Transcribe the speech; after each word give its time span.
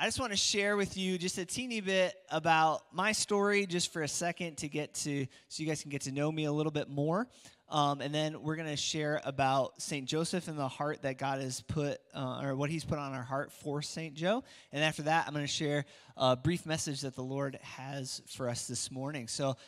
I 0.00 0.06
just 0.06 0.18
want 0.18 0.32
to 0.32 0.38
share 0.38 0.78
with 0.78 0.96
you 0.96 1.18
just 1.18 1.36
a 1.36 1.44
teeny 1.44 1.82
bit 1.82 2.14
about 2.30 2.84
my 2.90 3.12
story, 3.12 3.66
just 3.66 3.92
for 3.92 4.00
a 4.00 4.08
second, 4.08 4.56
to 4.56 4.68
get 4.70 4.94
to 4.94 5.26
so 5.48 5.62
you 5.62 5.68
guys 5.68 5.82
can 5.82 5.90
get 5.90 6.00
to 6.02 6.10
know 6.10 6.32
me 6.32 6.46
a 6.46 6.52
little 6.52 6.72
bit 6.72 6.88
more. 6.88 7.28
Um, 7.68 8.00
and 8.00 8.14
then 8.14 8.42
we're 8.42 8.56
going 8.56 8.70
to 8.70 8.78
share 8.78 9.20
about 9.26 9.82
St. 9.82 10.06
Joseph 10.08 10.48
and 10.48 10.58
the 10.58 10.68
heart 10.68 11.02
that 11.02 11.18
God 11.18 11.42
has 11.42 11.60
put, 11.60 11.98
uh, 12.14 12.40
or 12.42 12.56
what 12.56 12.70
He's 12.70 12.82
put 12.82 12.98
on 12.98 13.12
our 13.12 13.22
heart 13.22 13.52
for 13.52 13.82
St. 13.82 14.14
Joe. 14.14 14.42
And 14.72 14.82
after 14.82 15.02
that, 15.02 15.26
I'm 15.26 15.34
going 15.34 15.44
to 15.44 15.52
share 15.52 15.84
a 16.16 16.34
brief 16.34 16.64
message 16.64 17.02
that 17.02 17.14
the 17.14 17.22
Lord 17.22 17.58
has 17.60 18.22
for 18.26 18.48
us 18.48 18.66
this 18.66 18.90
morning. 18.90 19.28
So, 19.28 19.58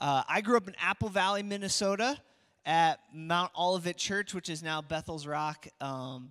uh, 0.00 0.22
I 0.28 0.40
grew 0.40 0.56
up 0.56 0.68
in 0.68 0.76
Apple 0.80 1.08
Valley, 1.08 1.42
Minnesota, 1.42 2.16
at 2.64 3.00
Mount 3.12 3.50
Olivet 3.58 3.96
Church, 3.96 4.34
which 4.34 4.50
is 4.50 4.62
now 4.62 4.82
Bethel's 4.82 5.26
Rock. 5.26 5.66
Um, 5.80 6.30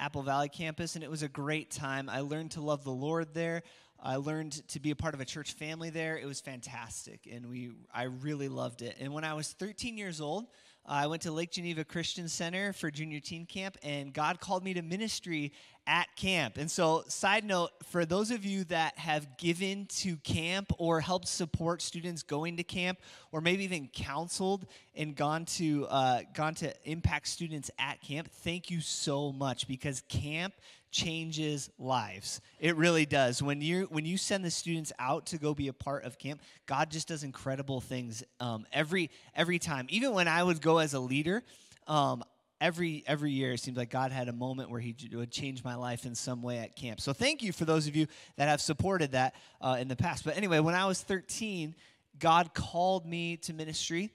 Apple 0.00 0.22
Valley 0.22 0.48
campus, 0.48 0.94
and 0.94 1.04
it 1.04 1.10
was 1.10 1.22
a 1.22 1.28
great 1.28 1.70
time. 1.70 2.08
I 2.08 2.20
learned 2.20 2.52
to 2.52 2.62
love 2.62 2.84
the 2.84 2.90
Lord 2.90 3.34
there. 3.34 3.62
I 4.02 4.16
learned 4.16 4.66
to 4.68 4.80
be 4.80 4.90
a 4.90 4.96
part 4.96 5.12
of 5.12 5.20
a 5.20 5.26
church 5.26 5.52
family 5.52 5.90
there. 5.90 6.16
It 6.16 6.24
was 6.24 6.40
fantastic, 6.40 7.28
and 7.30 7.50
we 7.50 7.72
I 7.92 8.04
really 8.04 8.48
loved 8.48 8.80
it. 8.80 8.96
And 8.98 9.12
when 9.12 9.24
I 9.24 9.34
was 9.34 9.52
13 9.52 9.98
years 9.98 10.22
old, 10.22 10.46
I 10.86 11.06
went 11.06 11.22
to 11.22 11.32
Lake 11.32 11.52
Geneva 11.52 11.84
Christian 11.84 12.28
Center 12.28 12.72
for 12.72 12.90
junior 12.90 13.20
teen 13.20 13.46
camp, 13.46 13.76
and 13.82 14.12
God 14.12 14.40
called 14.40 14.64
me 14.64 14.74
to 14.74 14.82
ministry 14.82 15.52
at 15.86 16.08
camp. 16.16 16.56
And 16.56 16.70
so, 16.70 17.04
side 17.06 17.44
note 17.44 17.70
for 17.84 18.04
those 18.04 18.30
of 18.30 18.44
you 18.44 18.64
that 18.64 18.98
have 18.98 19.36
given 19.38 19.86
to 19.86 20.16
camp 20.16 20.72
or 20.78 21.00
helped 21.00 21.28
support 21.28 21.82
students 21.82 22.22
going 22.22 22.56
to 22.56 22.64
camp, 22.64 22.98
or 23.30 23.40
maybe 23.40 23.64
even 23.64 23.88
counseled 23.88 24.66
and 24.94 25.14
gone 25.14 25.44
to 25.44 25.86
uh, 25.86 26.22
gone 26.34 26.54
to 26.56 26.72
impact 26.84 27.28
students 27.28 27.70
at 27.78 28.00
camp, 28.00 28.30
thank 28.30 28.70
you 28.70 28.80
so 28.80 29.32
much 29.32 29.68
because 29.68 30.02
camp 30.08 30.54
changes 30.90 31.70
lives. 31.78 32.40
It 32.58 32.76
really 32.76 33.06
does. 33.06 33.42
When 33.42 33.60
you 33.60 33.86
when 33.90 34.04
you 34.04 34.16
send 34.16 34.44
the 34.44 34.50
students 34.50 34.92
out 34.98 35.26
to 35.26 35.38
go 35.38 35.54
be 35.54 35.68
a 35.68 35.72
part 35.72 36.04
of 36.04 36.18
camp, 36.18 36.40
God 36.66 36.90
just 36.90 37.08
does 37.08 37.22
incredible 37.22 37.80
things 37.80 38.22
um, 38.40 38.66
every 38.72 39.10
every 39.34 39.58
time. 39.58 39.86
Even 39.90 40.12
when 40.12 40.28
I 40.28 40.42
would 40.42 40.60
go 40.60 40.78
as 40.78 40.94
a 40.94 41.00
leader. 41.00 41.42
Um, 41.86 42.22
every 42.60 43.02
every 43.06 43.30
year 43.30 43.52
it 43.52 43.60
seems 43.60 43.76
like 43.76 43.90
God 43.90 44.12
had 44.12 44.28
a 44.28 44.32
moment 44.32 44.70
where 44.70 44.80
He 44.80 44.94
would 45.12 45.30
change 45.30 45.64
my 45.64 45.74
life 45.74 46.04
in 46.04 46.14
some 46.14 46.42
way 46.42 46.58
at 46.58 46.76
camp. 46.76 47.00
So 47.00 47.12
thank 47.12 47.42
you 47.42 47.52
for 47.52 47.64
those 47.64 47.86
of 47.86 47.96
you 47.96 48.06
that 48.36 48.48
have 48.48 48.60
supported 48.60 49.12
that 49.12 49.34
uh, 49.60 49.78
in 49.80 49.88
the 49.88 49.96
past. 49.96 50.24
But 50.24 50.36
anyway, 50.36 50.60
when 50.60 50.74
I 50.74 50.86
was 50.86 51.00
13, 51.02 51.74
God 52.18 52.52
called 52.54 53.06
me 53.06 53.38
to 53.38 53.52
ministry. 53.52 54.10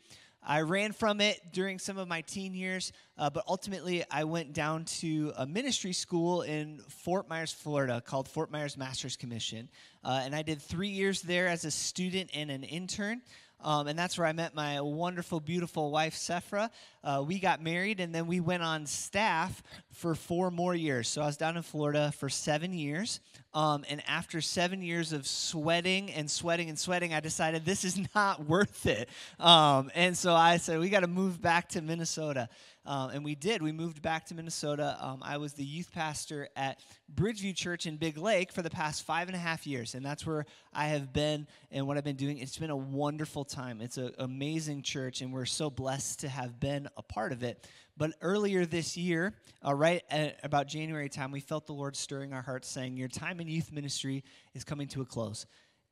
I 0.47 0.61
ran 0.61 0.91
from 0.91 1.21
it 1.21 1.41
during 1.53 1.79
some 1.79 1.97
of 1.97 2.07
my 2.07 2.21
teen 2.21 2.53
years, 2.53 2.93
uh, 3.17 3.31
but 3.31 3.43
ultimately 3.47 4.03
I 4.11 4.25
went 4.25 4.53
down 4.53 4.85
to 4.99 5.33
a 5.37 5.47
ministry 5.47 5.91
school 5.91 6.43
in 6.43 6.81
Fort 6.87 7.27
Myers, 7.27 7.51
Florida 7.51 7.99
called 7.99 8.29
Fort 8.29 8.51
Myers 8.51 8.77
Masters 8.77 9.17
Commission. 9.17 9.69
Uh, 10.03 10.21
and 10.23 10.35
I 10.35 10.43
did 10.43 10.61
three 10.61 10.89
years 10.89 11.23
there 11.23 11.47
as 11.47 11.65
a 11.65 11.71
student 11.71 12.29
and 12.35 12.51
an 12.51 12.63
intern. 12.63 13.23
Um, 13.61 13.87
and 13.87 13.97
that's 13.97 14.17
where 14.17 14.27
I 14.27 14.33
met 14.33 14.53
my 14.53 14.79
wonderful, 14.81 15.39
beautiful 15.39 15.91
wife, 15.91 16.15
Sephra. 16.15 16.69
Uh, 17.03 17.23
we 17.25 17.39
got 17.39 17.61
married, 17.61 17.99
and 17.99 18.13
then 18.13 18.27
we 18.27 18.39
went 18.39 18.61
on 18.61 18.85
staff 18.85 19.63
for 19.91 20.13
four 20.13 20.51
more 20.51 20.75
years. 20.75 21.07
So 21.07 21.21
I 21.21 21.25
was 21.25 21.37
down 21.37 21.57
in 21.57 21.63
Florida 21.63 22.11
for 22.17 22.29
seven 22.29 22.73
years. 22.73 23.19
Um, 23.53 23.85
and 23.89 24.03
after 24.07 24.41
seven 24.41 24.81
years 24.81 25.13
of 25.13 25.25
sweating 25.25 26.11
and 26.11 26.29
sweating 26.29 26.69
and 26.69 26.77
sweating, 26.77 27.13
I 27.13 27.21
decided 27.21 27.65
this 27.65 27.83
is 27.83 27.99
not 28.15 28.45
worth 28.45 28.85
it. 28.85 29.09
Um, 29.39 29.89
and 29.95 30.15
so 30.17 30.35
I 30.35 30.57
said, 30.57 30.79
we 30.79 30.89
got 30.89 31.01
to 31.01 31.07
move 31.07 31.41
back 31.41 31.69
to 31.69 31.81
Minnesota. 31.81 32.49
Um, 32.85 33.09
and 33.09 33.23
we 33.23 33.35
did. 33.35 33.61
We 33.61 33.71
moved 33.71 34.01
back 34.01 34.25
to 34.27 34.35
Minnesota. 34.35 34.97
Um, 34.99 35.21
I 35.23 35.37
was 35.37 35.53
the 35.53 35.63
youth 35.63 35.91
pastor 35.91 36.49
at 36.55 36.79
Bridgeview 37.13 37.55
Church 37.55 37.85
in 37.85 37.97
Big 37.97 38.17
Lake 38.17 38.51
for 38.51 38.61
the 38.61 38.69
past 38.69 39.03
five 39.03 39.27
and 39.27 39.35
a 39.35 39.39
half 39.39 39.65
years. 39.65 39.95
And 39.95 40.05
that's 40.05 40.25
where 40.25 40.45
I 40.73 40.87
have 40.87 41.11
been 41.11 41.47
and 41.71 41.87
what 41.87 41.97
I've 41.97 42.03
been 42.03 42.15
doing. 42.15 42.37
It's 42.37 42.57
been 42.57 42.69
a 42.69 42.75
wonderful 42.75 43.43
time. 43.43 43.81
It's 43.81 43.97
an 43.97 44.11
amazing 44.19 44.83
church, 44.83 45.21
and 45.21 45.33
we're 45.33 45.45
so 45.45 45.69
blessed 45.69 46.19
to 46.19 46.29
have 46.29 46.59
been 46.59 46.87
a 46.95 47.01
part 47.01 47.31
of 47.31 47.41
it. 47.43 47.67
But 47.97 48.11
earlier 48.21 48.65
this 48.65 48.97
year, 48.97 49.33
uh, 49.65 49.73
right 49.73 50.03
at 50.09 50.39
about 50.43 50.67
January 50.67 51.07
time, 51.09 51.31
we 51.31 51.39
felt 51.39 51.65
the 51.65 51.73
Lord 51.73 51.95
stirring 51.95 52.33
our 52.33 52.41
hearts 52.41 52.67
saying, 52.67 52.97
Your 52.97 53.07
time 53.07 53.39
in 53.39 53.47
youth 53.47 53.71
ministry 53.71 54.23
is 54.53 54.63
coming 54.63 54.87
to 54.89 55.01
a 55.01 55.05
close 55.05 55.45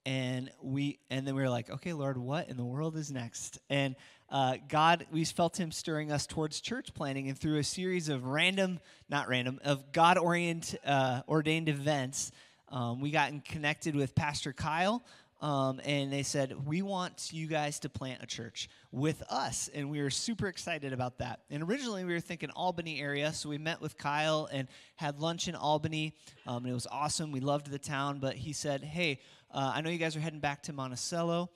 and 0.06 0.52
we 0.62 1.00
and 1.10 1.26
then 1.26 1.36
we 1.36 1.42
were 1.42 1.50
like 1.50 1.70
okay 1.70 1.94
lord 1.94 2.18
what 2.18 2.50
in 2.50 2.58
the 2.58 2.66
world 2.66 2.98
is 2.98 3.12
next? 3.12 3.60
And 3.70 3.96
uh, 4.30 4.58
god 4.68 5.06
we 5.12 5.24
felt 5.26 5.60
him 5.60 5.72
stirring 5.72 6.12
us 6.12 6.26
towards 6.26 6.60
church 6.60 6.94
planting 6.94 7.30
and 7.30 7.38
through 7.38 7.58
a 7.58 7.64
series 7.64 8.10
of 8.10 8.26
random 8.26 8.80
not 9.10 9.28
random 9.28 9.60
of 9.64 9.92
god 9.92 10.18
orient 10.18 10.76
uh, 10.86 11.22
ordained 11.28 11.70
events 11.70 12.32
um, 12.70 13.00
we 13.00 13.12
got 13.12 13.32
connected 13.46 13.96
with 13.96 14.16
pastor 14.16 14.52
kyle 14.52 15.04
um, 15.44 15.82
and 15.84 16.12
they 16.12 16.24
said 16.24 16.56
we 16.66 16.82
want 16.82 17.32
you 17.34 17.48
guys 17.48 17.80
to 17.80 17.90
plant 17.90 18.24
a 18.24 18.26
church 18.26 18.70
with 18.94 19.22
us 19.30 19.70
and 19.74 19.90
we 19.90 20.02
were 20.02 20.10
super 20.10 20.48
excited 20.48 20.94
about 20.94 21.18
that. 21.18 21.42
And 21.50 21.64
originally 21.64 22.06
we 22.06 22.14
were 22.14 22.22
thinking 22.22 22.50
albany 22.52 23.02
area 23.02 23.34
so 23.34 23.50
we 23.50 23.58
met 23.58 23.82
with 23.82 23.98
kyle 23.98 24.48
and 24.50 24.70
had 24.96 25.20
lunch 25.20 25.50
in 25.50 25.56
albany 25.56 26.14
um, 26.48 26.64
and 26.64 26.72
it 26.72 26.74
was 26.74 26.88
awesome. 26.90 27.34
We 27.34 27.42
loved 27.42 27.70
the 27.70 27.78
town 27.78 28.20
but 28.20 28.36
he 28.36 28.54
said 28.54 28.86
hey 28.86 29.20
uh, 29.54 29.72
I 29.76 29.82
know 29.82 29.90
you 29.90 30.00
guys 30.00 30.16
are 30.16 30.20
heading 30.20 30.40
back 30.40 30.64
to 30.64 30.74
Monticello. 30.74 31.50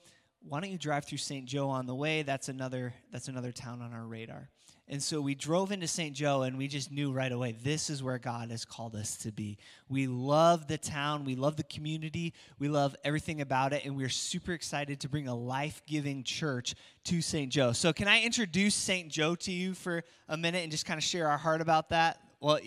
Why 0.48 0.60
don't 0.60 0.70
you 0.70 0.78
drive 0.78 1.04
through 1.04 1.18
St. 1.18 1.46
Joe 1.46 1.68
on 1.68 1.86
the 1.86 1.94
way? 1.94 2.22
That's 2.22 2.48
another 2.48 2.94
that's 3.10 3.28
another 3.28 3.50
town 3.50 3.82
on 3.82 3.92
our 3.92 4.04
radar. 4.04 4.48
And 4.90 5.02
so 5.02 5.20
we 5.20 5.34
drove 5.34 5.70
into 5.70 5.86
St. 5.86 6.16
Joe 6.16 6.42
and 6.42 6.56
we 6.56 6.66
just 6.66 6.90
knew 6.90 7.12
right 7.12 7.30
away 7.30 7.52
this 7.62 7.90
is 7.90 8.02
where 8.02 8.18
God 8.18 8.50
has 8.50 8.64
called 8.64 8.94
us 8.94 9.16
to 9.18 9.32
be. 9.32 9.58
We 9.88 10.06
love 10.06 10.66
the 10.66 10.78
town, 10.78 11.24
we 11.24 11.34
love 11.34 11.56
the 11.56 11.64
community, 11.64 12.32
we 12.58 12.68
love 12.68 12.96
everything 13.04 13.42
about 13.42 13.74
it, 13.74 13.84
and 13.84 13.96
we're 13.96 14.08
super 14.08 14.52
excited 14.52 15.00
to 15.00 15.08
bring 15.08 15.28
a 15.28 15.34
life 15.34 15.82
giving 15.86 16.22
church 16.22 16.74
to 17.04 17.20
St. 17.20 17.52
Joe. 17.52 17.72
So, 17.72 17.92
can 17.92 18.08
I 18.08 18.22
introduce 18.22 18.74
St. 18.74 19.10
Joe 19.10 19.34
to 19.34 19.52
you 19.52 19.74
for 19.74 20.04
a 20.28 20.38
minute 20.38 20.62
and 20.62 20.70
just 20.70 20.86
kind 20.86 20.96
of 20.96 21.04
share 21.04 21.28
our 21.28 21.38
heart 21.38 21.60
about 21.60 21.90
that? 21.90 22.22
Well, 22.40 22.58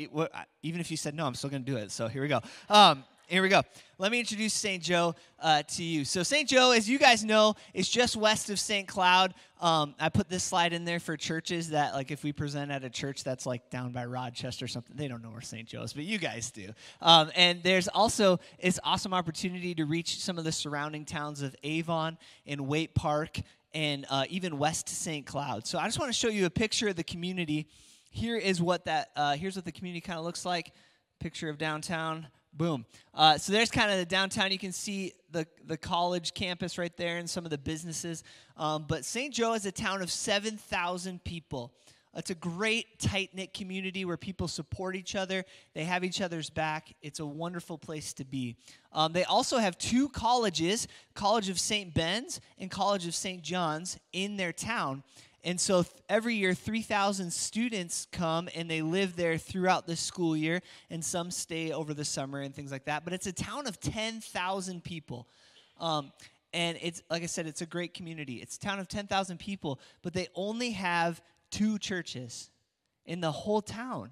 even 0.62 0.82
if 0.82 0.92
you 0.92 0.98
said 0.98 1.16
no, 1.16 1.26
I'm 1.26 1.34
still 1.34 1.50
going 1.50 1.64
to 1.64 1.72
do 1.72 1.78
it. 1.78 1.90
So, 1.92 2.08
here 2.08 2.22
we 2.22 2.28
go. 2.28 2.42
Um, 2.70 3.04
here 3.32 3.42
we 3.42 3.48
go. 3.48 3.62
Let 3.98 4.12
me 4.12 4.20
introduce 4.20 4.54
St. 4.54 4.84
Joe 4.84 5.16
uh, 5.40 5.64
to 5.64 5.84
you. 5.84 6.04
So, 6.04 6.22
St. 6.22 6.50
Joe, 6.50 6.72
as 6.72 6.90
you 6.90 7.00
guys 7.00 7.24
know, 7.24 7.56
is 7.74 7.88
just 7.88 8.18
west 8.18 8.50
of 8.50 8.60
St. 8.60 8.86
Cloud. 8.86 9.34
Um, 9.62 9.96
I 10.02 10.10
put 10.10 10.28
this 10.28 10.44
slide 10.44 10.74
in 10.74 10.84
there 10.84 11.00
for 11.00 11.16
churches 11.16 11.70
that, 11.70 11.94
like, 11.94 12.12
if 12.12 12.26
we 12.26 12.34
present 12.34 12.72
at 12.72 12.84
a 12.84 12.90
church 12.90 13.24
that's 13.24 13.46
like 13.46 13.70
down 13.70 13.94
by 13.94 14.06
Rochester 14.06 14.66
or 14.66 14.68
something, 14.68 14.98
they 14.98 15.08
don't 15.08 15.24
know 15.24 15.30
where 15.30 15.40
St. 15.40 15.66
Joe 15.66 15.84
is, 15.84 15.94
but 15.94 16.04
you 16.04 16.18
guys 16.18 16.52
do. 16.52 16.72
Um, 17.02 17.32
and 17.34 17.64
there's 17.64 17.88
also 17.88 18.42
this 18.62 18.82
awesome 18.84 19.14
opportunity 19.14 19.74
to 19.76 19.86
reach 19.86 20.20
some 20.20 20.38
of 20.38 20.44
the 20.44 20.52
surrounding 20.52 21.06
towns 21.06 21.42
of 21.42 21.56
Avon 21.64 22.18
and 22.46 22.68
Waite 22.68 22.94
Park 22.94 23.40
and 23.74 24.06
uh, 24.10 24.26
even 24.30 24.58
West 24.58 24.90
St. 24.90 25.26
Cloud. 25.26 25.66
So, 25.66 25.80
I 25.80 25.86
just 25.86 26.00
want 26.00 26.12
to 26.12 26.18
show 26.18 26.28
you 26.28 26.48
a 26.48 26.50
picture 26.50 26.90
of 26.90 26.98
the 26.98 27.06
community. 27.06 27.70
Here 28.10 28.36
is 28.36 28.62
what 28.62 28.84
that. 28.86 29.12
Uh, 29.16 29.38
here's 29.38 29.56
what 29.56 29.64
the 29.64 29.72
community 29.72 30.02
kind 30.02 30.20
of 30.20 30.26
looks 30.26 30.44
like. 30.44 30.74
Picture 31.22 31.48
of 31.48 31.58
downtown 31.58 32.28
Boom. 32.54 32.86
Uh, 33.14 33.38
so 33.38 33.54
there's 33.54 33.72
kind 33.72 33.92
of 33.92 33.98
the 33.98 34.06
downtown. 34.06 34.52
You 34.52 34.60
can 34.60 34.74
see 34.74 35.14
the, 35.32 35.48
the 35.66 35.78
college 35.78 36.34
campus 36.34 36.78
right 36.78 36.96
there 36.98 37.18
and 37.18 37.30
some 37.30 37.46
of 37.46 37.52
the 37.52 37.58
businesses. 37.58 38.24
Um, 38.58 38.86
but 38.88 39.06
St. 39.06 39.34
Joe 39.34 39.54
is 39.54 39.66
a 39.66 39.72
town 39.72 40.02
of 40.02 40.12
7,000 40.12 41.24
people. 41.24 41.72
It's 42.14 42.30
a 42.30 42.36
great, 42.36 43.00
tight 43.00 43.30
knit 43.34 43.54
community 43.54 44.04
where 44.04 44.18
people 44.18 44.50
support 44.50 44.98
each 44.98 45.16
other. 45.16 45.46
They 45.74 45.86
have 45.86 46.04
each 46.04 46.20
other's 46.20 46.50
back. 46.50 46.94
It's 47.02 47.22
a 47.22 47.26
wonderful 47.26 47.78
place 47.78 48.12
to 48.16 48.26
be. 48.26 48.58
Um, 48.92 49.14
they 49.14 49.24
also 49.24 49.60
have 49.60 49.78
two 49.78 50.10
colleges 50.10 50.90
College 51.14 51.48
of 51.48 51.58
St. 51.58 51.94
Ben's 51.94 52.42
and 52.60 52.70
College 52.70 53.08
of 53.08 53.16
St. 53.16 53.42
John's 53.42 53.98
in 54.12 54.36
their 54.36 54.52
town. 54.52 55.04
And 55.44 55.60
so 55.60 55.84
th- 55.84 55.96
every 56.08 56.36
year, 56.36 56.54
3,000 56.54 57.32
students 57.32 58.08
come 58.12 58.48
and 58.56 58.70
they 58.70 58.82
live 58.82 59.16
there 59.16 59.38
throughout 59.38 59.88
the 59.88 59.96
school 59.96 60.38
year, 60.38 60.62
and 60.90 61.04
some 61.04 61.32
stay 61.32 61.72
over 61.72 61.94
the 61.94 62.06
summer 62.06 62.42
and 62.42 62.54
things 62.54 62.72
like 62.72 62.86
that. 62.86 63.04
But 63.04 63.14
it's 63.14 63.28
a 63.28 63.34
town 63.34 63.66
of 63.68 63.80
10,000 63.80 64.84
people. 64.84 65.28
Um, 65.80 66.12
and 66.54 66.78
it's, 66.82 67.02
like 67.10 67.24
I 67.24 67.28
said, 67.28 67.48
it's 67.48 67.62
a 67.62 67.66
great 67.66 67.94
community. 67.94 68.36
It's 68.36 68.58
a 68.58 68.60
town 68.60 68.80
of 68.80 68.88
10,000 68.88 69.40
people, 69.40 69.80
but 70.04 70.14
they 70.14 70.28
only 70.36 70.72
have 70.72 71.22
two 71.50 71.80
churches 71.80 72.50
in 73.06 73.22
the 73.22 73.32
whole 73.32 73.62
town. 73.62 74.12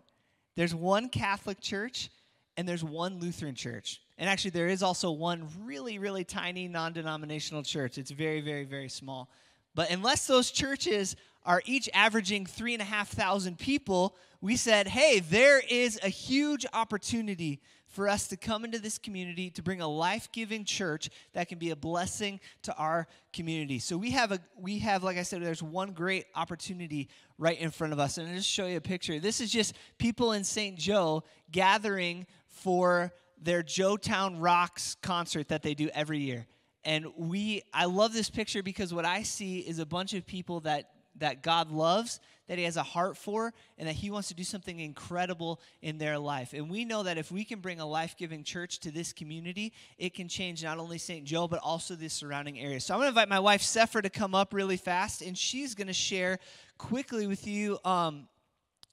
There's 0.55 0.73
one 0.73 1.09
Catholic 1.09 1.59
church 1.61 2.09
and 2.57 2.67
there's 2.67 2.83
one 2.83 3.19
Lutheran 3.19 3.55
church. 3.55 4.01
And 4.17 4.29
actually, 4.29 4.51
there 4.51 4.67
is 4.67 4.83
also 4.83 5.11
one 5.11 5.47
really, 5.63 5.97
really 5.97 6.25
tiny 6.25 6.67
non 6.67 6.91
denominational 6.91 7.63
church. 7.63 7.97
It's 7.97 8.11
very, 8.11 8.41
very, 8.41 8.65
very 8.65 8.89
small. 8.89 9.29
But 9.79 9.91
unless 9.91 10.27
those 10.27 10.51
churches 10.51 11.15
are 11.45 11.61
each 11.65 11.89
averaging 11.93 12.45
three 12.45 12.73
and 12.73 12.81
a 12.81 12.85
half 12.85 13.07
thousand 13.07 13.59
people, 13.59 14.13
we 14.41 14.57
said, 14.57 14.89
hey, 14.89 15.21
there 15.21 15.61
is 15.69 15.97
a 16.03 16.09
huge 16.09 16.65
opportunity 16.73 17.61
for 17.87 18.09
us 18.09 18.27
to 18.27 18.35
come 18.35 18.65
into 18.65 18.79
this 18.79 18.97
community 18.97 19.49
to 19.51 19.63
bring 19.63 19.79
a 19.79 19.87
life-giving 19.87 20.65
church 20.65 21.09
that 21.31 21.47
can 21.47 21.59
be 21.59 21.69
a 21.69 21.77
blessing 21.77 22.41
to 22.63 22.75
our 22.75 23.07
community. 23.31 23.79
So 23.79 23.95
we 23.95 24.11
have 24.11 24.33
a 24.33 24.39
we 24.57 24.79
have 24.79 25.01
like 25.01 25.17
I 25.17 25.23
said 25.23 25.41
there's 25.41 25.63
one 25.63 25.93
great 25.93 26.25
opportunity 26.35 27.07
right 27.37 27.57
in 27.57 27.71
front 27.71 27.93
of 27.93 27.99
us 27.99 28.17
and 28.17 28.27
I'll 28.27 28.35
just 28.35 28.49
show 28.49 28.67
you 28.67 28.75
a 28.75 28.81
picture. 28.81 29.17
This 29.21 29.39
is 29.39 29.49
just 29.49 29.77
people 29.97 30.33
in 30.33 30.43
St. 30.43 30.77
Joe 30.77 31.23
gathering 31.53 32.27
for 32.49 33.13
their 33.41 33.63
Joetown 33.63 34.35
Rocks 34.39 34.97
concert 35.01 35.47
that 35.47 35.61
they 35.61 35.73
do 35.73 35.87
every 35.93 36.19
year. 36.19 36.47
And 36.85 37.07
we, 37.17 37.63
I 37.73 37.85
love 37.85 38.13
this 38.13 38.29
picture 38.29 38.63
because 38.63 38.93
what 38.93 39.05
I 39.05 39.23
see 39.23 39.59
is 39.59 39.79
a 39.79 39.85
bunch 39.85 40.13
of 40.13 40.25
people 40.25 40.61
that 40.61 40.89
that 41.19 41.43
God 41.43 41.71
loves, 41.71 42.19
that 42.47 42.57
He 42.57 42.63
has 42.63 42.77
a 42.77 42.83
heart 42.83 43.17
for, 43.17 43.53
and 43.77 43.87
that 43.87 43.95
He 43.95 44.09
wants 44.09 44.29
to 44.29 44.33
do 44.33 44.43
something 44.43 44.79
incredible 44.79 45.61
in 45.81 45.97
their 45.97 46.17
life. 46.17 46.53
And 46.53 46.69
we 46.69 46.85
know 46.85 47.03
that 47.03 47.17
if 47.17 47.31
we 47.31 47.43
can 47.43 47.59
bring 47.59 47.79
a 47.79 47.85
life 47.85 48.15
giving 48.17 48.43
church 48.43 48.79
to 48.79 48.91
this 48.91 49.13
community, 49.13 49.73
it 49.97 50.13
can 50.13 50.27
change 50.27 50.63
not 50.63 50.77
only 50.77 50.97
St. 50.97 51.25
Joe, 51.25 51.47
but 51.47 51.59
also 51.61 51.95
the 51.95 52.09
surrounding 52.09 52.59
area. 52.59 52.79
So 52.79 52.93
I'm 52.93 52.99
going 52.99 53.05
to 53.05 53.09
invite 53.09 53.29
my 53.29 53.39
wife, 53.39 53.61
Sephra, 53.61 54.01
to 54.01 54.09
come 54.09 54.33
up 54.33 54.53
really 54.53 54.77
fast, 54.77 55.21
and 55.21 55.37
she's 55.37 55.75
going 55.75 55.87
to 55.87 55.93
share 55.93 56.39
quickly 56.77 57.27
with 57.27 57.45
you. 57.45 57.77
Um, 57.85 58.27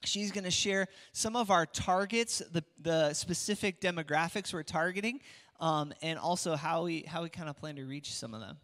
she's 0.05 0.33
going 0.33 0.45
to 0.45 0.51
share 0.51 0.89
some 1.13 1.37
of 1.37 1.51
our 1.51 1.67
targets, 1.67 2.43
the, 2.53 2.65
the 2.81 3.13
specific 3.15 3.81
demographics 3.81 4.53
we're 4.53 4.63
targeting, 4.63 5.21
um, 5.61 5.93
and 6.03 6.19
also 6.19 6.57
how 6.57 6.85
we, 6.85 7.03
how 7.03 7.23
we 7.23 7.29
kind 7.29 7.49
of 7.49 7.57
plan 7.57 7.77
to 7.77 7.85
reach 7.85 8.13
some 8.15 8.35
of 8.35 8.41
them. 8.41 8.57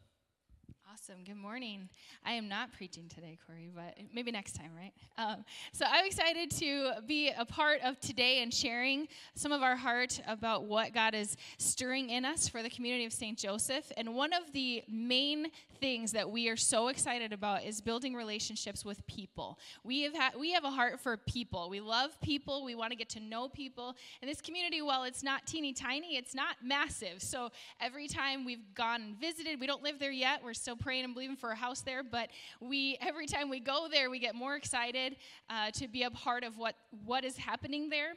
Awesome. 1.02 1.24
Good 1.24 1.36
morning. 1.36 1.88
I 2.24 2.32
am 2.32 2.48
not 2.48 2.72
preaching 2.72 3.08
today, 3.12 3.36
Corey, 3.44 3.72
but 3.74 3.96
maybe 4.14 4.30
next 4.30 4.54
time, 4.54 4.70
right? 4.76 4.92
Um, 5.18 5.44
so 5.72 5.84
I'm 5.90 6.06
excited 6.06 6.52
to 6.58 6.92
be 7.08 7.32
a 7.36 7.44
part 7.44 7.80
of 7.82 7.98
today 7.98 8.40
and 8.40 8.54
sharing 8.54 9.08
some 9.34 9.50
of 9.50 9.62
our 9.62 9.74
heart 9.74 10.20
about 10.28 10.64
what 10.64 10.94
God 10.94 11.16
is 11.16 11.36
stirring 11.58 12.10
in 12.10 12.24
us 12.24 12.46
for 12.46 12.62
the 12.62 12.70
community 12.70 13.04
of 13.04 13.12
St. 13.12 13.36
Joseph. 13.36 13.90
And 13.96 14.14
one 14.14 14.32
of 14.32 14.52
the 14.52 14.84
main 14.88 15.48
things 15.80 16.12
that 16.12 16.30
we 16.30 16.48
are 16.48 16.56
so 16.56 16.86
excited 16.86 17.32
about 17.32 17.64
is 17.64 17.80
building 17.80 18.14
relationships 18.14 18.84
with 18.84 19.04
people. 19.08 19.58
We 19.82 20.02
have 20.02 20.16
ha- 20.16 20.32
we 20.38 20.52
have 20.52 20.62
a 20.62 20.70
heart 20.70 21.00
for 21.00 21.16
people. 21.16 21.68
We 21.68 21.80
love 21.80 22.20
people. 22.20 22.64
We 22.64 22.76
want 22.76 22.92
to 22.92 22.96
get 22.96 23.08
to 23.10 23.20
know 23.20 23.48
people. 23.48 23.96
And 24.20 24.30
this 24.30 24.40
community, 24.40 24.80
while 24.82 25.02
it's 25.02 25.24
not 25.24 25.46
teeny 25.48 25.72
tiny, 25.72 26.16
it's 26.16 26.32
not 26.32 26.58
massive. 26.62 27.20
So 27.20 27.50
every 27.80 28.06
time 28.06 28.44
we've 28.44 28.72
gone 28.76 29.02
and 29.02 29.16
visited, 29.20 29.58
we 29.58 29.66
don't 29.66 29.82
live 29.82 29.98
there 29.98 30.12
yet. 30.12 30.44
We're 30.44 30.54
still 30.54 30.76
praying 30.76 30.91
and 30.98 31.06
I'm 31.06 31.14
believing 31.14 31.36
for 31.36 31.50
a 31.50 31.56
house 31.56 31.80
there, 31.80 32.02
but 32.02 32.30
we 32.60 32.98
every 33.00 33.26
time 33.26 33.48
we 33.48 33.60
go 33.60 33.88
there, 33.90 34.10
we 34.10 34.18
get 34.18 34.34
more 34.34 34.56
excited 34.56 35.16
uh, 35.50 35.70
to 35.72 35.88
be 35.88 36.02
a 36.04 36.10
part 36.10 36.44
of 36.44 36.58
what 36.58 36.74
what 37.04 37.24
is 37.24 37.36
happening 37.36 37.88
there. 37.88 38.14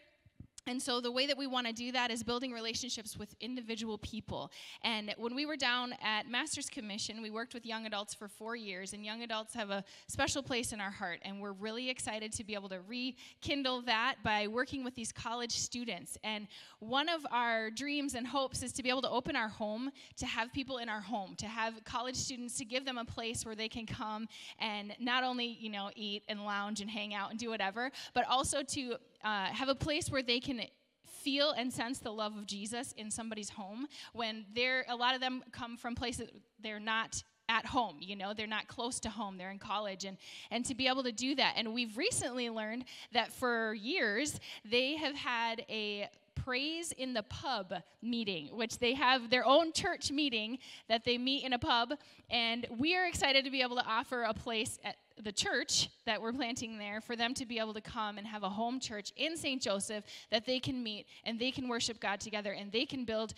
And 0.67 0.81
so, 0.81 1.00
the 1.00 1.12
way 1.12 1.27
that 1.27 1.38
we 1.38 1.45
want 1.45 1.67
to 1.67 1.73
do 1.73 1.91
that 1.91 2.09
is 2.09 2.23
building 2.23 2.51
relationships 2.51 3.15
with 3.15 3.35
individual 3.39 4.00
people. 4.00 4.51
And 4.83 5.13
when 5.17 5.35
we 5.35 5.45
were 5.45 5.57
down 5.57 5.94
at 6.01 6.27
Master's 6.27 6.69
Commission, 6.69 7.21
we 7.21 7.29
worked 7.29 7.53
with 7.53 7.67
young 7.67 7.85
adults 7.85 8.15
for 8.15 8.27
four 8.27 8.56
years, 8.56 8.94
and 8.94 9.06
young 9.06 9.21
adults 9.21 9.53
have 9.53 9.69
a 9.69 9.83
special 10.07 10.41
place 10.41 10.73
in 10.73 10.81
our 10.81 10.89
heart. 10.89 11.19
And 11.21 11.39
we're 11.39 11.51
really 11.51 11.89
excited 11.91 12.31
to 12.33 12.44
be 12.44 12.56
able 12.56 12.69
to 12.69 12.79
rekindle 12.88 13.83
that 13.83 14.15
by 14.23 14.47
working 14.47 14.83
with 14.83 14.95
these 14.95 15.12
college 15.12 15.51
students. 15.51 16.17
And 16.23 16.47
one 16.79 17.09
of 17.09 17.25
our 17.29 17.69
dreams 17.69 18.15
and 18.15 18.25
hopes 18.25 18.63
is 18.63 18.73
to 18.73 18.83
be 18.83 18.89
able 18.89 19.03
to 19.03 19.09
open 19.09 19.35
our 19.35 19.50
home, 19.50 19.91
to 20.17 20.25
have 20.25 20.51
people 20.51 20.79
in 20.79 20.89
our 20.89 21.01
home, 21.01 21.35
to 21.38 21.45
have 21.45 21.83
college 21.83 22.15
students, 22.15 22.57
to 22.57 22.65
give 22.65 22.85
them 22.85 22.97
a 22.97 23.06
place 23.06 23.45
where 23.45 23.56
they 23.56 23.69
can 23.69 23.85
come 23.85 24.27
and 24.59 24.95
not 25.00 25.23
only, 25.23 25.45
you 25.45 25.69
know, 25.69 25.91
eat 25.95 26.23
and 26.27 26.44
lounge 26.44 26.81
and 26.81 26.89
hang 26.89 27.13
out 27.13 27.29
and 27.29 27.39
do 27.39 27.50
whatever, 27.50 27.91
but 28.15 28.25
also 28.27 28.63
to 28.63 28.95
uh, 29.25 29.48
have 29.48 29.68
a 29.68 29.75
place 29.75 30.10
where 30.10 30.24
they 30.24 30.39
can 30.39 30.62
feel 31.06 31.51
and 31.51 31.74
sense 31.74 32.00
the 32.00 32.12
love 32.12 32.38
of 32.38 32.45
Jesus 32.45 32.94
in 32.94 33.10
somebody's 33.10 33.50
home 33.50 33.88
when 34.13 34.45
they're 34.54 34.86
a 34.88 34.95
lot 34.95 35.16
of 35.16 35.22
them 35.22 35.44
come 35.51 35.75
from 35.75 35.95
places 35.95 36.30
they're 36.62 36.80
not 36.80 37.24
at 37.50 37.66
home 37.66 37.98
you 38.00 38.16
know 38.16 38.33
they're 38.33 38.48
not 38.48 38.68
close 38.68 39.00
to 39.00 39.10
home 39.10 39.38
they're 39.38 39.51
in 39.51 39.60
college 39.60 40.06
and 40.06 40.18
and 40.51 40.66
to 40.66 40.75
be 40.75 40.88
able 40.88 41.04
to 41.04 41.12
do 41.12 41.36
that. 41.36 41.54
And 41.57 41.74
we've 41.74 41.98
recently 41.98 42.50
learned 42.50 42.86
that 43.13 43.31
for 43.31 43.74
years 43.74 44.39
they 44.63 44.95
have 44.98 45.16
had 45.16 45.66
a 45.69 46.10
praise 46.35 46.91
in 46.91 47.13
the 47.13 47.23
pub 47.23 47.73
meeting, 48.01 48.49
which 48.53 48.79
they 48.79 48.93
have 48.93 49.29
their 49.29 49.45
own 49.45 49.71
church 49.73 50.11
meeting 50.11 50.59
that 50.89 51.03
they 51.03 51.17
meet 51.17 51.43
in 51.43 51.53
a 51.53 51.59
pub. 51.59 51.93
And 52.29 52.67
we 52.77 52.95
are 52.95 53.07
excited 53.07 53.45
to 53.45 53.51
be 53.51 53.61
able 53.61 53.77
to 53.77 53.85
offer 53.85 54.23
a 54.23 54.33
place 54.33 54.77
at 54.83 54.97
the 55.23 55.31
church 55.31 55.89
that 56.05 56.21
we're 56.21 56.33
planting 56.33 56.77
there 56.77 56.99
for 56.99 57.15
them 57.15 57.33
to 57.35 57.45
be 57.45 57.57
able 57.57 57.73
to 57.73 57.81
come 57.81 58.17
and 58.17 58.27
have 58.27 58.43
a 58.43 58.49
home 58.49 58.79
church 58.79 59.11
in 59.15 59.37
St. 59.37 59.61
Joseph 59.61 60.03
that 60.29 60.45
they 60.45 60.59
can 60.59 60.83
meet 60.83 61.07
and 61.23 61.39
they 61.39 61.51
can 61.51 61.67
worship 61.67 61.99
God 61.99 62.19
together 62.19 62.51
and 62.51 62.71
they 62.71 62.85
can 62.85 63.05
build 63.05 63.33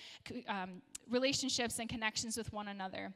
um, 0.48 0.82
relationships 1.10 1.80
and 1.80 1.88
connections 1.88 2.36
with 2.36 2.52
one 2.52 2.68
another. 2.68 3.14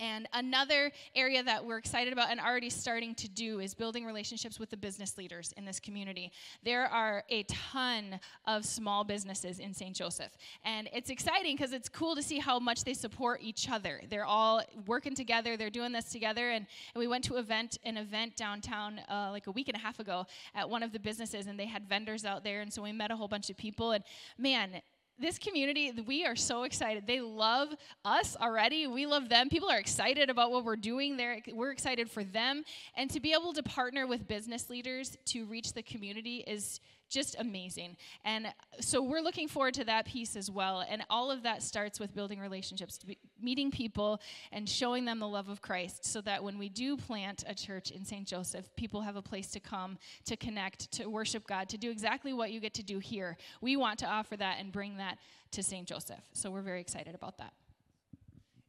And 0.00 0.28
another 0.32 0.92
area 1.14 1.42
that 1.42 1.64
we're 1.64 1.78
excited 1.78 2.12
about 2.12 2.30
and 2.30 2.40
already 2.40 2.70
starting 2.70 3.14
to 3.16 3.28
do 3.28 3.60
is 3.60 3.74
building 3.74 4.04
relationships 4.04 4.58
with 4.58 4.70
the 4.70 4.76
business 4.76 5.18
leaders 5.18 5.52
in 5.56 5.64
this 5.64 5.80
community. 5.80 6.30
There 6.62 6.86
are 6.86 7.24
a 7.28 7.42
ton 7.44 8.20
of 8.46 8.64
small 8.64 9.04
businesses 9.04 9.58
in 9.58 9.74
St. 9.74 9.94
Joseph. 9.94 10.36
And 10.64 10.88
it's 10.92 11.10
exciting 11.10 11.56
because 11.56 11.72
it's 11.72 11.88
cool 11.88 12.14
to 12.14 12.22
see 12.22 12.38
how 12.38 12.58
much 12.58 12.84
they 12.84 12.94
support 12.94 13.40
each 13.42 13.68
other. 13.68 14.00
They're 14.08 14.24
all 14.24 14.62
working 14.86 15.14
together, 15.14 15.56
they're 15.56 15.70
doing 15.70 15.92
this 15.92 16.06
together. 16.06 16.50
And, 16.50 16.66
and 16.94 17.00
we 17.00 17.08
went 17.08 17.24
to 17.24 17.36
event, 17.36 17.78
an 17.84 17.96
event 17.96 18.36
downtown 18.36 19.00
uh, 19.10 19.30
like 19.32 19.46
a 19.46 19.50
week 19.50 19.68
and 19.68 19.76
a 19.76 19.80
half 19.80 19.98
ago 19.98 20.26
at 20.54 20.68
one 20.68 20.82
of 20.82 20.92
the 20.92 21.00
businesses, 21.00 21.46
and 21.46 21.58
they 21.58 21.66
had 21.66 21.88
vendors 21.88 22.24
out 22.24 22.44
there. 22.44 22.60
And 22.60 22.72
so 22.72 22.82
we 22.82 22.92
met 22.92 23.10
a 23.10 23.16
whole 23.16 23.28
bunch 23.28 23.50
of 23.50 23.56
people. 23.56 23.92
And 23.92 24.04
man, 24.38 24.80
this 25.18 25.38
community, 25.38 25.92
we 26.06 26.24
are 26.24 26.36
so 26.36 26.62
excited. 26.62 27.06
They 27.06 27.20
love 27.20 27.68
us 28.04 28.36
already. 28.40 28.86
We 28.86 29.06
love 29.06 29.28
them. 29.28 29.48
People 29.48 29.70
are 29.70 29.78
excited 29.78 30.30
about 30.30 30.50
what 30.50 30.64
we're 30.64 30.76
doing 30.76 31.16
there. 31.16 31.38
We're 31.52 31.72
excited 31.72 32.10
for 32.10 32.24
them. 32.24 32.64
And 32.96 33.10
to 33.10 33.20
be 33.20 33.32
able 33.32 33.52
to 33.54 33.62
partner 33.62 34.06
with 34.06 34.28
business 34.28 34.70
leaders 34.70 35.16
to 35.26 35.44
reach 35.46 35.72
the 35.72 35.82
community 35.82 36.44
is 36.46 36.80
just 37.08 37.36
amazing. 37.38 37.96
And 38.24 38.48
so 38.80 39.02
we're 39.02 39.20
looking 39.20 39.48
forward 39.48 39.74
to 39.74 39.84
that 39.84 40.06
piece 40.06 40.36
as 40.36 40.50
well. 40.50 40.84
And 40.88 41.02
all 41.10 41.30
of 41.30 41.42
that 41.42 41.62
starts 41.62 41.98
with 41.98 42.14
building 42.14 42.38
relationships, 42.38 42.98
meeting 43.40 43.70
people, 43.70 44.20
and 44.52 44.68
showing 44.68 45.04
them 45.04 45.18
the 45.18 45.28
love 45.28 45.48
of 45.48 45.62
Christ 45.62 46.04
so 46.04 46.20
that 46.22 46.42
when 46.42 46.58
we 46.58 46.68
do 46.68 46.96
plant 46.96 47.44
a 47.46 47.54
church 47.54 47.90
in 47.90 48.04
St. 48.04 48.26
Joseph, 48.26 48.74
people 48.76 49.00
have 49.02 49.16
a 49.16 49.22
place 49.22 49.50
to 49.52 49.60
come, 49.60 49.98
to 50.26 50.36
connect, 50.36 50.90
to 50.92 51.06
worship 51.06 51.46
God, 51.46 51.68
to 51.70 51.78
do 51.78 51.90
exactly 51.90 52.32
what 52.32 52.50
you 52.50 52.60
get 52.60 52.74
to 52.74 52.82
do 52.82 52.98
here. 52.98 53.36
We 53.60 53.76
want 53.76 53.98
to 54.00 54.06
offer 54.06 54.36
that 54.36 54.56
and 54.60 54.70
bring 54.72 54.98
that 54.98 55.18
to 55.52 55.62
St. 55.62 55.86
Joseph. 55.86 56.22
So 56.32 56.50
we're 56.50 56.62
very 56.62 56.80
excited 56.80 57.14
about 57.14 57.38
that. 57.38 57.52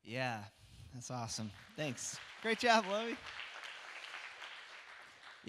Yeah, 0.03 0.39
that's 0.93 1.11
awesome. 1.11 1.51
Thanks. 1.75 2.17
Great 2.41 2.59
job, 2.59 2.85
Lovey. 2.89 3.15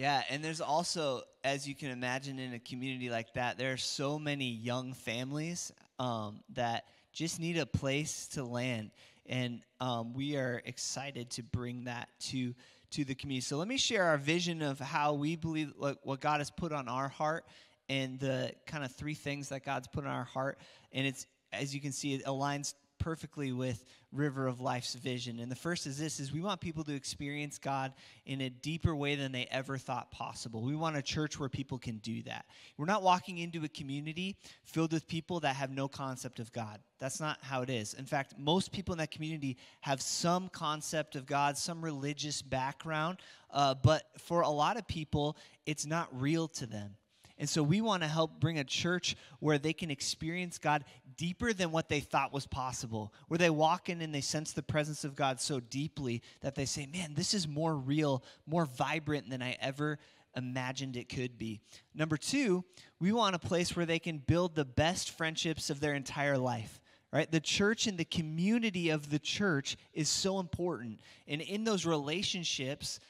Yeah, 0.00 0.23
and 0.31 0.43
there's 0.43 0.62
also, 0.62 1.25
as 1.44 1.69
you 1.69 1.75
can 1.75 1.91
imagine, 1.91 2.38
in 2.38 2.55
a 2.55 2.58
community 2.58 3.11
like 3.11 3.35
that, 3.35 3.58
there 3.58 3.70
are 3.75 3.76
so 3.76 4.19
many 4.19 4.47
young 4.47 4.94
families 4.94 5.75
um, 5.99 6.41
that 6.55 6.87
just 7.12 7.38
need 7.38 7.58
a 7.58 7.67
place 7.67 8.26
to 8.29 8.43
land, 8.43 8.93
and 9.27 9.60
um, 9.79 10.15
we 10.15 10.36
are 10.36 10.63
excited 10.65 11.29
to 11.32 11.43
bring 11.43 11.84
that 11.84 12.08
to 12.31 12.55
to 12.93 13.05
the 13.05 13.15
community. 13.15 13.43
So 13.43 13.58
let 13.58 13.69
me 13.69 13.77
share 13.77 14.05
our 14.05 14.17
vision 14.17 14.63
of 14.63 14.79
how 14.79 15.13
we 15.13 15.36
believe 15.36 15.74
like, 15.77 15.98
what 16.03 16.22
God 16.22 16.39
has 16.39 16.51
put 16.51 16.72
on 16.72 16.89
our 16.89 17.08
heart, 17.08 17.44
and 17.91 18.19
the 18.19 18.53
kind 18.67 18.84
of 18.84 18.93
three 18.93 19.13
things 19.13 19.51
that 19.51 19.67
God's 19.67 19.86
put 19.86 20.06
on 20.06 20.10
our 20.10 20.24
heart, 20.24 20.60
and 20.93 21.06
it's 21.06 21.27
as 21.53 21.74
you 21.74 21.81
can 21.82 21.93
see, 21.93 22.15
it 22.15 22.24
aligns 22.24 22.72
perfectly 23.00 23.50
with 23.50 23.84
river 24.12 24.46
of 24.46 24.60
life's 24.60 24.94
vision. 24.94 25.40
And 25.40 25.50
the 25.50 25.56
first 25.56 25.86
is 25.86 25.98
this 25.98 26.20
is 26.20 26.32
we 26.32 26.40
want 26.40 26.60
people 26.60 26.84
to 26.84 26.94
experience 26.94 27.58
god 27.58 27.92
in 28.26 28.42
a 28.42 28.50
deeper 28.50 28.94
way 28.94 29.16
than 29.16 29.32
they 29.32 29.48
ever 29.50 29.76
thought 29.76 30.10
possible. 30.12 30.62
We 30.62 30.76
want 30.76 30.96
a 30.96 31.02
church 31.02 31.40
where 31.40 31.48
people 31.48 31.78
can 31.78 31.98
do 31.98 32.22
that. 32.24 32.44
We're 32.76 32.86
not 32.86 33.02
walking 33.02 33.38
into 33.38 33.64
a 33.64 33.69
community 33.69 34.36
filled 34.64 34.92
with 34.92 35.08
people 35.08 35.40
that 35.40 35.56
have 35.56 35.70
no 35.72 35.88
concept 35.88 36.38
of 36.38 36.52
god. 36.52 36.78
That's 36.98 37.19
not 37.19 37.38
how 37.42 37.62
it 37.62 37.70
is. 37.70 37.94
In 37.94 38.04
fact 38.04 38.34
most 38.38 38.70
people 38.70 38.92
in 38.92 38.98
that 38.98 39.10
community 39.10 39.56
have 39.80 40.00
some 40.00 40.48
concept 40.48 41.16
of 41.16 41.26
god 41.26 41.56
some 41.58 41.82
religious 41.82 42.42
background 42.42 43.19
uh, 43.50 43.74
but 43.74 44.04
for 44.19 44.42
a 44.42 44.50
lot 44.50 44.76
of 44.76 44.86
people 44.86 45.36
it's 45.66 45.86
not 45.86 46.08
real 46.12 46.46
to 46.48 46.66
them. 46.66 46.96
And 47.40 47.48
so 47.48 47.62
we 47.62 47.80
want 47.80 48.02
to 48.02 48.08
help 48.08 48.38
bring 48.38 48.58
a 48.58 48.64
church 48.64 49.16
where 49.38 49.56
they 49.56 49.72
can 49.72 49.90
experience 49.90 50.58
God 50.58 50.84
deeper 51.20 51.53
than 51.53 51.70
what 51.70 51.91
they 51.91 52.00
thought 52.00 52.32
was 52.32 52.46
possible, 52.46 53.12
where 53.29 53.36
they 53.36 53.50
walk 53.50 53.91
in 53.91 54.00
and 54.00 54.15
they 54.15 54.22
sense 54.22 54.53
the 54.53 54.62
presence 54.62 55.05
of 55.05 55.15
God 55.15 55.39
so 55.39 55.60
deeply 55.60 56.22
that 56.41 56.55
they 56.55 56.65
say, 56.65 56.86
man, 56.86 57.12
this 57.12 57.34
is 57.34 57.46
more 57.46 57.77
real, 57.77 58.24
more 58.46 58.65
vibrant 58.65 59.29
than 59.29 59.43
I 59.43 59.55
ever 59.60 59.98
imagined 60.34 60.96
it 60.96 61.10
could 61.10 61.36
be. 61.36 61.60
Number 61.94 62.17
two, 62.17 62.65
we 63.00 63.12
want 63.12 63.34
a 63.34 63.39
place 63.39 63.77
where 63.77 63.84
they 63.84 63.98
can 63.98 64.17
build 64.17 64.55
the 64.55 64.65
best 64.65 65.10
friendships 65.10 65.69
of 65.69 65.81
their 65.81 65.93
entire 65.94 66.39
life 66.39 66.81
right? 67.12 67.29
The 67.29 67.41
church 67.41 67.89
and 67.89 67.98
the 67.98 68.05
community 68.05 68.91
of 68.91 69.10
the 69.10 69.19
church 69.19 69.77
is 69.93 70.08
so 70.08 70.39
important. 70.39 71.00
And 71.27 71.41
in 71.41 71.65
those 71.65 71.84
relationships 71.84 73.00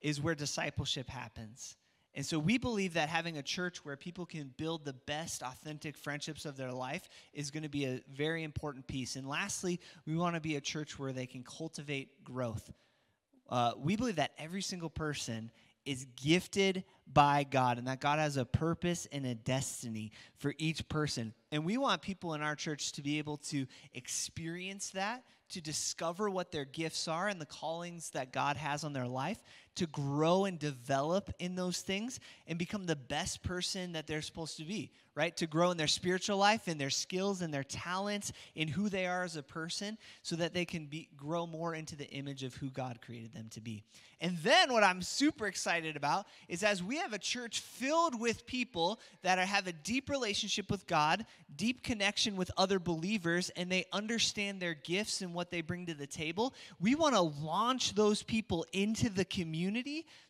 is 0.00 0.18
where 0.18 0.34
discipleship 0.34 1.10
happens. 1.10 1.76
And 2.14 2.26
so 2.26 2.38
we 2.38 2.58
believe 2.58 2.94
that 2.94 3.08
having 3.08 3.38
a 3.38 3.42
church 3.42 3.84
where 3.84 3.96
people 3.96 4.26
can 4.26 4.52
build 4.56 4.84
the 4.84 4.92
best 4.92 5.42
authentic 5.42 5.96
friendships 5.96 6.44
of 6.44 6.56
their 6.56 6.72
life 6.72 7.08
is 7.32 7.50
going 7.50 7.62
to 7.62 7.68
be 7.68 7.84
a 7.84 8.00
very 8.12 8.42
important 8.42 8.86
piece. 8.86 9.14
And 9.14 9.28
lastly, 9.28 9.80
we 10.06 10.16
want 10.16 10.34
to 10.34 10.40
be 10.40 10.56
a 10.56 10.60
church 10.60 10.98
where 10.98 11.12
they 11.12 11.26
can 11.26 11.44
cultivate 11.44 12.24
growth. 12.24 12.72
Uh, 13.48 13.72
we 13.78 13.96
believe 13.96 14.16
that 14.16 14.32
every 14.38 14.62
single 14.62 14.90
person 14.90 15.50
is 15.84 16.06
gifted 16.16 16.84
by 17.12 17.44
God 17.44 17.78
and 17.78 17.86
that 17.86 18.00
God 18.00 18.18
has 18.18 18.36
a 18.36 18.44
purpose 18.44 19.06
and 19.10 19.24
a 19.26 19.34
destiny 19.34 20.12
for 20.36 20.54
each 20.58 20.88
person. 20.88 21.32
And 21.50 21.64
we 21.64 21.78
want 21.78 22.02
people 22.02 22.34
in 22.34 22.42
our 22.42 22.54
church 22.54 22.92
to 22.92 23.02
be 23.02 23.18
able 23.18 23.38
to 23.38 23.66
experience 23.94 24.90
that, 24.90 25.24
to 25.50 25.60
discover 25.60 26.30
what 26.30 26.52
their 26.52 26.64
gifts 26.64 27.08
are 27.08 27.28
and 27.28 27.40
the 27.40 27.46
callings 27.46 28.10
that 28.10 28.32
God 28.32 28.56
has 28.56 28.84
on 28.84 28.92
their 28.92 29.08
life, 29.08 29.40
to 29.76 29.86
grow 29.86 30.44
and 30.44 30.58
develop 30.58 31.30
in 31.38 31.54
those 31.54 31.80
things 31.80 32.20
and 32.46 32.58
become 32.58 32.86
the 32.86 32.96
best 32.96 33.42
person 33.42 33.92
that 33.92 34.06
they're 34.06 34.22
supposed 34.22 34.56
to 34.56 34.64
be, 34.64 34.90
right? 35.14 35.36
To 35.36 35.46
grow 35.46 35.70
in 35.70 35.76
their 35.76 35.86
spiritual 35.86 36.36
life, 36.36 36.68
in 36.68 36.76
their 36.76 36.90
skills, 36.90 37.40
and 37.40 37.54
their 37.54 37.64
talents, 37.64 38.32
in 38.54 38.68
who 38.68 38.88
they 38.88 39.06
are 39.06 39.24
as 39.24 39.36
a 39.36 39.42
person, 39.42 39.96
so 40.22 40.36
that 40.36 40.52
they 40.52 40.64
can 40.64 40.86
be 40.86 41.08
grow 41.16 41.46
more 41.46 41.74
into 41.74 41.96
the 41.96 42.08
image 42.10 42.42
of 42.42 42.54
who 42.54 42.68
God 42.68 43.00
created 43.00 43.32
them 43.32 43.48
to 43.50 43.60
be. 43.60 43.82
And 44.22 44.36
then 44.38 44.70
what 44.72 44.84
I'm 44.84 45.00
super 45.00 45.46
excited 45.46 45.96
about 45.96 46.26
is 46.46 46.62
as 46.62 46.82
we 46.82 46.96
have 46.96 47.14
a 47.14 47.18
church 47.18 47.60
filled 47.60 48.20
with 48.20 48.44
people 48.44 49.00
that 49.22 49.38
are, 49.38 49.46
have 49.46 49.66
a 49.66 49.72
deep 49.72 50.10
relationship 50.10 50.70
with 50.70 50.86
God, 50.86 51.24
deep 51.56 51.82
connection 51.82 52.36
with 52.36 52.50
other 52.58 52.78
believers, 52.78 53.50
and 53.56 53.72
they 53.72 53.86
understand 53.94 54.60
their 54.60 54.74
gifts 54.74 55.22
and 55.22 55.32
what 55.32 55.50
they 55.50 55.62
bring 55.62 55.86
to 55.86 55.94
the 55.94 56.06
table, 56.06 56.52
we 56.78 56.94
want 56.94 57.14
to 57.14 57.20
launch 57.20 57.94
those 57.94 58.22
people 58.22 58.66
into 58.74 59.08
the 59.08 59.24
community 59.24 59.69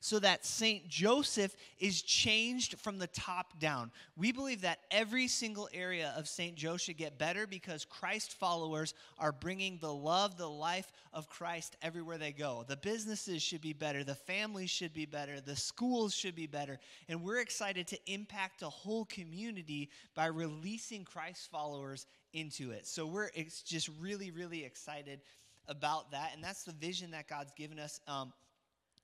so 0.00 0.18
that 0.18 0.44
St. 0.44 0.88
Joseph 0.88 1.54
is 1.78 2.02
changed 2.02 2.78
from 2.78 2.98
the 2.98 3.06
top 3.08 3.58
down. 3.58 3.90
We 4.16 4.32
believe 4.32 4.62
that 4.62 4.80
every 4.90 5.28
single 5.28 5.68
area 5.72 6.12
of 6.16 6.28
St. 6.28 6.56
Joe 6.56 6.76
should 6.76 6.96
get 6.96 7.18
better 7.18 7.46
because 7.46 7.84
Christ 7.84 8.34
followers 8.38 8.94
are 9.18 9.32
bringing 9.32 9.78
the 9.78 9.92
love, 9.92 10.36
the 10.36 10.48
life 10.48 10.92
of 11.12 11.28
Christ 11.28 11.76
everywhere 11.82 12.18
they 12.18 12.32
go. 12.32 12.64
The 12.66 12.76
businesses 12.76 13.42
should 13.42 13.60
be 13.60 13.72
better, 13.72 14.04
the 14.04 14.14
families 14.14 14.70
should 14.70 14.92
be 14.92 15.06
better, 15.06 15.40
the 15.40 15.56
schools 15.56 16.14
should 16.14 16.34
be 16.34 16.46
better. 16.46 16.78
And 17.08 17.22
we're 17.22 17.40
excited 17.40 17.86
to 17.88 17.98
impact 18.06 18.62
a 18.62 18.68
whole 18.68 19.04
community 19.06 19.90
by 20.14 20.26
releasing 20.26 21.04
Christ 21.04 21.50
followers 21.50 22.06
into 22.32 22.70
it. 22.70 22.86
So 22.86 23.06
we're 23.06 23.30
it's 23.34 23.62
just 23.62 23.90
really, 24.00 24.30
really 24.30 24.64
excited 24.64 25.20
about 25.68 26.10
that. 26.10 26.32
And 26.34 26.42
that's 26.42 26.64
the 26.64 26.72
vision 26.72 27.12
that 27.12 27.28
God's 27.28 27.52
given 27.56 27.78
us. 27.78 28.00
Um, 28.06 28.32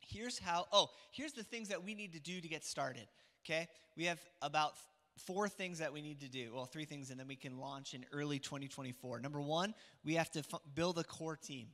here's 0.06 0.38
how, 0.38 0.66
oh, 0.72 0.90
here's 1.12 1.32
the 1.32 1.42
things 1.42 1.68
that 1.68 1.84
we 1.84 1.94
need 1.94 2.12
to 2.12 2.20
do 2.20 2.40
to 2.40 2.48
get 2.48 2.64
started. 2.64 3.06
Okay? 3.44 3.68
We 3.96 4.04
have 4.04 4.20
about 4.42 4.74
four 5.26 5.48
things 5.48 5.78
that 5.78 5.92
we 5.92 6.02
need 6.02 6.20
to 6.20 6.28
do. 6.28 6.52
Well, 6.54 6.66
three 6.66 6.84
things, 6.84 7.10
and 7.10 7.18
then 7.18 7.28
we 7.28 7.36
can 7.36 7.58
launch 7.58 7.94
in 7.94 8.04
early 8.12 8.38
2024. 8.38 9.20
Number 9.20 9.40
one, 9.40 9.74
we 10.04 10.14
have 10.14 10.30
to 10.32 10.40
f- 10.40 10.60
build 10.74 10.98
a 10.98 11.04
core 11.04 11.36
team 11.36 11.68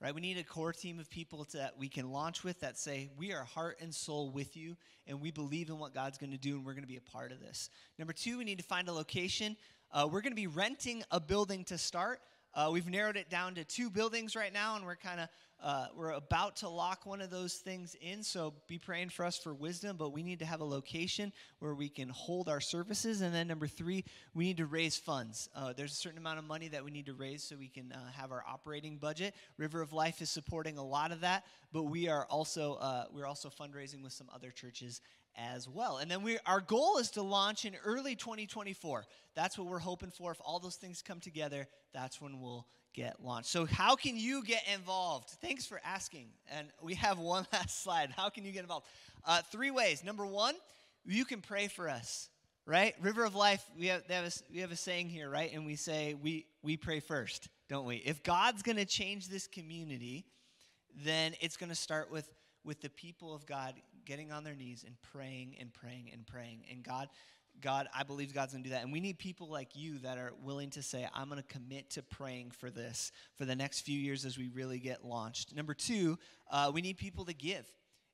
right? 0.00 0.14
We 0.14 0.20
need 0.20 0.38
a 0.38 0.44
core 0.44 0.72
team 0.72 0.98
of 0.98 1.08
people 1.08 1.44
to, 1.46 1.58
that 1.58 1.78
we 1.78 1.88
can 1.88 2.10
launch 2.10 2.44
with 2.44 2.60
that 2.60 2.78
say, 2.78 3.08
we 3.16 3.32
are 3.32 3.44
heart 3.44 3.78
and 3.80 3.94
soul 3.94 4.30
with 4.30 4.56
you, 4.56 4.76
and 5.06 5.20
we 5.20 5.30
believe 5.30 5.68
in 5.68 5.78
what 5.78 5.94
God's 5.94 6.18
going 6.18 6.32
to 6.32 6.38
do, 6.38 6.56
and 6.56 6.66
we're 6.66 6.74
going 6.74 6.84
to 6.84 6.88
be 6.88 6.96
a 6.96 7.00
part 7.00 7.32
of 7.32 7.40
this. 7.40 7.70
Number 7.98 8.12
two, 8.12 8.38
we 8.38 8.44
need 8.44 8.58
to 8.58 8.64
find 8.64 8.88
a 8.88 8.92
location. 8.92 9.56
Uh, 9.92 10.06
we're 10.10 10.20
going 10.20 10.32
to 10.32 10.36
be 10.36 10.46
renting 10.46 11.02
a 11.10 11.20
building 11.20 11.64
to 11.64 11.78
start. 11.78 12.20
Uh, 12.56 12.70
we've 12.72 12.88
narrowed 12.88 13.18
it 13.18 13.28
down 13.28 13.54
to 13.54 13.64
two 13.64 13.90
buildings 13.90 14.34
right 14.34 14.52
now, 14.52 14.76
and 14.76 14.86
we're 14.86 14.96
kind 14.96 15.20
of 15.20 15.28
uh, 15.62 15.86
we're 15.94 16.12
about 16.12 16.56
to 16.56 16.68
lock 16.68 17.06
one 17.06 17.20
of 17.20 17.30
those 17.30 17.54
things 17.54 17.96
in. 18.00 18.22
So 18.22 18.54
be 18.66 18.78
praying 18.78 19.10
for 19.10 19.24
us 19.24 19.38
for 19.38 19.54
wisdom. 19.54 19.96
But 19.96 20.10
we 20.10 20.22
need 20.22 20.38
to 20.40 20.44
have 20.44 20.60
a 20.60 20.64
location 20.64 21.32
where 21.60 21.74
we 21.74 21.88
can 21.88 22.08
hold 22.08 22.48
our 22.48 22.60
services. 22.60 23.20
And 23.20 23.34
then 23.34 23.48
number 23.48 23.66
three, 23.66 24.04
we 24.34 24.44
need 24.44 24.58
to 24.58 24.66
raise 24.66 24.96
funds. 24.96 25.48
Uh, 25.54 25.72
there's 25.72 25.92
a 25.92 25.96
certain 25.96 26.18
amount 26.18 26.38
of 26.38 26.44
money 26.44 26.68
that 26.68 26.84
we 26.84 26.90
need 26.90 27.06
to 27.06 27.14
raise 27.14 27.42
so 27.42 27.56
we 27.56 27.68
can 27.68 27.92
uh, 27.92 28.10
have 28.12 28.32
our 28.32 28.44
operating 28.46 28.96
budget. 28.98 29.34
River 29.56 29.80
of 29.80 29.92
Life 29.92 30.20
is 30.20 30.30
supporting 30.30 30.78
a 30.78 30.84
lot 30.84 31.10
of 31.10 31.20
that, 31.20 31.44
but 31.72 31.84
we 31.84 32.08
are 32.08 32.26
also 32.26 32.74
uh, 32.74 33.04
we're 33.12 33.26
also 33.26 33.50
fundraising 33.50 34.02
with 34.02 34.12
some 34.12 34.28
other 34.34 34.50
churches 34.50 35.00
as 35.36 35.68
well. 35.68 35.98
And 35.98 36.10
then 36.10 36.22
we 36.22 36.38
our 36.46 36.60
goal 36.60 36.98
is 36.98 37.10
to 37.12 37.22
launch 37.22 37.64
in 37.64 37.74
early 37.84 38.16
2024. 38.16 39.04
That's 39.34 39.58
what 39.58 39.66
we're 39.66 39.78
hoping 39.78 40.10
for. 40.10 40.30
If 40.30 40.40
all 40.44 40.58
those 40.58 40.76
things 40.76 41.02
come 41.02 41.20
together, 41.20 41.66
that's 41.92 42.20
when 42.20 42.40
we'll 42.40 42.66
get 42.94 43.22
launched. 43.22 43.50
So 43.50 43.66
how 43.66 43.94
can 43.94 44.16
you 44.16 44.42
get 44.42 44.62
involved? 44.72 45.30
Thanks 45.42 45.66
for 45.66 45.80
asking. 45.84 46.28
And 46.50 46.68
we 46.82 46.94
have 46.94 47.18
one 47.18 47.46
last 47.52 47.82
slide. 47.82 48.10
How 48.16 48.30
can 48.30 48.44
you 48.44 48.52
get 48.52 48.62
involved? 48.62 48.86
Uh, 49.24 49.42
three 49.52 49.70
ways. 49.70 50.02
Number 50.02 50.26
one, 50.26 50.54
you 51.04 51.24
can 51.24 51.40
pray 51.40 51.68
for 51.68 51.88
us. 51.88 52.30
Right, 52.68 52.96
River 53.00 53.24
of 53.24 53.36
Life. 53.36 53.64
We 53.78 53.86
have, 53.86 54.04
have 54.08 54.24
a, 54.24 54.52
we 54.52 54.58
have 54.58 54.72
a 54.72 54.76
saying 54.76 55.08
here, 55.08 55.30
right? 55.30 55.52
And 55.54 55.64
we 55.64 55.76
say 55.76 56.14
we 56.20 56.46
we 56.62 56.76
pray 56.76 56.98
first, 56.98 57.48
don't 57.68 57.86
we? 57.86 57.98
If 57.98 58.24
God's 58.24 58.62
going 58.62 58.78
to 58.78 58.84
change 58.84 59.28
this 59.28 59.46
community, 59.46 60.26
then 61.04 61.34
it's 61.40 61.56
going 61.56 61.68
to 61.68 61.76
start 61.76 62.10
with 62.10 62.28
with 62.64 62.80
the 62.80 62.90
people 62.90 63.32
of 63.32 63.46
God 63.46 63.74
getting 64.06 64.32
on 64.32 64.44
their 64.44 64.54
knees 64.54 64.84
and 64.86 64.96
praying 65.02 65.56
and 65.60 65.72
praying 65.72 66.10
and 66.12 66.26
praying. 66.26 66.62
And 66.70 66.82
God, 66.82 67.08
God, 67.60 67.88
I 67.94 68.02
believe 68.02 68.32
God's 68.32 68.52
going 68.52 68.62
to 68.62 68.68
do 68.70 68.74
that. 68.74 68.82
And 68.82 68.92
we 68.92 69.00
need 69.00 69.18
people 69.18 69.48
like 69.48 69.74
you 69.74 69.98
that 69.98 70.16
are 70.16 70.32
willing 70.42 70.70
to 70.70 70.82
say, 70.82 71.06
I'm 71.12 71.28
going 71.28 71.42
to 71.42 71.48
commit 71.48 71.90
to 71.90 72.02
praying 72.02 72.52
for 72.52 72.70
this 72.70 73.12
for 73.36 73.44
the 73.44 73.56
next 73.56 73.80
few 73.80 73.98
years 73.98 74.24
as 74.24 74.38
we 74.38 74.48
really 74.48 74.78
get 74.78 75.04
launched. 75.04 75.54
Number 75.54 75.74
two, 75.74 76.18
uh, 76.50 76.70
we 76.72 76.80
need 76.80 76.96
people 76.96 77.24
to 77.26 77.34
give. 77.34 77.66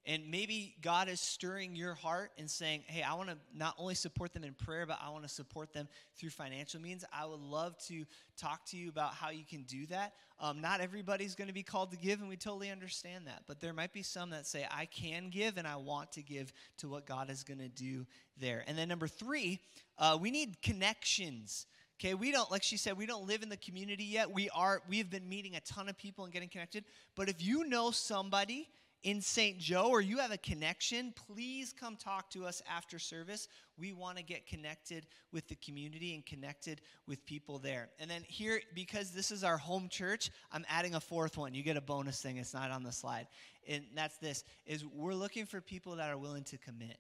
And 0.05 0.29
maybe 0.29 0.75
God 0.83 1.09
is 1.09 1.21
stirring 1.21 1.77
your 1.77 1.95
heart 1.95 2.33
and 2.37 2.51
saying, 2.51 2.83
hey, 2.89 3.03
I 3.03 3.15
want 3.15 3.29
to 3.29 3.37
not 3.55 3.75
only 3.79 3.95
support 3.95 4.33
them 4.33 4.43
in 4.43 4.53
prayer, 4.53 4.85
but 4.85 4.99
I 5.01 5.11
want 5.11 5.23
to 5.23 5.29
support 5.29 5.73
them 5.73 5.87
through 6.17 6.31
financial 6.31 6.81
means. 6.81 7.05
I 7.13 7.25
would 7.25 7.41
love 7.41 7.79
to 7.87 8.05
talk 8.37 8.67
to 8.67 8.77
you 8.77 8.89
about 8.89 9.15
how 9.15 9.31
you 9.31 9.45
can 9.49 9.63
do 9.63 9.87
that. 9.87 10.15
Um, 10.41 10.61
not 10.61 10.81
everybody's 10.81 11.37
going 11.37 11.47
to 11.47 11.55
be 11.55 11.63
called 11.63 11.93
to 11.93 11.97
give, 11.97 12.19
and 12.19 12.29
we 12.29 12.37
totally 12.37 12.71
understand 12.71 13.29
that. 13.29 13.45
But 13.47 13.61
there 13.61 13.73
might 13.73 13.93
be 13.93 14.03
some 14.03 14.31
that 14.31 14.45
say, 14.45 14.67
I 14.69 14.87
can 14.87 15.31
give 15.31 15.57
and 15.57 15.69
I 15.69 15.77
want 15.77 16.11
to 16.13 16.23
give 16.23 16.53
to 16.79 16.89
what 16.89 17.07
God 17.07 17.31
is 17.31 17.45
going 17.45 17.61
to 17.61 17.69
do 17.69 18.05
there. 18.41 18.65
And 18.67 18.77
then 18.77 18.89
number 18.89 19.07
three, 19.07 19.61
uh, 19.99 20.19
we 20.21 20.33
need 20.33 20.61
connections. 20.63 21.67
Okay, 22.01 22.15
we 22.15 22.33
don't, 22.33 22.51
like 22.51 22.65
she 22.65 22.77
said, 22.77 22.99
we 22.99 23.07
don't 23.07 23.29
live 23.29 23.45
in 23.45 23.49
the 23.49 23.57
community 23.57 24.03
yet. 24.03 24.33
We 24.33 24.51
are, 24.51 24.83
we 24.89 24.99
have 24.99 25.11
been 25.11 25.29
meeting 25.29 25.55
a 25.55 25.61
ton 25.61 25.89
of 25.89 25.97
people 25.97 26.25
and 26.25 26.33
getting 26.33 26.49
connected. 26.49 26.85
But 27.15 27.29
if 27.29 27.41
you 27.41 27.69
know 27.69 27.93
somebody, 27.93 28.69
in 29.03 29.21
St. 29.21 29.59
Joe 29.59 29.89
or 29.91 30.01
you 30.01 30.19
have 30.19 30.31
a 30.31 30.39
connection, 30.39 31.13
please 31.27 31.73
come 31.73 31.97
talk 31.97 32.31
to 32.31 32.47
us 32.47 32.63
after 32.71 32.99
service. 32.99 33.49
We 33.77 33.93
want 33.93 34.17
to 34.19 34.23
get 34.23 34.47
connected 34.47 35.07
with 35.33 35.49
the 35.49 35.57
community 35.57 36.15
and 36.15 36.25
connected 36.25 36.81
with 37.07 37.25
people 37.27 37.59
there. 37.59 37.89
And 37.99 38.11
then 38.11 38.23
here, 38.27 38.61
because 38.75 39.11
this 39.11 39.31
is 39.31 39.43
our 39.43 39.57
home 39.57 39.89
church, 39.89 40.31
I'm 40.53 40.65
adding 40.69 40.95
a 40.95 41.01
fourth 41.01 41.37
one. 41.37 41.55
You 41.55 41.63
get 41.63 41.77
a 41.77 41.81
bonus 41.81 42.21
thing, 42.21 42.37
it's 42.37 42.55
not 42.55 42.71
on 42.71 42.83
the 42.85 42.93
slide. 42.93 43.27
And 43.67 43.85
that's 43.95 44.19
this 44.19 44.45
is 44.67 44.85
we're 44.85 45.15
looking 45.15 45.47
for 45.47 45.61
people 45.61 45.97
that 45.97 46.11
are 46.11 46.19
willing 46.19 46.45
to 46.45 46.59
commit, 46.59 46.99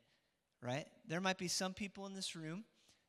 right? 0.61 0.87
There 1.07 1.21
might 1.21 1.39
be 1.39 1.49
some 1.49 1.73
people 1.73 2.07
in 2.07 2.15
this 2.15 2.35
room 2.35 2.65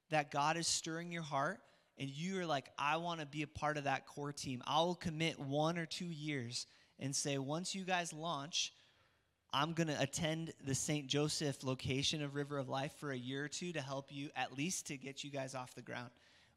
that 0.09 0.31
God 0.31 0.57
is 0.57 0.67
stirring 0.67 1.11
your 1.11 1.23
heart 1.23 1.59
and 1.97 2.09
you 2.09 2.39
are 2.39 2.45
like, 2.45 2.69
I 2.77 2.97
want 2.97 3.19
to 3.19 3.25
be 3.25 3.43
a 3.43 3.47
part 3.47 3.77
of 3.77 3.83
that 3.83 4.07
core 4.07 4.31
team. 4.31 4.61
I 4.65 4.79
will 4.79 4.95
commit 4.95 5.39
one 5.39 5.77
or 5.77 5.85
two 5.85 6.05
years 6.05 6.65
and 6.99 7.15
say, 7.15 7.37
once 7.37 7.75
you 7.75 7.83
guys 7.83 8.13
launch, 8.13 8.73
I'm 9.53 9.73
going 9.73 9.87
to 9.87 10.01
attend 10.01 10.51
the 10.65 10.73
St. 10.73 11.05
Joseph 11.05 11.63
location 11.63 12.23
of 12.23 12.33
River 12.33 12.57
of 12.57 12.69
Life 12.69 12.93
for 12.99 13.11
a 13.11 13.17
year 13.17 13.45
or 13.45 13.47
two 13.47 13.71
to 13.73 13.81
help 13.81 14.07
you, 14.09 14.29
at 14.35 14.57
least 14.57 14.87
to 14.87 14.97
get 14.97 15.23
you 15.23 15.29
guys 15.29 15.53
off 15.53 15.75
the 15.75 15.81
ground. 15.83 16.09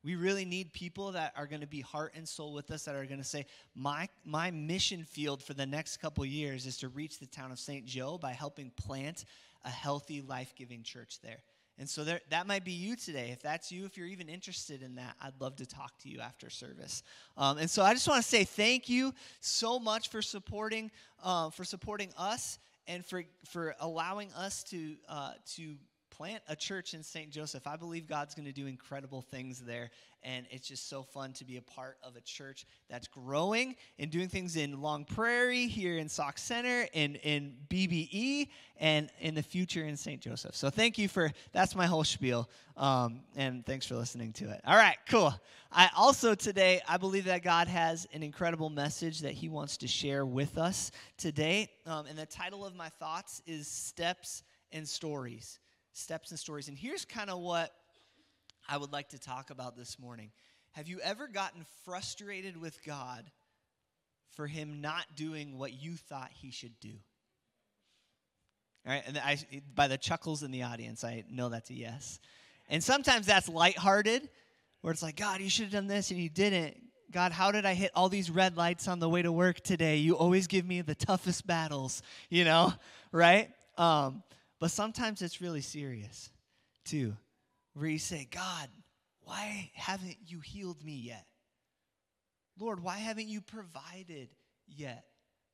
We 0.03 0.15
really 0.15 0.47
need 0.47 0.73
people 0.73 1.13
that 1.13 1.35
are 1.37 1.47
going 1.47 1.61
to 1.61 1.67
be 1.67 1.83
heart 1.83 2.15
and 2.17 2.27
soul 2.27 2.55
with 2.55 2.71
us, 2.71 2.85
that 2.85 2.95
are 2.95 3.05
going 3.05 3.19
to 3.19 3.25
say, 3.25 3.45
my, 3.75 4.09
my 4.25 4.51
mission 4.51 5.05
field 5.05 5.43
for 5.43 5.53
the 5.53 5.67
next 5.67 5.99
couple 5.99 6.25
years 6.25 6.65
is 6.65 6.79
to 6.79 6.89
reach 6.89 7.19
the 7.19 7.27
town 7.27 7.53
of 7.53 7.59
St. 7.59 7.85
Joe 7.85 8.17
by 8.17 8.33
helping 8.33 8.71
plant 8.71 9.27
a 9.65 9.71
healthy, 9.71 10.23
life 10.23 10.55
giving 10.57 10.83
church 10.83 11.21
there. 11.23 11.43
And 11.79 11.87
so 11.87 12.05
there, 12.05 12.21
that 12.31 12.47
might 12.47 12.65
be 12.65 12.73
you 12.73 12.97
today. 12.97 13.29
If 13.33 13.43
that's 13.43 13.71
you, 13.71 13.85
if 13.85 13.99
you're 13.99 14.07
even 14.07 14.31
interested 14.31 14.83
in 14.83 14.95
that, 14.95 15.15
I'd 15.21 15.39
love 15.39 15.57
to 15.57 15.67
talk 15.67 15.99
to 15.99 16.09
you 16.09 16.21
after 16.21 16.49
service. 16.49 17.03
Um, 17.37 17.59
and 17.59 17.69
so 17.69 17.83
I 17.83 17.93
just 17.93 18.09
want 18.09 18.23
to 18.23 18.29
say 18.29 18.45
thank 18.45 18.89
you 18.89 19.13
so 19.41 19.79
much 19.79 20.09
for 20.09 20.23
supporting, 20.23 20.91
uh, 21.23 21.51
for 21.51 21.65
supporting 21.65 22.09
us 22.17 22.59
and 22.89 23.05
for, 23.05 23.25
for 23.45 23.75
allowing 23.81 24.33
us 24.33 24.63
to, 24.65 24.97
uh, 25.09 25.33
to 25.55 25.77
plant 26.17 26.43
a 26.49 26.57
church 26.57 26.95
in 26.95 27.03
St. 27.03 27.31
Joseph. 27.31 27.67
I 27.67 27.77
believe 27.77 28.07
God's 28.07 28.35
going 28.35 28.47
to 28.47 28.53
do 28.53 28.67
incredible 28.67 29.21
things 29.21 29.61
there. 29.61 29.91
And 30.23 30.47
it's 30.51 30.67
just 30.67 30.89
so 30.89 31.03
fun 31.03 31.33
to 31.35 31.45
be 31.45 31.59
a 31.59 31.63
part 31.63 31.99
of 32.03 32.17
a 32.17 32.21
church 32.23 32.65
that's 32.89 33.07
growing 33.07 33.77
and 33.99 34.11
doing 34.11 34.29
things 34.29 34.57
in 34.57 34.81
Long 34.81 35.05
Prairie, 35.05 35.67
here 35.67 35.99
in 35.99 36.09
Sauk 36.09 36.39
Centre, 36.39 36.89
in, 36.95 37.17
in 37.17 37.55
BBE, 37.69 38.49
and 38.79 39.11
in 39.21 39.35
the 39.35 39.43
future 39.43 39.85
in 39.85 39.97
St. 39.97 40.21
Joseph. 40.21 40.57
So 40.57 40.71
thank 40.71 40.97
you 40.97 41.07
for, 41.07 41.31
that's 41.53 41.77
my 41.77 41.87
whole 41.87 42.03
spiel. 42.03 42.49
Um, 42.77 43.21
and 43.37 43.65
thanks 43.65 43.87
for 43.87 43.97
listening 43.97 44.33
to 44.35 44.51
it. 44.51 44.61
All 44.67 44.77
right, 44.77 44.97
cool. 45.09 45.35
I 45.71 45.91
also 45.97 46.35
today, 46.35 46.81
I 46.89 46.97
believe 46.97 47.27
that 47.27 47.43
God 47.43 47.69
has 47.69 48.07
an 48.15 48.23
incredible 48.23 48.71
message 48.71 49.21
that 49.21 49.33
He 49.33 49.49
wants 49.49 49.77
to 49.79 49.87
share 49.87 50.25
with 50.25 50.57
us 50.57 50.93
today. 51.19 51.69
Um, 51.85 52.07
and 52.07 52.19
the 52.19 52.27
title 52.27 52.65
of 52.65 52.75
my 52.75 52.89
thoughts 52.89 53.43
is 53.47 53.69
Steps 53.69 54.43
and 54.73 54.89
Stories 54.89 55.61
steps 55.97 56.31
and 56.31 56.39
stories. 56.39 56.69
And 56.69 56.77
here's 56.77 57.05
kind 57.05 57.31
of 57.31 57.41
what 57.41 57.73
I 58.69 58.77
would 58.77 58.93
like 58.93 59.09
to 59.11 59.19
talk 59.19 59.51
about 59.51 59.77
this 59.77 59.99
morning. 59.99 60.31
Have 60.73 60.89
you 60.89 61.01
ever 61.03 61.27
gotten 61.27 61.65
frustrated 61.85 62.61
with 62.61 62.85
God 62.85 63.25
for 64.33 64.47
Him 64.47 64.83
not 64.83 65.05
doing 65.17 65.59
what 65.59 65.73
you 65.73 65.97
thought 65.97 66.31
He 66.33 66.51
should 66.51 66.79
do? 66.81 66.93
All 68.87 68.93
right, 68.93 69.03
and 69.07 69.19
I, 69.19 69.39
by 69.75 69.89
the 69.89 69.97
chuckles 69.97 70.43
in 70.43 70.51
the 70.51 70.65
audience, 70.65 71.03
I 71.03 71.25
know 71.31 71.49
that's 71.49 71.71
a 71.71 71.75
yes. 71.75 72.21
And 72.69 72.85
sometimes 72.85 73.27
that's 73.27 73.49
lighthearted, 73.49 74.29
where 74.83 74.93
it's 74.93 75.03
like, 75.03 75.17
God, 75.17 75.41
you 75.41 75.49
should 75.49 75.65
have 75.65 75.73
done 75.73 75.87
this 75.87 76.11
and 76.11 76.21
you 76.21 76.29
didn't. 76.29 76.77
God, 77.11 77.33
how 77.33 77.51
did 77.53 77.65
I 77.65 77.75
hit 77.75 77.91
all 77.95 78.09
these 78.09 78.31
red 78.31 78.57
lights 78.57 78.87
on 78.87 78.99
the 78.99 79.09
way 79.09 79.23
to 79.23 79.33
work 79.33 79.61
today? 79.61 79.97
You 79.97 80.17
always 80.17 80.47
give 80.47 80.67
me 80.67 80.83
the 80.83 80.95
toughest 80.95 81.47
battles, 81.47 82.03
you 82.29 82.45
know, 82.45 82.73
right? 83.13 83.51
Um, 83.79 84.23
but 84.61 84.71
sometimes 84.71 85.23
it's 85.23 85.41
really 85.41 85.61
serious, 85.61 86.31
too, 86.85 87.17
where 87.75 87.89
you 87.89 87.99
say, 87.99 88.27
God, 88.31 88.69
why 89.21 89.71
haven't 89.75 90.17
you 90.27 90.41
healed 90.41 90.83
me 90.85 90.95
yet? 90.95 91.27
Lord, 92.59 92.83
why 92.83 92.99
haven't 92.99 93.29
you 93.29 93.41
provided 93.41 94.29
yet? 94.67 95.05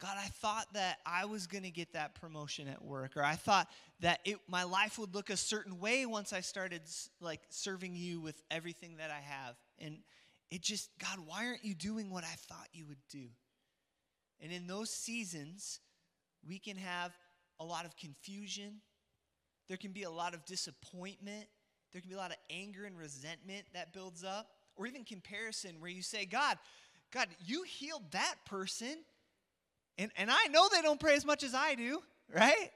God, 0.01 0.17
I 0.19 0.27
thought 0.27 0.67
that 0.75 0.99
I 1.07 1.27
was 1.27 1.47
going 1.47 1.63
to 1.63 1.71
get 1.71 1.93
that 1.93 2.17
promotion 2.17 2.67
at 2.67 2.83
work, 2.83 3.17
or 3.17 3.23
I 3.23 3.37
thought 3.37 3.69
that 4.01 4.19
it, 4.25 4.39
my 4.49 4.65
life 4.65 4.99
would 4.99 5.15
look 5.15 5.31
a 5.31 5.37
certain 5.37 5.79
way 5.79 6.07
once 6.07 6.33
I 6.33 6.41
started 6.41 6.83
like 7.21 7.41
serving 7.51 7.95
you 7.95 8.21
with 8.21 8.43
everything 8.51 8.97
that 8.97 9.11
I 9.11 9.21
have. 9.21 9.55
And 9.79 9.99
it 10.51 10.61
just, 10.61 10.91
God, 10.99 11.21
why 11.25 11.47
aren't 11.47 11.65
you 11.65 11.75
doing 11.75 12.11
what 12.11 12.25
I 12.25 12.35
thought 12.49 12.67
you 12.73 12.87
would 12.87 13.03
do? 13.11 13.27
And 14.41 14.53
in 14.53 14.67
those 14.67 14.91
seasons, 14.91 15.79
we 16.45 16.59
can 16.59 16.77
have 16.77 17.17
a 17.61 17.65
lot 17.65 17.85
of 17.85 17.97
confusion. 17.97 18.81
There 19.73 19.79
can 19.79 19.93
be 19.93 20.03
a 20.03 20.11
lot 20.11 20.35
of 20.35 20.45
disappointment. 20.45 21.47
There 21.93 22.03
can 22.03 22.11
be 22.11 22.15
a 22.15 22.19
lot 22.19 22.31
of 22.31 22.37
anger 22.51 22.85
and 22.85 22.95
resentment 22.95 23.65
that 23.73 23.95
builds 23.95 24.23
up, 24.23 24.51
or 24.77 24.87
even 24.87 25.03
comparison 25.03 25.77
where 25.81 25.91
you 25.91 26.03
say, 26.03 26.27
God, 26.27 26.59
God, 27.11 27.29
you 27.47 27.63
healed 27.63 28.03
that 28.11 28.35
person, 28.45 28.99
and, 29.97 30.11
and 30.19 30.31
I 30.31 30.49
know 30.49 30.69
they 30.71 30.83
don't 30.83 31.01
pray 31.01 31.15
as 31.15 31.25
much 31.25 31.43
as 31.43 31.55
I 31.55 31.75
do, 31.75 32.03
right? 32.31 32.71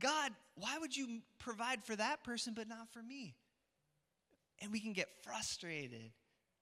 God, 0.00 0.32
why 0.54 0.78
would 0.78 0.96
you 0.96 1.20
provide 1.38 1.84
for 1.84 1.94
that 1.94 2.24
person 2.24 2.54
but 2.54 2.70
not 2.70 2.90
for 2.90 3.02
me? 3.02 3.34
And 4.62 4.72
we 4.72 4.80
can 4.80 4.94
get 4.94 5.08
frustrated. 5.22 6.10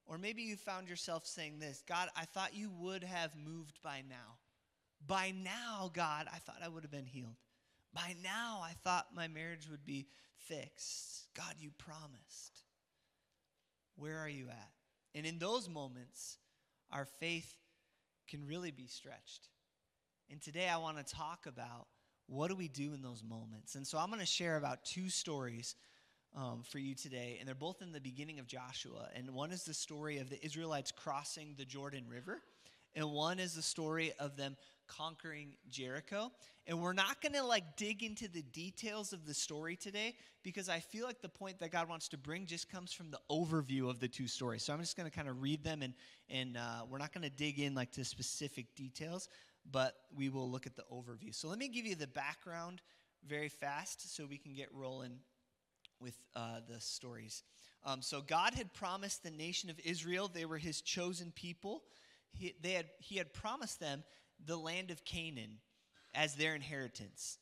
Or 0.06 0.18
maybe 0.18 0.42
you 0.42 0.56
found 0.56 0.88
yourself 0.88 1.24
saying 1.24 1.60
this 1.60 1.84
God, 1.86 2.08
I 2.16 2.24
thought 2.24 2.56
you 2.56 2.68
would 2.80 3.04
have 3.04 3.30
moved 3.36 3.78
by 3.80 4.02
now. 4.08 4.38
By 5.06 5.32
now, 5.40 5.88
God, 5.94 6.26
I 6.34 6.38
thought 6.38 6.56
I 6.64 6.68
would 6.68 6.82
have 6.82 6.90
been 6.90 7.06
healed. 7.06 7.36
By 7.92 8.14
now, 8.22 8.60
I 8.62 8.74
thought 8.84 9.08
my 9.14 9.28
marriage 9.28 9.68
would 9.70 9.84
be 9.84 10.06
fixed. 10.36 11.26
God, 11.34 11.54
you 11.58 11.70
promised. 11.76 12.62
Where 13.96 14.18
are 14.18 14.28
you 14.28 14.48
at? 14.48 14.70
And 15.14 15.26
in 15.26 15.38
those 15.38 15.68
moments, 15.68 16.38
our 16.92 17.04
faith 17.04 17.56
can 18.28 18.46
really 18.46 18.70
be 18.70 18.86
stretched. 18.86 19.48
And 20.30 20.40
today 20.40 20.68
I 20.68 20.76
want 20.76 21.04
to 21.04 21.14
talk 21.14 21.46
about 21.46 21.88
what 22.26 22.48
do 22.48 22.54
we 22.54 22.68
do 22.68 22.94
in 22.94 23.02
those 23.02 23.24
moments. 23.24 23.74
And 23.74 23.84
so 23.84 23.98
I'm 23.98 24.08
going 24.08 24.20
to 24.20 24.26
share 24.26 24.56
about 24.56 24.84
two 24.84 25.08
stories 25.08 25.74
um, 26.36 26.62
for 26.62 26.78
you 26.78 26.94
today, 26.94 27.36
and 27.40 27.48
they're 27.48 27.56
both 27.56 27.82
in 27.82 27.90
the 27.90 28.00
beginning 28.00 28.38
of 28.38 28.46
Joshua. 28.46 29.08
And 29.16 29.34
one 29.34 29.50
is 29.50 29.64
the 29.64 29.74
story 29.74 30.18
of 30.18 30.30
the 30.30 30.44
Israelites 30.44 30.92
crossing 30.92 31.54
the 31.58 31.64
Jordan 31.64 32.04
River, 32.08 32.40
and 32.94 33.10
one 33.10 33.40
is 33.40 33.54
the 33.54 33.62
story 33.62 34.12
of 34.20 34.36
them 34.36 34.56
conquering 34.96 35.52
Jericho. 35.68 36.30
And 36.66 36.80
we're 36.80 36.92
not 36.92 37.22
going 37.22 37.32
to 37.34 37.44
like 37.44 37.76
dig 37.76 38.02
into 38.02 38.28
the 38.28 38.42
details 38.42 39.12
of 39.12 39.26
the 39.26 39.34
story 39.34 39.76
today 39.76 40.14
because 40.42 40.68
I 40.68 40.80
feel 40.80 41.06
like 41.06 41.20
the 41.22 41.28
point 41.28 41.58
that 41.60 41.70
God 41.70 41.88
wants 41.88 42.08
to 42.08 42.18
bring 42.18 42.46
just 42.46 42.70
comes 42.70 42.92
from 42.92 43.10
the 43.10 43.20
overview 43.30 43.88
of 43.88 44.00
the 44.00 44.08
two 44.08 44.26
stories. 44.26 44.62
So 44.62 44.72
I'm 44.72 44.80
just 44.80 44.96
going 44.96 45.08
to 45.08 45.14
kind 45.14 45.28
of 45.28 45.42
read 45.42 45.62
them 45.62 45.82
and 45.82 45.94
and 46.28 46.56
uh, 46.56 46.82
we're 46.88 46.98
not 46.98 47.12
going 47.12 47.24
to 47.24 47.30
dig 47.30 47.58
in 47.58 47.74
like 47.74 47.92
to 47.92 48.04
specific 48.04 48.74
details, 48.74 49.28
but 49.70 49.94
we 50.14 50.28
will 50.28 50.50
look 50.50 50.66
at 50.66 50.76
the 50.76 50.84
overview. 50.92 51.34
So 51.34 51.48
let 51.48 51.58
me 51.58 51.68
give 51.68 51.86
you 51.86 51.94
the 51.94 52.06
background 52.06 52.82
very 53.26 53.48
fast 53.48 54.14
so 54.14 54.26
we 54.26 54.38
can 54.38 54.54
get 54.54 54.68
rolling 54.72 55.18
with 56.00 56.18
uh, 56.34 56.60
the 56.68 56.80
stories. 56.80 57.42
Um, 57.84 58.02
so 58.02 58.20
God 58.20 58.54
had 58.54 58.72
promised 58.72 59.22
the 59.22 59.30
nation 59.30 59.70
of 59.70 59.78
Israel; 59.84 60.30
they 60.32 60.44
were 60.44 60.58
His 60.58 60.80
chosen 60.80 61.32
people. 61.34 61.82
He, 62.32 62.54
they 62.62 62.72
had, 62.72 62.86
he 62.98 63.16
had 63.16 63.32
promised 63.32 63.80
them 63.80 64.04
the 64.46 64.56
land 64.56 64.90
of 64.90 65.04
Canaan 65.04 65.58
as 66.14 66.34
their 66.34 66.54
inheritance. 66.54 67.38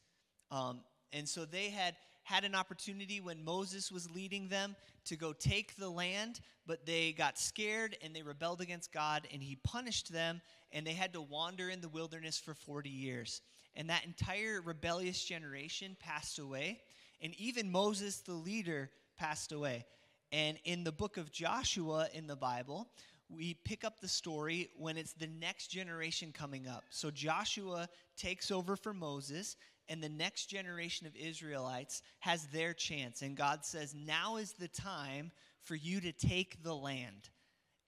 Um, 0.50 0.80
and 1.12 1.28
so 1.28 1.44
they 1.44 1.70
had 1.70 1.94
had 2.28 2.44
an 2.44 2.54
opportunity 2.54 3.20
when 3.20 3.42
Moses 3.42 3.90
was 3.90 4.10
leading 4.10 4.48
them 4.48 4.76
to 5.06 5.16
go 5.16 5.32
take 5.32 5.76
the 5.76 5.88
land, 5.88 6.40
but 6.66 6.84
they 6.84 7.12
got 7.12 7.38
scared 7.38 7.96
and 8.04 8.14
they 8.14 8.20
rebelled 8.20 8.60
against 8.60 8.92
God, 8.92 9.26
and 9.32 9.42
He 9.42 9.56
punished 9.56 10.12
them, 10.12 10.42
and 10.70 10.86
they 10.86 10.92
had 10.92 11.14
to 11.14 11.22
wander 11.22 11.70
in 11.70 11.80
the 11.80 11.88
wilderness 11.88 12.38
for 12.38 12.52
40 12.52 12.90
years. 12.90 13.40
And 13.74 13.88
that 13.88 14.04
entire 14.04 14.60
rebellious 14.60 15.24
generation 15.24 15.96
passed 15.98 16.38
away, 16.38 16.80
and 17.22 17.34
even 17.40 17.72
Moses, 17.72 18.20
the 18.20 18.34
leader, 18.34 18.90
passed 19.16 19.52
away. 19.52 19.86
And 20.30 20.58
in 20.64 20.84
the 20.84 20.92
book 20.92 21.16
of 21.16 21.32
Joshua 21.32 22.08
in 22.12 22.26
the 22.26 22.36
Bible, 22.36 22.88
we 23.28 23.54
pick 23.64 23.84
up 23.84 24.00
the 24.00 24.08
story 24.08 24.70
when 24.76 24.96
it's 24.96 25.12
the 25.12 25.28
next 25.40 25.68
generation 25.68 26.32
coming 26.32 26.66
up. 26.66 26.84
So 26.90 27.10
Joshua 27.10 27.88
takes 28.16 28.50
over 28.50 28.76
for 28.76 28.94
Moses, 28.94 29.56
and 29.88 30.02
the 30.02 30.08
next 30.08 30.46
generation 30.46 31.06
of 31.06 31.14
Israelites 31.14 32.02
has 32.20 32.46
their 32.46 32.72
chance. 32.72 33.22
And 33.22 33.36
God 33.36 33.64
says, 33.64 33.94
Now 33.94 34.36
is 34.36 34.52
the 34.52 34.68
time 34.68 35.30
for 35.62 35.74
you 35.74 36.00
to 36.00 36.12
take 36.12 36.62
the 36.62 36.74
land. 36.74 37.30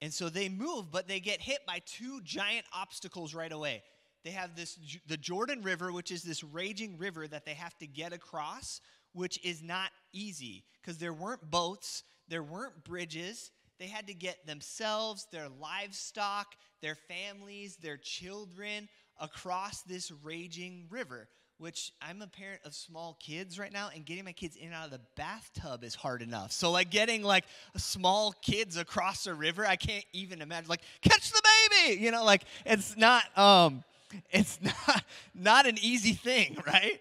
And 0.02 0.12
so 0.12 0.28
they 0.28 0.48
move, 0.48 0.90
but 0.90 1.08
they 1.08 1.20
get 1.20 1.40
hit 1.40 1.58
by 1.66 1.80
two 1.84 2.20
giant 2.22 2.66
obstacles 2.74 3.34
right 3.34 3.52
away. 3.52 3.82
They 4.24 4.30
have 4.30 4.54
this 4.54 4.78
the 5.06 5.16
Jordan 5.16 5.62
River, 5.62 5.92
which 5.92 6.10
is 6.10 6.22
this 6.22 6.44
raging 6.44 6.98
river 6.98 7.26
that 7.28 7.46
they 7.46 7.54
have 7.54 7.76
to 7.78 7.86
get 7.86 8.12
across, 8.12 8.80
which 9.12 9.42
is 9.44 9.62
not 9.62 9.90
easy 10.12 10.64
because 10.80 10.98
there 10.98 11.12
weren't 11.12 11.50
boats, 11.50 12.04
there 12.28 12.42
weren't 12.42 12.84
bridges, 12.84 13.50
they 13.80 13.86
had 13.86 14.06
to 14.08 14.14
get 14.14 14.46
themselves, 14.46 15.26
their 15.32 15.48
livestock, 15.48 16.54
their 16.82 16.94
families, 16.94 17.76
their 17.76 17.96
children 17.96 18.88
across 19.18 19.82
this 19.82 20.12
raging 20.22 20.86
river. 20.90 21.28
Which 21.56 21.92
I'm 22.00 22.22
a 22.22 22.26
parent 22.26 22.62
of 22.64 22.74
small 22.74 23.18
kids 23.20 23.58
right 23.58 23.70
now, 23.70 23.90
and 23.94 24.06
getting 24.06 24.24
my 24.24 24.32
kids 24.32 24.56
in 24.56 24.66
and 24.66 24.74
out 24.74 24.86
of 24.86 24.92
the 24.92 25.00
bathtub 25.14 25.84
is 25.84 25.94
hard 25.94 26.22
enough. 26.22 26.52
So, 26.52 26.70
like, 26.70 26.90
getting 26.90 27.22
like 27.22 27.44
small 27.76 28.32
kids 28.40 28.78
across 28.78 29.26
a 29.26 29.34
river, 29.34 29.66
I 29.66 29.76
can't 29.76 30.04
even 30.14 30.40
imagine. 30.40 30.70
Like, 30.70 30.80
catch 31.02 31.30
the 31.30 31.42
baby, 31.68 32.00
you 32.00 32.12
know, 32.12 32.24
like 32.24 32.44
it's 32.64 32.96
not, 32.96 33.24
um, 33.36 33.84
it's 34.30 34.58
not, 34.62 35.04
not 35.34 35.66
an 35.66 35.76
easy 35.82 36.14
thing, 36.14 36.56
right? 36.66 36.98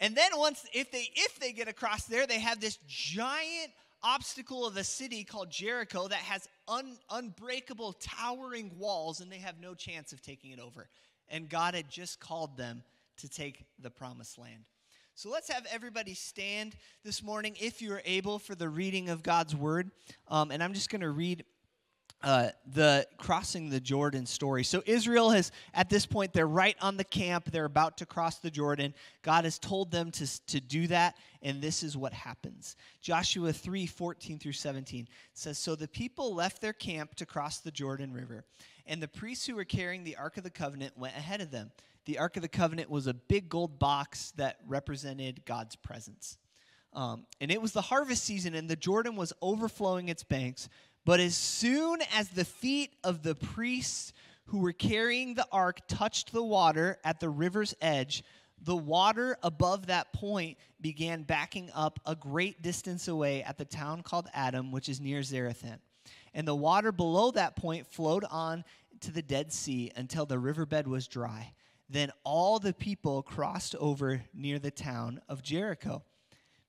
And 0.00 0.16
then 0.16 0.30
once, 0.34 0.66
if 0.72 0.90
they 0.90 1.08
if 1.14 1.38
they 1.38 1.52
get 1.52 1.68
across 1.68 2.04
there, 2.06 2.26
they 2.26 2.40
have 2.40 2.60
this 2.60 2.78
giant 2.88 3.70
obstacle 4.04 4.66
of 4.66 4.76
a 4.76 4.84
city 4.84 5.24
called 5.24 5.50
Jericho 5.50 6.06
that 6.06 6.18
has 6.18 6.46
un- 6.68 6.98
unbreakable, 7.10 7.94
towering 7.94 8.70
walls, 8.78 9.20
and 9.20 9.32
they 9.32 9.38
have 9.38 9.58
no 9.60 9.74
chance 9.74 10.12
of 10.12 10.22
taking 10.22 10.52
it 10.52 10.60
over. 10.60 10.88
And 11.28 11.48
God 11.48 11.74
had 11.74 11.90
just 11.90 12.20
called 12.20 12.56
them 12.56 12.84
to 13.16 13.28
take 13.28 13.64
the 13.80 13.90
promised 13.90 14.38
land. 14.38 14.64
So 15.16 15.30
let's 15.30 15.48
have 15.48 15.64
everybody 15.70 16.12
stand 16.12 16.74
this 17.04 17.22
morning, 17.22 17.56
if 17.60 17.80
you're 17.80 18.02
able, 18.04 18.38
for 18.38 18.54
the 18.54 18.68
reading 18.68 19.08
of 19.08 19.22
God's 19.22 19.54
word. 19.54 19.90
Um, 20.28 20.50
and 20.50 20.62
I'm 20.62 20.74
just 20.74 20.90
going 20.90 21.02
to 21.02 21.10
read 21.10 21.44
uh, 22.24 22.48
the 22.72 23.06
crossing 23.18 23.68
the 23.68 23.78
Jordan 23.78 24.24
story. 24.24 24.64
So 24.64 24.82
Israel 24.86 25.30
has, 25.30 25.52
at 25.74 25.90
this 25.90 26.06
point, 26.06 26.32
they're 26.32 26.46
right 26.46 26.76
on 26.80 26.96
the 26.96 27.04
camp. 27.04 27.50
They're 27.50 27.66
about 27.66 27.98
to 27.98 28.06
cross 28.06 28.38
the 28.38 28.50
Jordan. 28.50 28.94
God 29.22 29.44
has 29.44 29.58
told 29.58 29.90
them 29.90 30.10
to, 30.12 30.46
to 30.46 30.60
do 30.60 30.86
that, 30.86 31.16
and 31.42 31.60
this 31.60 31.82
is 31.82 31.98
what 31.98 32.14
happens. 32.14 32.76
Joshua 33.02 33.52
3 33.52 33.86
14 33.86 34.38
through 34.38 34.52
17 34.52 35.06
says, 35.34 35.58
So 35.58 35.76
the 35.76 35.86
people 35.86 36.34
left 36.34 36.62
their 36.62 36.72
camp 36.72 37.14
to 37.16 37.26
cross 37.26 37.58
the 37.58 37.70
Jordan 37.70 38.12
River, 38.12 38.44
and 38.86 39.02
the 39.02 39.08
priests 39.08 39.46
who 39.46 39.54
were 39.54 39.64
carrying 39.64 40.02
the 40.02 40.16
Ark 40.16 40.38
of 40.38 40.44
the 40.44 40.50
Covenant 40.50 40.96
went 40.96 41.16
ahead 41.16 41.42
of 41.42 41.50
them. 41.50 41.72
The 42.06 42.18
Ark 42.18 42.36
of 42.36 42.42
the 42.42 42.48
Covenant 42.48 42.88
was 42.88 43.06
a 43.06 43.14
big 43.14 43.50
gold 43.50 43.78
box 43.78 44.32
that 44.36 44.56
represented 44.66 45.44
God's 45.44 45.76
presence. 45.76 46.38
Um, 46.94 47.26
and 47.40 47.50
it 47.50 47.60
was 47.60 47.72
the 47.72 47.82
harvest 47.82 48.24
season, 48.24 48.54
and 48.54 48.68
the 48.68 48.76
Jordan 48.76 49.16
was 49.16 49.32
overflowing 49.42 50.08
its 50.08 50.22
banks. 50.22 50.68
But 51.04 51.20
as 51.20 51.36
soon 51.36 52.00
as 52.14 52.28
the 52.28 52.44
feet 52.44 52.94
of 53.04 53.22
the 53.22 53.34
priests 53.34 54.12
who 54.46 54.58
were 54.58 54.72
carrying 54.72 55.34
the 55.34 55.46
ark 55.52 55.80
touched 55.88 56.32
the 56.32 56.42
water 56.42 56.98
at 57.04 57.20
the 57.20 57.28
river's 57.28 57.74
edge, 57.80 58.22
the 58.60 58.76
water 58.76 59.36
above 59.42 59.86
that 59.86 60.12
point 60.12 60.56
began 60.80 61.22
backing 61.22 61.70
up 61.74 62.00
a 62.06 62.16
great 62.16 62.62
distance 62.62 63.08
away 63.08 63.42
at 63.42 63.58
the 63.58 63.64
town 63.64 64.02
called 64.02 64.28
Adam, 64.32 64.72
which 64.72 64.88
is 64.88 65.00
near 65.00 65.20
Zarethan. 65.20 65.78
And 66.32 66.48
the 66.48 66.54
water 66.54 66.90
below 66.90 67.30
that 67.32 67.56
point 67.56 67.86
flowed 67.86 68.24
on 68.30 68.64
to 69.00 69.12
the 69.12 69.22
Dead 69.22 69.52
Sea 69.52 69.92
until 69.96 70.24
the 70.24 70.38
riverbed 70.38 70.86
was 70.86 71.06
dry. 71.06 71.52
Then 71.90 72.10
all 72.24 72.58
the 72.58 72.72
people 72.72 73.22
crossed 73.22 73.74
over 73.76 74.22
near 74.32 74.58
the 74.58 74.70
town 74.70 75.20
of 75.28 75.42
Jericho. 75.42 76.02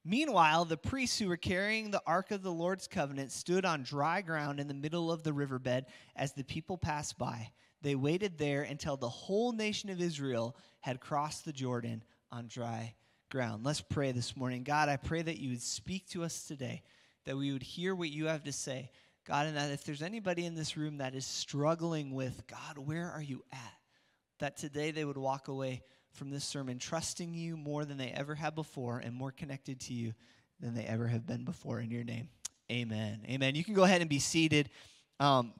Meanwhile, 0.07 0.65
the 0.65 0.77
priests 0.77 1.17
who 1.17 1.27
were 1.27 1.35
carrying 1.35 1.89
the 1.89 2.01
Ark 2.05 2.29
of 2.29 2.43
the 2.43 2.51
Lord's 2.51 2.87
covenant 2.87 3.31
stood 3.31 3.65
on 3.65 3.81
dry 3.81 4.21
ground 4.21 4.59
in 4.59 4.67
the 4.67 4.75
middle 4.75 5.11
of 5.11 5.23
the 5.23 5.33
riverbed 5.33 5.87
as 6.15 6.31
the 6.31 6.43
people 6.43 6.77
passed 6.77 7.17
by. 7.17 7.49
They 7.81 7.95
waited 7.95 8.37
there 8.37 8.61
until 8.61 8.97
the 8.97 9.09
whole 9.09 9.51
nation 9.51 9.89
of 9.89 9.99
Israel 9.99 10.55
had 10.81 10.99
crossed 10.99 11.43
the 11.43 11.51
Jordan 11.51 12.03
on 12.31 12.47
dry 12.47 12.93
ground. 13.31 13.65
Let's 13.65 13.81
pray 13.81 14.11
this 14.11 14.37
morning. 14.37 14.63
God, 14.63 14.89
I 14.89 14.97
pray 14.97 15.23
that 15.23 15.39
you 15.39 15.49
would 15.49 15.61
speak 15.63 16.07
to 16.09 16.23
us 16.23 16.43
today, 16.43 16.83
that 17.25 17.35
we 17.35 17.51
would 17.51 17.63
hear 17.63 17.95
what 17.95 18.09
you 18.09 18.27
have 18.27 18.43
to 18.43 18.51
say. 18.51 18.91
God, 19.25 19.47
and 19.47 19.57
that 19.57 19.71
if 19.71 19.83
there's 19.83 20.03
anybody 20.03 20.45
in 20.45 20.53
this 20.53 20.77
room 20.77 20.97
that 20.97 21.15
is 21.15 21.25
struggling 21.25 22.13
with, 22.13 22.45
God, 22.45 22.77
where 22.77 23.09
are 23.09 23.23
you 23.23 23.43
at? 23.51 23.73
That 24.37 24.57
today 24.57 24.91
they 24.91 25.03
would 25.03 25.17
walk 25.17 25.47
away 25.47 25.81
from 26.15 26.29
this 26.29 26.45
sermon 26.45 26.79
trusting 26.79 27.33
you 27.33 27.57
more 27.57 27.85
than 27.85 27.97
they 27.97 28.09
ever 28.09 28.35
have 28.35 28.55
before 28.55 28.99
and 28.99 29.13
more 29.13 29.31
connected 29.31 29.79
to 29.81 29.93
you 29.93 30.13
than 30.59 30.73
they 30.73 30.85
ever 30.85 31.07
have 31.07 31.27
been 31.27 31.43
before. 31.43 31.79
In 31.79 31.91
your 31.91 32.03
name, 32.03 32.29
amen. 32.71 33.21
Amen. 33.27 33.55
You 33.55 33.63
can 33.63 33.73
go 33.73 33.83
ahead 33.83 34.01
and 34.01 34.09
be 34.09 34.19
seated. 34.19 34.69
Um, 35.19 35.53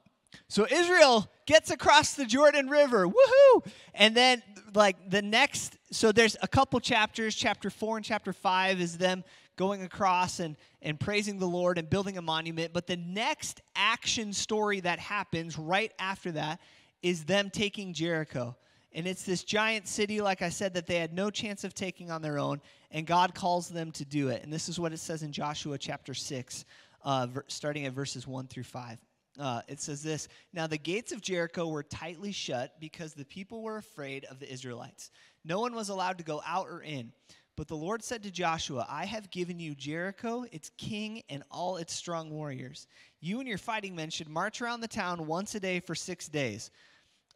so 0.47 0.65
Israel 0.69 1.29
gets 1.45 1.71
across 1.71 2.13
the 2.13 2.25
Jordan 2.25 2.69
River. 2.69 3.07
Woohoo! 3.07 3.67
And 3.93 4.15
then 4.15 4.41
like 4.73 5.09
the 5.09 5.21
next 5.21 5.77
so 5.91 6.11
there's 6.11 6.35
a 6.41 6.47
couple 6.47 6.79
chapters, 6.79 7.35
chapter 7.35 7.69
4 7.69 7.97
and 7.97 8.05
chapter 8.05 8.33
5 8.33 8.81
is 8.81 8.97
them 8.97 9.23
going 9.55 9.81
across 9.81 10.39
and 10.39 10.57
and 10.81 10.99
praising 10.99 11.39
the 11.39 11.45
Lord 11.45 11.77
and 11.77 11.89
building 11.89 12.17
a 12.17 12.21
monument, 12.21 12.73
but 12.73 12.87
the 12.87 12.97
next 12.97 13.61
action 13.75 14.33
story 14.33 14.79
that 14.81 14.99
happens 14.99 15.57
right 15.57 15.91
after 15.99 16.31
that 16.33 16.59
is 17.01 17.25
them 17.25 17.49
taking 17.49 17.93
Jericho. 17.93 18.55
And 18.95 19.05
it's 19.05 19.23
this 19.23 19.43
giant 19.43 19.87
city, 19.87 20.21
like 20.21 20.41
I 20.41 20.49
said, 20.49 20.73
that 20.73 20.87
they 20.87 20.97
had 20.97 21.13
no 21.13 21.29
chance 21.29 21.63
of 21.63 21.75
taking 21.75 22.09
on 22.09 22.23
their 22.23 22.39
own, 22.39 22.61
and 22.89 23.05
God 23.05 23.35
calls 23.35 23.69
them 23.69 23.91
to 23.91 24.05
do 24.05 24.29
it. 24.29 24.41
And 24.41 24.51
this 24.51 24.69
is 24.69 24.79
what 24.79 24.93
it 24.93 24.99
says 24.99 25.21
in 25.21 25.31
Joshua 25.31 25.77
chapter 25.77 26.13
6, 26.13 26.65
uh, 27.03 27.27
starting 27.47 27.85
at 27.85 27.93
verses 27.93 28.25
1 28.25 28.47
through 28.47 28.63
5 28.63 28.97
uh, 29.39 29.61
it 29.67 29.81
says 29.81 30.01
this 30.01 30.27
Now 30.53 30.67
the 30.67 30.77
gates 30.77 31.11
of 31.11 31.21
Jericho 31.21 31.67
were 31.67 31.83
tightly 31.83 32.31
shut 32.31 32.79
because 32.79 33.13
the 33.13 33.25
people 33.25 33.61
were 33.61 33.77
afraid 33.77 34.25
of 34.25 34.39
the 34.39 34.51
Israelites. 34.51 35.11
No 35.43 35.59
one 35.59 35.75
was 35.75 35.89
allowed 35.89 36.17
to 36.17 36.23
go 36.23 36.41
out 36.45 36.67
or 36.67 36.81
in. 36.81 37.11
But 37.57 37.69
the 37.69 37.77
Lord 37.77 38.03
said 38.03 38.23
to 38.23 38.31
Joshua, 38.31 38.85
I 38.89 39.05
have 39.05 39.31
given 39.31 39.59
you 39.59 39.75
Jericho, 39.75 40.45
its 40.51 40.71
king, 40.77 41.23
and 41.29 41.41
all 41.49 41.77
its 41.77 41.93
strong 41.93 42.29
warriors. 42.29 42.87
You 43.21 43.39
and 43.39 43.47
your 43.47 43.57
fighting 43.57 43.95
men 43.95 44.09
should 44.09 44.27
march 44.27 44.61
around 44.61 44.81
the 44.81 44.89
town 44.89 45.25
once 45.25 45.55
a 45.55 45.59
day 45.61 45.79
for 45.79 45.95
six 45.95 46.27
days. 46.27 46.69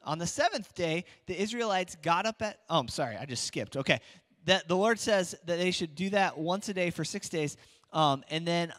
On 0.04 0.18
the 0.18 0.28
seventh 0.28 0.74
day, 0.76 1.06
the 1.28 1.40
Israelites 1.40 1.96
got 2.02 2.26
up 2.26 2.42
at. 2.42 2.60
Oh, 2.70 2.80
I'm 2.80 2.88
sorry, 2.88 3.18
I 3.18 3.26
just 3.26 3.46
skipped. 3.46 3.78
Okay. 3.78 4.00
That 4.46 4.68
the 4.68 4.76
Lord 4.76 5.00
says 5.00 5.36
that 5.46 5.58
they 5.58 5.72
should 5.72 5.96
do 5.96 6.10
that 6.12 6.38
once 6.38 6.70
a 6.70 6.74
day 6.74 6.90
for 6.90 7.04
six 7.04 7.30
days. 7.30 7.58
Um, 7.92 8.24
and 8.30 8.48
then 8.48 8.74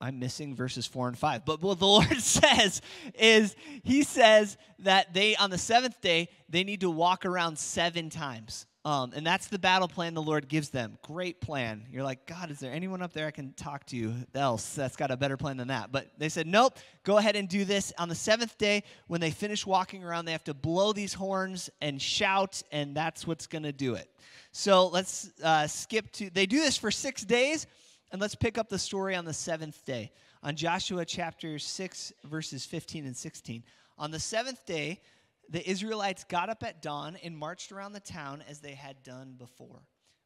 I'm 0.00 0.18
missing 0.18 0.54
verses 0.54 0.86
four 0.86 1.08
and 1.08 1.16
five. 1.16 1.44
But 1.44 1.62
what 1.62 1.78
the 1.78 1.86
Lord 1.86 2.20
says 2.20 2.80
is, 3.14 3.54
He 3.84 4.02
says 4.02 4.56
that 4.80 5.12
they, 5.12 5.36
on 5.36 5.50
the 5.50 5.58
seventh 5.58 6.00
day, 6.00 6.28
they 6.48 6.64
need 6.64 6.80
to 6.80 6.90
walk 6.90 7.24
around 7.26 7.58
seven 7.58 8.10
times. 8.10 8.66
Um, 8.82 9.12
and 9.14 9.26
that's 9.26 9.48
the 9.48 9.58
battle 9.58 9.88
plan 9.88 10.14
the 10.14 10.22
Lord 10.22 10.48
gives 10.48 10.70
them. 10.70 10.96
Great 11.02 11.42
plan. 11.42 11.84
You're 11.92 12.02
like, 12.02 12.26
God, 12.26 12.50
is 12.50 12.60
there 12.60 12.72
anyone 12.72 13.02
up 13.02 13.12
there 13.12 13.26
I 13.26 13.30
can 13.30 13.52
talk 13.52 13.84
to 13.86 14.14
else 14.34 14.74
that's 14.74 14.96
got 14.96 15.10
a 15.10 15.18
better 15.18 15.36
plan 15.36 15.58
than 15.58 15.68
that? 15.68 15.92
But 15.92 16.08
they 16.16 16.30
said, 16.30 16.46
nope, 16.46 16.78
go 17.04 17.18
ahead 17.18 17.36
and 17.36 17.46
do 17.46 17.66
this. 17.66 17.92
On 17.98 18.08
the 18.08 18.14
seventh 18.14 18.56
day, 18.56 18.82
when 19.06 19.20
they 19.20 19.30
finish 19.30 19.66
walking 19.66 20.02
around, 20.02 20.24
they 20.24 20.32
have 20.32 20.44
to 20.44 20.54
blow 20.54 20.94
these 20.94 21.12
horns 21.12 21.68
and 21.82 22.00
shout, 22.00 22.62
and 22.72 22.94
that's 22.94 23.26
what's 23.26 23.46
going 23.46 23.64
to 23.64 23.72
do 23.72 23.96
it. 23.96 24.08
So 24.52 24.88
let's 24.88 25.30
uh, 25.44 25.66
skip 25.66 26.10
to, 26.12 26.30
they 26.30 26.46
do 26.46 26.60
this 26.60 26.78
for 26.78 26.90
six 26.90 27.22
days. 27.22 27.66
And 28.12 28.20
let's 28.20 28.34
pick 28.34 28.58
up 28.58 28.68
the 28.68 28.78
story 28.78 29.14
on 29.14 29.24
the 29.24 29.32
seventh 29.32 29.84
day, 29.84 30.10
on 30.42 30.56
Joshua 30.56 31.04
chapter 31.04 31.60
6, 31.60 32.12
verses 32.24 32.64
15 32.64 33.06
and 33.06 33.16
16. 33.16 33.62
On 33.98 34.10
the 34.10 34.18
seventh 34.18 34.66
day, 34.66 35.00
the 35.50 35.68
Israelites 35.68 36.24
got 36.24 36.48
up 36.48 36.62
at 36.62 36.80
dawn 36.80 37.16
and 37.22 37.36
marched 37.36 37.72
around 37.72 37.92
the 37.92 38.00
town 38.00 38.42
as 38.48 38.60
they 38.60 38.72
had 38.72 39.02
done 39.02 39.34
before. 39.36 39.82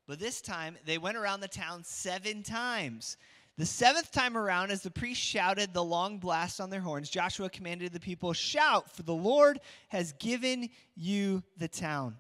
But 0.07 0.19
this 0.19 0.43
time, 0.43 0.77
they 0.85 0.99
went 0.99 1.17
around 1.17 1.41
the 1.41 1.49
town 1.49 1.83
seven 1.83 2.43
times. 2.43 3.17
The 3.57 3.65
seventh 3.65 4.11
time 4.11 4.37
around, 4.37 4.71
as 4.71 4.83
the 4.83 4.91
priests 4.91 5.25
shouted 5.25 5.73
the 5.73 5.83
long 5.83 6.19
blast 6.19 6.61
on 6.61 6.69
their 6.69 6.81
horns, 6.81 7.09
Joshua 7.09 7.49
commanded 7.49 7.93
the 7.93 8.01
people, 8.01 8.33
Shout, 8.33 8.91
for 8.91 9.03
the 9.03 9.15
Lord 9.15 9.61
has 9.89 10.13
given 10.15 10.69
you 10.95 11.43
the 11.57 11.69
town. 11.69 12.17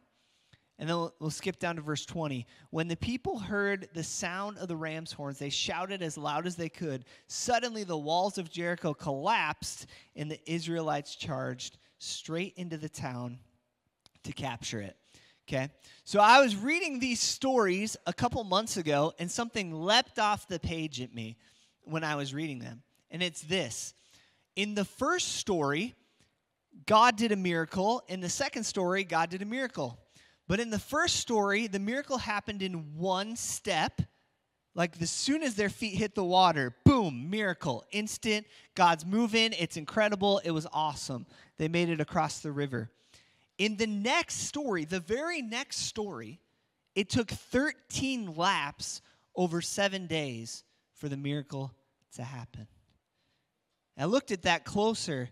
And 0.79 0.88
then 0.88 0.97
we'll, 0.97 1.14
we'll, 1.21 1.31
skip 1.31 1.59
down 1.59 1.77
to 1.77 1.83
verse 1.83 2.05
20. 2.05 2.47
When 2.71 2.88
the 2.88 2.97
people 2.97 3.38
heard 3.38 3.88
the 3.95 4.03
sound 4.03 4.59
of 4.59 4.67
the 4.67 4.77
ram's 4.77 5.12
horns, 5.12 5.38
they 5.38 5.51
shouted 5.51 6.03
as 6.03 6.19
loud 6.19 6.47
as 6.47 6.57
they 6.57 6.69
could. 6.69 7.05
Suddenly, 7.29 7.85
the 7.85 7.97
walls 7.97 8.38
of 8.38 8.51
Jericho 8.51 8.93
collapsed, 8.93 9.87
and 10.17 10.29
the 10.29 10.40
Israelites 10.51 11.14
charged 11.14 11.79
straight 12.05 12.55
into 12.57 12.77
the 12.77 12.88
town 12.88 13.38
to 14.25 14.33
capture 14.33 14.81
it. 14.81 14.97
Okay? 15.49 15.69
So 16.05 16.21
I 16.21 16.40
was 16.40 16.57
reading 16.57 16.99
these 16.99 17.21
stories 17.21 17.97
a 18.07 18.12
couple 18.12 18.43
months 18.45 18.77
ago, 18.77 19.12
and 19.19 19.31
something 19.31 19.73
leapt 19.73 20.19
off 20.19 20.49
the 20.49 20.59
page 20.59 21.01
at 21.01 21.14
me 21.14 21.37
when 21.83 22.05
I 22.05 22.17
was 22.17 22.33
reading 22.33 22.59
them. 22.59 22.83
And 23.11 23.23
it's 23.23 23.43
this 23.43 23.95
In 24.57 24.75
the 24.75 24.85
first 24.85 25.37
story, 25.37 25.95
God 26.87 27.17
did 27.17 27.33
a 27.33 27.37
miracle. 27.37 28.03
In 28.09 28.21
the 28.21 28.29
second 28.29 28.64
story, 28.64 29.05
God 29.05 29.31
did 29.31 29.43
a 29.43 29.47
miracle. 29.47 29.99
But 30.47 30.61
in 30.61 30.71
the 30.71 30.79
first 30.79 31.17
story, 31.17 31.67
the 31.67 31.79
miracle 31.79 32.19
happened 32.19 32.62
in 32.62 32.97
one 32.97 33.37
step. 33.37 34.03
Like 34.75 35.01
as 35.01 35.11
soon 35.11 35.43
as 35.43 35.55
their 35.55 35.69
feet 35.69 35.95
hit 35.95 36.14
the 36.14 36.25
water, 36.25 36.75
boom, 36.85 37.31
miracle, 37.31 37.85
instant. 37.93 38.47
God's 38.75 39.07
moving. 39.07 39.53
It's 39.53 39.77
incredible. 39.77 40.40
It 40.45 40.51
was 40.51 40.67
awesome. 40.73 41.27
They 41.59 41.69
made 41.69 41.88
it 41.88 42.01
across 42.01 42.40
the 42.40 42.53
river. 42.53 42.90
In 43.59 43.77
the 43.77 43.87
next 43.87 44.47
story, 44.47 44.85
the 44.85 45.01
very 45.01 45.40
next 45.40 45.79
story, 45.79 46.40
it 46.95 47.09
took 47.09 47.31
13 47.31 48.35
laps 48.35 49.01
over 49.37 49.61
seven 49.61 50.07
days 50.07 50.64
for 50.95 51.09
the 51.09 51.17
miracle 51.17 51.73
to 52.17 52.23
happen. 52.23 52.67
I 53.97 54.07
looked 54.07 54.33
at 54.33 54.43
that 54.43 54.64
closer 54.64 55.31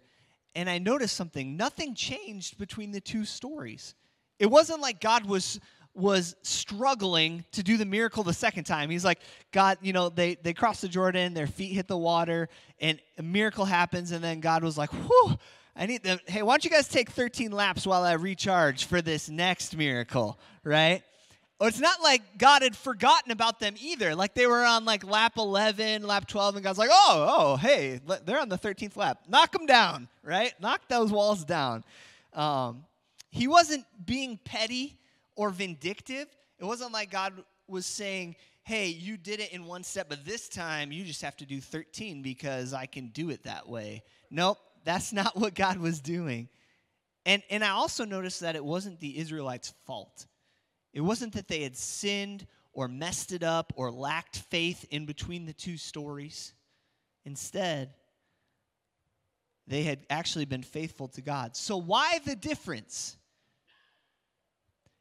and 0.54 0.68
I 0.68 0.78
noticed 0.78 1.16
something. 1.16 1.56
Nothing 1.56 1.94
changed 1.94 2.58
between 2.58 2.92
the 2.92 3.00
two 3.00 3.24
stories. 3.24 3.94
It 4.38 4.46
wasn't 4.46 4.80
like 4.80 5.00
God 5.00 5.26
was 5.26 5.60
was 5.94 6.34
struggling 6.40 7.44
to 7.52 7.62
do 7.62 7.76
the 7.76 7.84
miracle 7.84 8.22
the 8.22 8.32
second 8.32 8.64
time. 8.64 8.88
He's 8.88 9.04
like, 9.04 9.20
God, 9.50 9.76
you 9.82 9.92
know, 9.92 10.08
they 10.08 10.36
they 10.36 10.54
crossed 10.54 10.82
the 10.82 10.88
Jordan, 10.88 11.34
their 11.34 11.46
feet 11.46 11.74
hit 11.74 11.86
the 11.86 11.96
water, 11.96 12.48
and 12.80 12.98
a 13.18 13.22
miracle 13.22 13.64
happens, 13.64 14.10
and 14.10 14.24
then 14.24 14.40
God 14.40 14.64
was 14.64 14.78
like, 14.78 14.90
whew, 14.90 15.36
I 15.74 15.86
need 15.86 16.02
them. 16.02 16.18
Hey, 16.26 16.42
why 16.42 16.52
don't 16.52 16.64
you 16.64 16.70
guys 16.70 16.88
take 16.88 17.10
13 17.10 17.50
laps 17.50 17.86
while 17.86 18.02
I 18.02 18.12
recharge 18.12 18.84
for 18.84 19.00
this 19.00 19.28
next 19.28 19.76
miracle, 19.76 20.38
right? 20.64 21.02
Or 21.58 21.68
it's 21.68 21.80
not 21.80 22.02
like 22.02 22.38
God 22.38 22.62
had 22.62 22.76
forgotten 22.76 23.30
about 23.30 23.60
them 23.60 23.74
either. 23.80 24.14
Like 24.14 24.34
they 24.34 24.46
were 24.46 24.64
on 24.64 24.84
like 24.84 25.04
lap 25.04 25.34
11, 25.38 26.02
lap 26.02 26.26
12, 26.26 26.56
and 26.56 26.64
God's 26.64 26.78
like, 26.78 26.90
oh, 26.92 27.26
oh, 27.28 27.56
hey, 27.56 28.00
they're 28.24 28.40
on 28.40 28.48
the 28.48 28.58
13th 28.58 28.96
lap. 28.96 29.20
Knock 29.28 29.52
them 29.52 29.66
down, 29.66 30.08
right? 30.24 30.52
Knock 30.60 30.88
those 30.88 31.12
walls 31.12 31.44
down. 31.44 31.84
Um, 32.34 32.84
he 33.30 33.46
wasn't 33.46 33.84
being 34.04 34.40
petty 34.44 34.98
or 35.36 35.50
vindictive. 35.50 36.26
It 36.58 36.64
wasn't 36.64 36.92
like 36.92 37.10
God 37.10 37.32
was 37.66 37.86
saying, 37.86 38.36
hey, 38.64 38.88
you 38.88 39.16
did 39.16 39.40
it 39.40 39.52
in 39.52 39.64
one 39.64 39.84
step, 39.84 40.08
but 40.08 40.24
this 40.24 40.48
time 40.48 40.92
you 40.92 41.04
just 41.04 41.22
have 41.22 41.36
to 41.36 41.46
do 41.46 41.60
13 41.60 42.22
because 42.22 42.74
I 42.74 42.86
can 42.86 43.08
do 43.08 43.30
it 43.30 43.44
that 43.44 43.68
way. 43.68 44.02
Nope, 44.30 44.58
that's 44.84 45.12
not 45.12 45.36
what 45.36 45.54
God 45.54 45.78
was 45.78 46.00
doing. 46.00 46.48
And, 47.24 47.42
and 47.50 47.62
I 47.62 47.70
also 47.70 48.04
noticed 48.04 48.40
that 48.40 48.56
it 48.56 48.64
wasn't 48.64 48.98
the 49.00 49.18
Israelites' 49.18 49.72
fault. 49.86 50.26
It 50.92 51.00
wasn't 51.00 51.34
that 51.34 51.48
they 51.48 51.62
had 51.62 51.76
sinned 51.76 52.46
or 52.72 52.88
messed 52.88 53.32
it 53.32 53.42
up 53.42 53.72
or 53.76 53.90
lacked 53.90 54.36
faith 54.36 54.84
in 54.90 55.06
between 55.06 55.46
the 55.46 55.52
two 55.52 55.76
stories. 55.76 56.52
Instead, 57.24 57.94
they 59.66 59.84
had 59.84 60.00
actually 60.10 60.44
been 60.44 60.62
faithful 60.62 61.08
to 61.08 61.20
God. 61.20 61.56
So, 61.56 61.76
why 61.76 62.18
the 62.24 62.34
difference? 62.34 63.16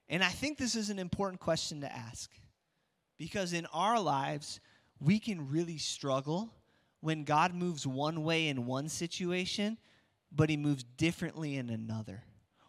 And 0.07 0.23
I 0.23 0.29
think 0.29 0.57
this 0.57 0.75
is 0.75 0.89
an 0.89 0.99
important 0.99 1.39
question 1.39 1.81
to 1.81 1.91
ask 1.91 2.29
because 3.17 3.53
in 3.53 3.65
our 3.67 3.99
lives, 3.99 4.59
we 4.99 5.19
can 5.19 5.49
really 5.49 5.77
struggle 5.77 6.53
when 7.01 7.23
God 7.23 7.53
moves 7.53 7.85
one 7.85 8.23
way 8.23 8.47
in 8.47 8.65
one 8.65 8.87
situation, 8.89 9.77
but 10.31 10.49
he 10.49 10.57
moves 10.57 10.83
differently 10.83 11.57
in 11.57 11.69
another. 11.69 12.23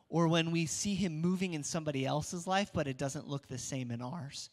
Or 0.09 0.29
when 0.29 0.51
we 0.51 0.67
see 0.67 0.95
him 0.95 1.21
moving 1.21 1.55
in 1.55 1.63
somebody 1.63 2.05
else's 2.05 2.47
life, 2.47 2.71
but 2.75 2.87
it 2.87 2.99
doesn't 2.99 3.29
look 3.29 3.47
the 3.47 3.59
same 3.59 3.91
in 3.91 4.03
ours, 4.03 4.51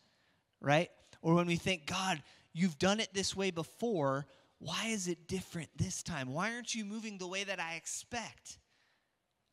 right? 0.62 0.90
Or 1.22 1.34
when 1.34 1.48
we 1.48 1.56
think, 1.56 1.86
God, 1.86 2.22
you've 2.54 2.78
done 2.78 3.00
it 3.00 3.10
this 3.14 3.36
way 3.36 3.52
before, 3.52 4.26
why 4.60 4.88
is 4.88 5.08
it 5.08 5.28
different 5.28 5.70
this 5.76 6.04
time? 6.04 6.34
Why 6.34 6.54
aren't 6.54 6.76
you 6.76 6.86
moving 6.86 7.18
the 7.18 7.28
way 7.28 7.44
that 7.44 7.60
I 7.60 7.76
expect? 7.76 8.58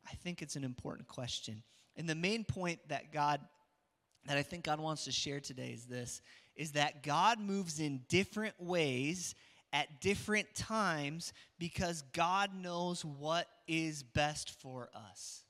I 0.09 0.13
think 0.15 0.41
it's 0.41 0.55
an 0.55 0.63
important 0.63 1.07
question. 1.07 1.63
And 1.95 2.07
the 2.07 2.15
main 2.15 2.43
point 2.43 2.79
that 2.89 3.11
God 3.11 3.41
that 4.25 4.37
I 4.37 4.41
think 4.41 4.65
God 4.65 4.81
wants 4.81 5.05
to 5.05 5.11
share 5.11 5.39
today 5.39 5.69
is 5.69 5.85
this 5.85 6.21
is 6.55 6.73
that 6.73 7.01
God 7.03 7.39
moves 7.39 7.79
in 7.79 8.01
different 8.09 8.55
ways 8.59 9.35
at 9.73 10.01
different 10.01 10.53
times 10.55 11.33
because 11.59 12.03
God 12.13 12.51
knows 12.55 13.03
what 13.03 13.47
is 13.67 14.03
best 14.03 14.51
for 14.61 14.89
us. 14.95 15.43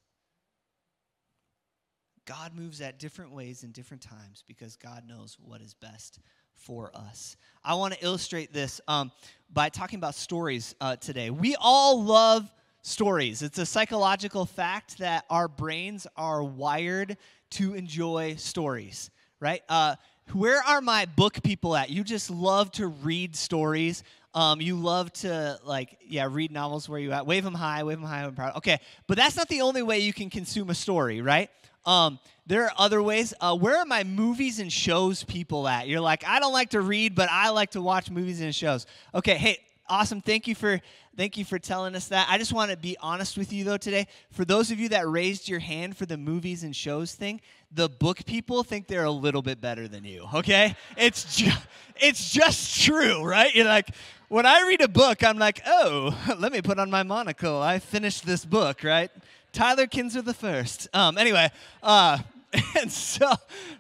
God 2.25 2.53
moves 2.55 2.81
at 2.81 2.99
different 2.99 3.31
ways 3.31 3.63
in 3.63 3.71
different 3.71 4.03
times 4.03 4.43
because 4.47 4.75
God 4.75 5.03
knows 5.07 5.37
what 5.41 5.61
is 5.61 5.73
best 5.73 6.19
for 6.53 6.91
us. 6.93 7.37
I 7.63 7.75
want 7.75 7.93
to 7.93 8.03
illustrate 8.03 8.51
this 8.51 8.81
um, 8.87 9.11
by 9.53 9.69
talking 9.69 9.97
about 9.97 10.13
stories 10.13 10.75
uh, 10.81 10.97
today. 10.97 11.29
We 11.29 11.55
all 11.59 12.03
love 12.03 12.51
stories. 12.81 13.41
It's 13.41 13.57
a 13.59 13.65
psychological 13.65 14.45
fact 14.45 14.97
that 14.97 15.25
our 15.29 15.47
brains 15.47 16.05
are 16.17 16.43
wired 16.43 17.17
to 17.51 17.73
enjoy 17.75 18.35
stories, 18.35 19.09
right? 19.39 19.61
Uh, 19.69 19.95
where 20.33 20.61
are 20.61 20.81
my 20.81 21.05
book 21.05 21.41
people 21.43 21.75
at? 21.75 21.89
You 21.89 22.03
just 22.03 22.29
love 22.29 22.71
to 22.73 22.87
read 22.87 23.35
stories. 23.35 24.03
Um, 24.33 24.61
you 24.61 24.75
love 24.75 25.11
to 25.13 25.59
like, 25.63 25.97
yeah, 26.05 26.27
read 26.29 26.51
novels. 26.51 26.87
Where 26.87 26.99
you 26.99 27.11
at? 27.11 27.25
Wave 27.25 27.43
them 27.43 27.53
high, 27.53 27.83
wave 27.83 27.99
them 27.99 28.07
high. 28.07 28.23
I'm 28.23 28.35
proud. 28.35 28.57
Okay, 28.57 28.79
but 29.07 29.17
that's 29.17 29.35
not 29.35 29.47
the 29.47 29.61
only 29.61 29.81
way 29.81 29.99
you 29.99 30.13
can 30.13 30.29
consume 30.29 30.69
a 30.69 30.75
story, 30.75 31.21
right? 31.21 31.49
Um, 31.85 32.19
there 32.45 32.65
are 32.65 32.71
other 32.77 33.01
ways. 33.01 33.33
Uh, 33.39 33.55
where 33.57 33.77
are 33.77 33.85
my 33.85 34.03
movies 34.03 34.59
and 34.59 34.71
shows 34.71 35.23
people 35.23 35.67
at? 35.67 35.87
You're 35.87 36.01
like, 36.01 36.25
I 36.27 36.39
don't 36.39 36.53
like 36.53 36.71
to 36.71 36.81
read, 36.81 37.15
but 37.15 37.29
I 37.31 37.49
like 37.49 37.71
to 37.71 37.81
watch 37.81 38.11
movies 38.11 38.41
and 38.41 38.53
shows. 38.53 38.85
Okay, 39.15 39.37
hey, 39.37 39.57
awesome. 39.89 40.21
Thank 40.21 40.47
you 40.47 40.55
for 40.55 40.81
thank 41.15 41.37
you 41.37 41.45
for 41.45 41.57
telling 41.57 41.95
us 41.95 42.09
that. 42.09 42.27
I 42.29 42.37
just 42.37 42.53
want 42.53 42.71
to 42.71 42.77
be 42.77 42.95
honest 43.01 43.37
with 43.37 43.51
you 43.51 43.63
though 43.63 43.77
today. 43.77 44.07
For 44.31 44.45
those 44.45 44.69
of 44.69 44.79
you 44.79 44.89
that 44.89 45.07
raised 45.07 45.49
your 45.49 45.59
hand 45.59 45.97
for 45.97 46.05
the 46.05 46.17
movies 46.17 46.63
and 46.63 46.75
shows 46.75 47.13
thing, 47.13 47.41
the 47.71 47.89
book 47.89 48.25
people 48.25 48.63
think 48.63 48.87
they're 48.87 49.03
a 49.03 49.11
little 49.11 49.41
bit 49.41 49.61
better 49.61 49.87
than 49.87 50.03
you. 50.05 50.27
Okay, 50.33 50.75
it's 50.97 51.35
ju- 51.35 51.51
it's 51.97 52.31
just 52.31 52.83
true, 52.83 53.23
right? 53.23 53.53
You're 53.53 53.65
like. 53.65 53.89
When 54.29 54.45
I 54.45 54.63
read 54.67 54.81
a 54.81 54.89
book, 54.89 55.23
I'm 55.23 55.37
like, 55.37 55.61
oh, 55.65 56.13
let 56.37 56.51
me 56.51 56.61
put 56.61 56.79
on 56.79 56.91
my 56.91 57.01
monocle. 57.01 57.61
I 57.61 57.79
finished 57.79 58.25
this 58.25 58.43
book, 58.43 58.83
right? 58.83 59.09
Tyler 59.53 59.87
Kinzer 59.87 60.21
the 60.21 60.33
first. 60.33 60.89
Um, 60.93 61.17
anyway, 61.17 61.49
uh, 61.81 62.17
and 62.79 62.91
so 62.91 63.31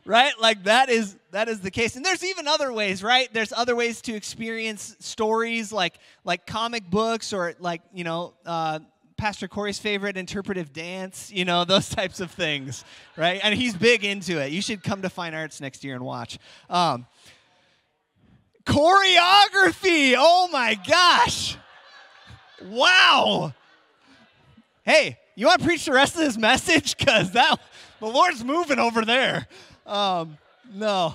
right 0.05 0.33
like 0.39 0.63
that 0.65 0.89
is 0.89 1.15
that 1.31 1.47
is 1.47 1.61
the 1.61 1.71
case 1.71 1.95
and 1.95 2.03
there's 2.03 2.23
even 2.23 2.47
other 2.47 2.73
ways 2.73 3.01
right 3.01 3.29
there's 3.33 3.53
other 3.53 3.75
ways 3.75 4.01
to 4.01 4.13
experience 4.13 4.95
stories 4.99 5.71
like 5.71 5.95
like 6.25 6.45
comic 6.45 6.89
books 6.89 7.31
or 7.31 7.53
like 7.59 7.81
you 7.93 8.03
know 8.03 8.33
uh, 8.45 8.79
pastor 9.17 9.47
corey's 9.47 9.79
favorite 9.79 10.15
interpretive 10.17 10.71
dance 10.71 11.31
you 11.31 11.43
know 11.43 11.63
those 11.65 11.89
types 11.89 12.19
of 12.19 12.31
things 12.31 12.85
right 13.15 13.39
and 13.43 13.55
he's 13.55 13.75
big 13.75 14.03
into 14.03 14.39
it 14.39 14.51
you 14.51 14.61
should 14.61 14.83
come 14.83 15.01
to 15.01 15.09
fine 15.09 15.33
arts 15.33 15.59
next 15.59 15.83
year 15.83 15.95
and 15.95 16.03
watch 16.03 16.37
um, 16.69 17.05
choreography 18.65 20.13
oh 20.17 20.49
my 20.51 20.79
gosh 20.87 21.57
wow 22.63 23.53
hey 24.83 25.17
you 25.35 25.45
want 25.45 25.59
to 25.59 25.65
preach 25.65 25.85
the 25.85 25.91
rest 25.91 26.15
of 26.15 26.21
this 26.21 26.37
message 26.37 26.97
because 26.97 27.31
that 27.31 27.59
the 27.99 28.07
Lord's 28.07 28.43
moving 28.43 28.79
over 28.79 29.03
there. 29.03 29.47
Um, 29.85 30.37
no, 30.73 31.13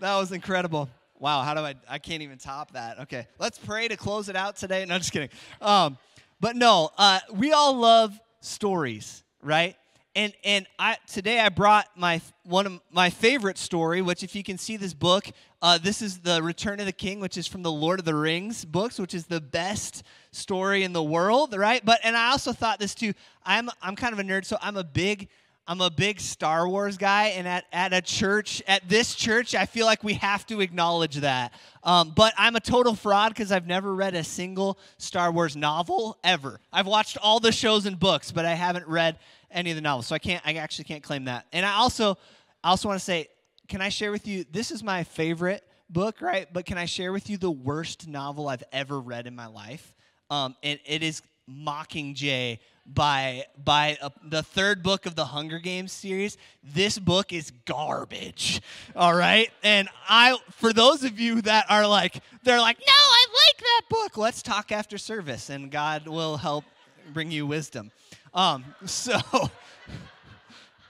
that 0.00 0.16
was 0.16 0.32
incredible. 0.32 0.88
Wow, 1.18 1.42
how 1.42 1.54
do 1.54 1.60
I? 1.60 1.74
I 1.88 1.98
can't 1.98 2.22
even 2.22 2.38
top 2.38 2.72
that. 2.72 3.00
Okay, 3.00 3.26
let's 3.38 3.58
pray 3.58 3.88
to 3.88 3.96
close 3.96 4.28
it 4.28 4.36
out 4.36 4.56
today. 4.56 4.84
No, 4.84 4.98
just 4.98 5.12
kidding. 5.12 5.30
Um, 5.60 5.98
but 6.40 6.56
no, 6.56 6.90
uh, 6.96 7.20
we 7.32 7.52
all 7.52 7.74
love 7.74 8.18
stories, 8.40 9.22
right? 9.42 9.76
And 10.14 10.32
and 10.42 10.66
I 10.78 10.96
today 11.06 11.38
I 11.38 11.48
brought 11.48 11.86
my 11.96 12.20
one 12.44 12.66
of 12.66 12.80
my 12.90 13.10
favorite 13.10 13.58
story, 13.58 14.02
which 14.02 14.22
if 14.22 14.34
you 14.34 14.42
can 14.42 14.58
see 14.58 14.76
this 14.76 14.94
book, 14.94 15.28
uh, 15.62 15.78
this 15.78 16.02
is 16.02 16.18
the 16.18 16.42
Return 16.42 16.80
of 16.80 16.86
the 16.86 16.92
King, 16.92 17.20
which 17.20 17.36
is 17.36 17.46
from 17.46 17.62
the 17.62 17.70
Lord 17.70 17.98
of 17.98 18.04
the 18.04 18.14
Rings 18.14 18.64
books, 18.64 18.98
which 18.98 19.14
is 19.14 19.26
the 19.26 19.40
best 19.40 20.02
story 20.32 20.82
in 20.82 20.92
the 20.92 21.02
world, 21.02 21.56
right? 21.56 21.84
But 21.84 22.00
and 22.02 22.16
I 22.16 22.30
also 22.30 22.52
thought 22.52 22.78
this 22.78 22.94
too. 22.94 23.12
I'm 23.44 23.70
I'm 23.82 23.96
kind 23.96 24.12
of 24.12 24.18
a 24.18 24.24
nerd, 24.24 24.44
so 24.44 24.56
I'm 24.60 24.76
a 24.76 24.84
big 24.84 25.28
I'm 25.70 25.82
a 25.82 25.90
big 25.90 26.18
Star 26.18 26.66
Wars 26.66 26.96
guy, 26.96 27.26
and 27.26 27.46
at, 27.46 27.66
at 27.74 27.92
a 27.92 28.00
church, 28.00 28.62
at 28.66 28.88
this 28.88 29.14
church, 29.14 29.54
I 29.54 29.66
feel 29.66 29.84
like 29.84 30.02
we 30.02 30.14
have 30.14 30.46
to 30.46 30.62
acknowledge 30.62 31.16
that. 31.16 31.52
Um, 31.84 32.14
but 32.16 32.32
I'm 32.38 32.56
a 32.56 32.60
total 32.60 32.94
fraud 32.94 33.34
because 33.34 33.52
I've 33.52 33.66
never 33.66 33.94
read 33.94 34.14
a 34.14 34.24
single 34.24 34.78
Star 34.96 35.30
Wars 35.30 35.56
novel 35.56 36.16
ever. 36.24 36.58
I've 36.72 36.86
watched 36.86 37.18
all 37.18 37.38
the 37.38 37.52
shows 37.52 37.84
and 37.84 38.00
books, 38.00 38.32
but 38.32 38.46
I 38.46 38.54
haven't 38.54 38.88
read 38.88 39.18
any 39.50 39.68
of 39.70 39.76
the 39.76 39.82
novels, 39.82 40.06
so 40.06 40.14
I 40.14 40.18
can't. 40.18 40.42
I 40.46 40.54
actually 40.54 40.86
can't 40.86 41.02
claim 41.02 41.26
that. 41.26 41.44
And 41.52 41.66
I 41.66 41.74
also, 41.74 42.16
I 42.64 42.70
also 42.70 42.88
want 42.88 42.98
to 42.98 43.04
say, 43.04 43.28
can 43.68 43.82
I 43.82 43.90
share 43.90 44.10
with 44.10 44.26
you? 44.26 44.46
This 44.50 44.70
is 44.70 44.82
my 44.82 45.04
favorite 45.04 45.62
book, 45.90 46.22
right? 46.22 46.50
But 46.50 46.64
can 46.64 46.78
I 46.78 46.86
share 46.86 47.12
with 47.12 47.28
you 47.28 47.36
the 47.36 47.50
worst 47.50 48.08
novel 48.08 48.48
I've 48.48 48.64
ever 48.72 48.98
read 48.98 49.26
in 49.26 49.36
my 49.36 49.46
life? 49.46 49.94
Um, 50.30 50.56
and 50.62 50.80
it 50.86 51.02
is 51.02 51.20
Mockingjay 51.46 52.58
by 52.88 53.44
by 53.62 53.98
a, 54.00 54.10
the 54.24 54.42
third 54.42 54.82
book 54.82 55.06
of 55.06 55.14
the 55.14 55.26
Hunger 55.26 55.58
Games 55.58 55.92
series. 55.92 56.36
This 56.62 56.98
book 56.98 57.32
is 57.32 57.52
garbage. 57.66 58.62
All 58.96 59.14
right? 59.14 59.50
And 59.62 59.88
I 60.08 60.38
for 60.52 60.72
those 60.72 61.04
of 61.04 61.20
you 61.20 61.42
that 61.42 61.66
are 61.68 61.86
like 61.86 62.22
they're 62.42 62.60
like, 62.60 62.78
"No, 62.78 62.84
I 62.88 63.26
like 63.46 63.60
that 63.60 63.82
book." 63.90 64.16
Let's 64.16 64.42
talk 64.42 64.72
after 64.72 64.96
service 64.96 65.50
and 65.50 65.70
God 65.70 66.08
will 66.08 66.38
help 66.38 66.64
bring 67.12 67.30
you 67.30 67.46
wisdom. 67.46 67.90
Um 68.32 68.64
so 68.86 69.20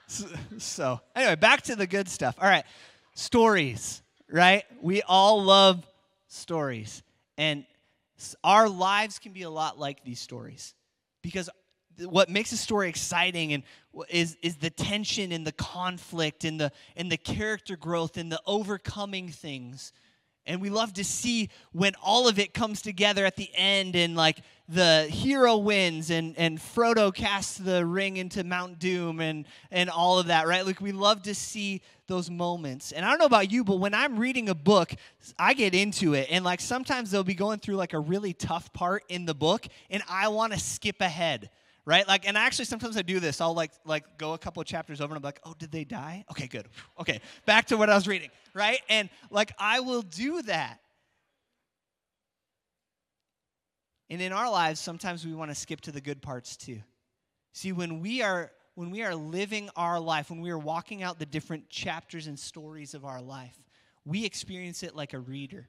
so 0.59 1.01
anyway, 1.17 1.35
back 1.35 1.63
to 1.63 1.77
the 1.77 1.87
good 1.87 2.09
stuff. 2.09 2.37
All 2.41 2.49
right. 2.49 2.65
Stories, 3.15 4.03
right? 4.31 4.65
We 4.81 5.03
all 5.03 5.43
love 5.43 5.85
stories. 6.29 7.03
And 7.37 7.65
our 8.43 8.69
lives 8.69 9.19
can 9.19 9.33
be 9.33 9.43
a 9.43 9.51
lot 9.51 9.79
like 9.79 10.05
these 10.05 10.21
stories 10.21 10.75
because 11.23 11.51
what 12.01 12.29
makes 12.29 12.53
a 12.53 12.57
story 12.57 12.89
exciting 12.89 13.53
and 13.53 13.63
is, 14.09 14.37
is 14.43 14.57
the 14.57 14.71
tension 14.71 15.33
and 15.33 15.47
the 15.47 15.53
conflict 15.53 16.45
and 16.45 16.61
the, 16.61 16.73
and 16.97 17.11
the 17.11 17.17
character 17.17 17.77
growth 17.77 18.17
and 18.17 18.31
the 18.31 18.41
overcoming 18.47 19.29
things 19.29 19.93
and 20.49 20.63
we 20.63 20.71
love 20.71 20.95
to 20.95 21.05
see 21.05 21.51
when 21.73 21.93
all 22.03 22.27
of 22.27 22.39
it 22.39 22.55
comes 22.55 22.81
together 22.81 23.27
at 23.27 23.37
the 23.37 23.51
end 23.55 23.95
and 23.95 24.17
like 24.17 24.39
the 24.69 25.03
hero 25.11 25.59
wins 25.59 26.11
and, 26.11 26.35
and 26.39 26.59
Frodo 26.59 27.15
casts 27.15 27.59
the 27.59 27.85
ring 27.85 28.17
into 28.17 28.43
Mount 28.43 28.79
Doom 28.79 29.21
and, 29.21 29.47
and 29.71 29.91
all 29.91 30.19
of 30.19 30.27
that, 30.27 30.49
right? 30.49 30.67
Like 30.67 30.81
we 30.81 30.93
love 30.93 31.23
to 31.25 31.35
see 31.35 31.83
those 32.07 32.31
moments. 32.31 32.93
And 32.93 33.05
I 33.05 33.11
don't 33.11 33.19
know 33.19 33.27
about 33.27 33.53
you, 33.53 33.63
but 33.63 33.77
when 33.77 33.93
I'm 33.93 34.19
reading 34.19 34.49
a 34.49 34.55
book, 34.55 34.95
I 35.39 35.53
get 35.53 35.75
into 35.75 36.15
it. 36.15 36.29
And 36.31 36.45
like 36.45 36.61
sometimes 36.61 37.11
they'll 37.11 37.23
be 37.23 37.35
going 37.35 37.59
through 37.59 37.77
like 37.77 37.93
a 37.93 38.01
really 38.01 38.33
tough 38.33 38.73
part 38.73 39.05
in 39.11 39.27
the 39.27 39.35
book 39.35 39.67
and 39.91 40.03
I 40.09 40.29
want 40.29 40.55
to 40.55 40.59
skip 40.59 41.03
ahead 41.03 41.51
right? 41.89 42.07
Like, 42.07 42.29
and 42.29 42.37
actually, 42.37 42.67
sometimes 42.67 42.99
I 42.99 43.03
do 43.03 43.19
this. 43.19 43.41
I'll 43.41 43.55
like 43.55 43.73
like 43.87 44.19
go 44.19 44.35
a 44.35 44.39
couple 44.39 44.61
of 44.61 44.67
chapters 44.67 45.01
over, 45.01 45.15
and 45.15 45.25
I'm 45.25 45.27
like, 45.27 45.41
oh, 45.45 45.55
did 45.59 45.73
they 45.73 45.85
die? 45.85 46.25
Okay, 46.31 46.47
good. 46.47 46.67
Okay, 47.01 47.21
back 47.47 47.67
to 47.67 47.77
what 47.77 47.89
I 47.89 47.95
was 47.95 48.07
reading, 48.07 48.29
right? 48.53 48.81
And 48.91 49.09
like, 49.31 49.53
I 49.59 49.81
will 49.81 50.03
do 50.03 50.43
that. 50.43 50.81
And 54.11 54.21
in 54.21 54.33
our 54.33 54.51
lives, 54.51 54.81
sometimes 54.81 55.25
we 55.25 55.33
want 55.33 55.51
to 55.51 55.55
skip 55.55 55.81
to 55.83 55.93
the 55.93 56.01
good 56.01 56.21
parts 56.21 56.57
too. 56.57 56.81
See, 57.53 57.73
when 57.73 58.01
we 58.01 58.21
are 58.21 58.53
when 58.75 58.91
we 58.91 59.03
are 59.03 59.15
living 59.15 59.71
our 59.75 59.99
life, 59.99 60.29
when 60.29 60.41
we 60.41 60.51
are 60.51 60.59
walking 60.59 61.03
out 61.03 61.19
the 61.19 61.27
different 61.27 61.71
chapters 61.71 62.27
and 62.27 62.39
stories 62.39 62.93
of 62.93 63.07
our 63.07 63.23
life, 63.23 63.57
we 64.05 64.27
experience 64.27 64.83
it 64.83 64.95
like 64.95 65.15
a 65.15 65.19
reader, 65.19 65.69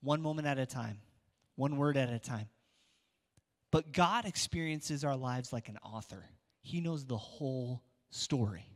one 0.00 0.22
moment 0.22 0.46
at 0.46 0.58
a 0.58 0.66
time, 0.66 0.98
one 1.56 1.76
word 1.76 1.96
at 1.96 2.10
a 2.10 2.20
time. 2.20 2.48
But 3.70 3.92
God 3.92 4.24
experiences 4.24 5.04
our 5.04 5.16
lives 5.16 5.52
like 5.52 5.68
an 5.68 5.78
author. 5.84 6.24
He 6.62 6.80
knows 6.80 7.04
the 7.04 7.16
whole 7.16 7.82
story 8.10 8.66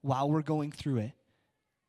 while 0.00 0.28
we're 0.28 0.42
going 0.42 0.72
through 0.72 0.98
it. 0.98 1.12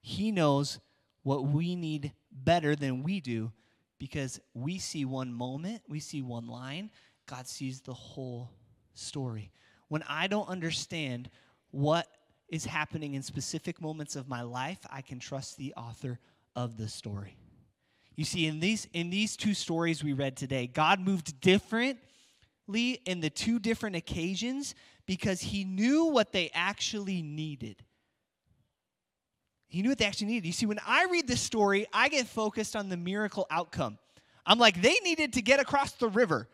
He 0.01 0.31
knows 0.31 0.79
what 1.23 1.47
we 1.47 1.75
need 1.75 2.13
better 2.31 2.75
than 2.75 3.03
we 3.03 3.19
do 3.19 3.51
because 3.97 4.39
we 4.53 4.77
see 4.77 5.05
one 5.05 5.33
moment, 5.33 5.81
we 5.87 5.99
see 5.99 6.21
one 6.21 6.47
line, 6.47 6.91
God 7.25 7.47
sees 7.47 7.81
the 7.81 7.93
whole 7.93 8.51
story. 8.93 9.51
When 9.87 10.03
I 10.07 10.27
don't 10.27 10.47
understand 10.47 11.29
what 11.71 12.07
is 12.49 12.65
happening 12.65 13.15
in 13.15 13.23
specific 13.23 13.81
moments 13.81 14.15
of 14.15 14.27
my 14.27 14.43
life, 14.43 14.79
I 14.91 15.01
can 15.01 15.19
trust 15.19 15.57
the 15.57 15.73
author 15.75 16.19
of 16.55 16.77
the 16.77 16.87
story. 16.87 17.37
You 18.15 18.23
see, 18.23 18.45
in 18.45 18.59
these, 18.59 18.87
in 18.93 19.09
these 19.09 19.35
two 19.35 19.53
stories 19.53 20.03
we 20.03 20.13
read 20.13 20.37
today, 20.37 20.67
God 20.67 20.99
moved 20.99 21.41
different 21.41 21.97
in 22.73 23.19
the 23.21 23.29
two 23.29 23.59
different 23.59 23.95
occasions 23.95 24.75
because 25.05 25.41
he 25.41 25.63
knew 25.63 26.05
what 26.05 26.31
they 26.31 26.49
actually 26.53 27.21
needed. 27.21 27.83
He 29.67 29.81
knew 29.81 29.89
what 29.89 29.97
they 29.97 30.05
actually 30.05 30.27
needed. 30.27 30.47
You 30.47 30.53
see, 30.53 30.65
when 30.65 30.79
I 30.85 31.05
read 31.11 31.27
this 31.27 31.41
story, 31.41 31.85
I 31.93 32.09
get 32.09 32.27
focused 32.27 32.75
on 32.75 32.89
the 32.89 32.97
miracle 32.97 33.45
outcome. 33.51 33.97
I'm 34.45 34.59
like, 34.59 34.81
they 34.81 34.95
needed 35.03 35.33
to 35.33 35.41
get 35.41 35.59
across 35.59 35.93
the 35.93 36.07
river, 36.07 36.47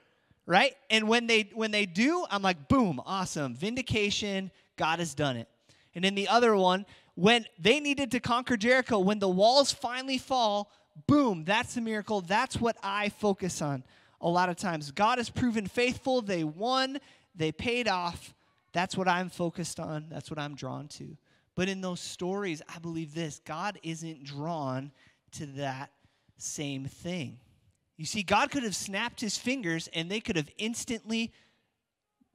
right? 0.46 0.76
And 0.90 1.08
when 1.08 1.28
they 1.28 1.50
when 1.54 1.72
they 1.72 1.86
do, 1.86 2.26
I'm 2.30 2.42
like, 2.42 2.68
boom, 2.68 3.02
awesome. 3.06 3.56
Vindication, 3.56 4.52
God 4.78 5.00
has 5.00 5.14
done 5.14 5.38
it. 5.38 5.48
And 5.94 6.06
in 6.06 6.16
the 6.16 6.30
other 6.30 6.56
one, 6.56 6.86
when 7.16 7.46
they 7.60 7.80
needed 7.80 8.12
to 8.12 8.20
conquer 8.20 8.58
Jericho, 8.58 9.00
when 9.00 9.20
the 9.20 9.30
walls 9.30 9.72
finally 9.72 10.18
fall, 10.18 10.72
boom, 11.06 11.44
that's 11.44 11.76
the 11.76 11.82
miracle. 11.82 12.22
That's 12.22 12.60
what 12.60 12.78
I 12.82 13.10
focus 13.10 13.62
on 13.62 13.84
a 14.22 14.30
lot 14.30 14.50
of 14.50 14.56
times. 14.56 14.92
God 14.92 15.18
has 15.18 15.30
proven 15.30 15.68
faithful. 15.68 16.22
They 16.22 16.44
won, 16.44 17.00
they 17.36 17.52
paid 17.52 17.88
off. 17.88 18.34
That's 18.74 18.96
what 18.96 19.08
I'm 19.08 19.30
focused 19.30 19.80
on. 19.80 20.06
That's 20.10 20.30
what 20.30 20.40
I'm 20.40 20.56
drawn 20.56 20.88
to. 20.90 21.18
But 21.56 21.68
in 21.68 21.82
those 21.82 22.00
stories, 22.00 22.62
I 22.74 22.80
believe 22.80 23.14
this 23.14 23.42
God 23.46 23.80
isn't 23.84 24.24
drawn 24.24 24.92
to 25.34 25.46
that 25.58 25.92
same 26.38 26.86
thing. 26.86 27.40
You 27.98 28.06
see, 28.06 28.24
God 28.24 28.52
could 28.52 28.64
have 28.64 28.76
snapped 28.76 29.22
his 29.22 29.38
fingers 29.38 29.90
and 29.94 30.10
they 30.10 30.20
could 30.22 30.36
have 30.36 30.50
instantly 30.58 31.32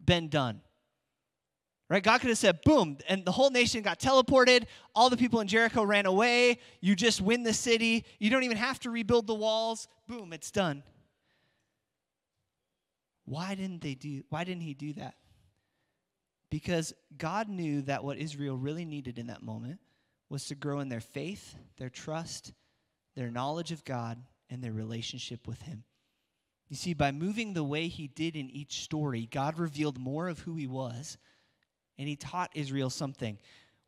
been 0.04 0.28
done. 0.28 0.60
Right? 1.88 2.02
God 2.02 2.20
could 2.20 2.30
have 2.30 2.38
said, 2.38 2.62
boom, 2.64 2.98
and 3.08 3.24
the 3.24 3.30
whole 3.30 3.50
nation 3.50 3.82
got 3.82 4.00
teleported. 4.00 4.64
All 4.94 5.08
the 5.08 5.16
people 5.16 5.40
in 5.40 5.46
Jericho 5.46 5.84
ran 5.84 6.06
away. 6.06 6.58
You 6.80 6.96
just 6.96 7.20
win 7.20 7.44
the 7.44 7.52
city. 7.52 8.04
You 8.18 8.28
don't 8.28 8.42
even 8.42 8.56
have 8.56 8.80
to 8.80 8.90
rebuild 8.90 9.28
the 9.28 9.34
walls. 9.34 9.86
Boom, 10.08 10.32
it's 10.32 10.50
done. 10.50 10.82
Why 13.26 13.54
didn't 13.54 13.82
they 13.82 13.94
do 13.94 14.22
why 14.30 14.44
didn't 14.44 14.62
he 14.62 14.74
do 14.74 14.94
that? 14.94 15.14
Because 16.50 16.94
God 17.18 17.48
knew 17.48 17.82
that 17.82 18.04
what 18.04 18.18
Israel 18.18 18.56
really 18.56 18.84
needed 18.84 19.18
in 19.18 19.26
that 19.26 19.42
moment 19.42 19.80
was 20.28 20.46
to 20.46 20.54
grow 20.54 20.80
in 20.80 20.88
their 20.88 21.00
faith, 21.00 21.56
their 21.76 21.90
trust, 21.90 22.52
their 23.14 23.30
knowledge 23.30 23.72
of 23.72 23.84
God, 23.84 24.18
and 24.48 24.62
their 24.62 24.72
relationship 24.72 25.46
with 25.46 25.62
him. 25.62 25.84
You 26.68 26.76
see, 26.76 26.94
by 26.94 27.12
moving 27.12 27.52
the 27.52 27.64
way 27.64 27.88
he 27.88 28.08
did 28.08 28.34
in 28.36 28.50
each 28.50 28.82
story, 28.82 29.28
God 29.30 29.58
revealed 29.58 29.98
more 29.98 30.28
of 30.28 30.40
who 30.40 30.54
he 30.56 30.66
was, 30.66 31.16
and 31.98 32.08
he 32.08 32.16
taught 32.16 32.50
Israel 32.54 32.90
something. 32.90 33.38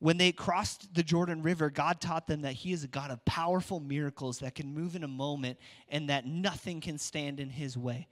When 0.00 0.16
they 0.16 0.30
crossed 0.30 0.94
the 0.94 1.02
Jordan 1.02 1.42
River, 1.42 1.70
God 1.70 2.00
taught 2.00 2.28
them 2.28 2.42
that 2.42 2.52
he 2.52 2.72
is 2.72 2.84
a 2.84 2.88
God 2.88 3.10
of 3.10 3.24
powerful 3.24 3.80
miracles 3.80 4.38
that 4.40 4.54
can 4.54 4.72
move 4.72 4.94
in 4.94 5.02
a 5.02 5.08
moment 5.08 5.58
and 5.88 6.08
that 6.08 6.24
nothing 6.24 6.80
can 6.80 6.98
stand 6.98 7.40
in 7.40 7.50
his 7.50 7.76
way. 7.76 8.06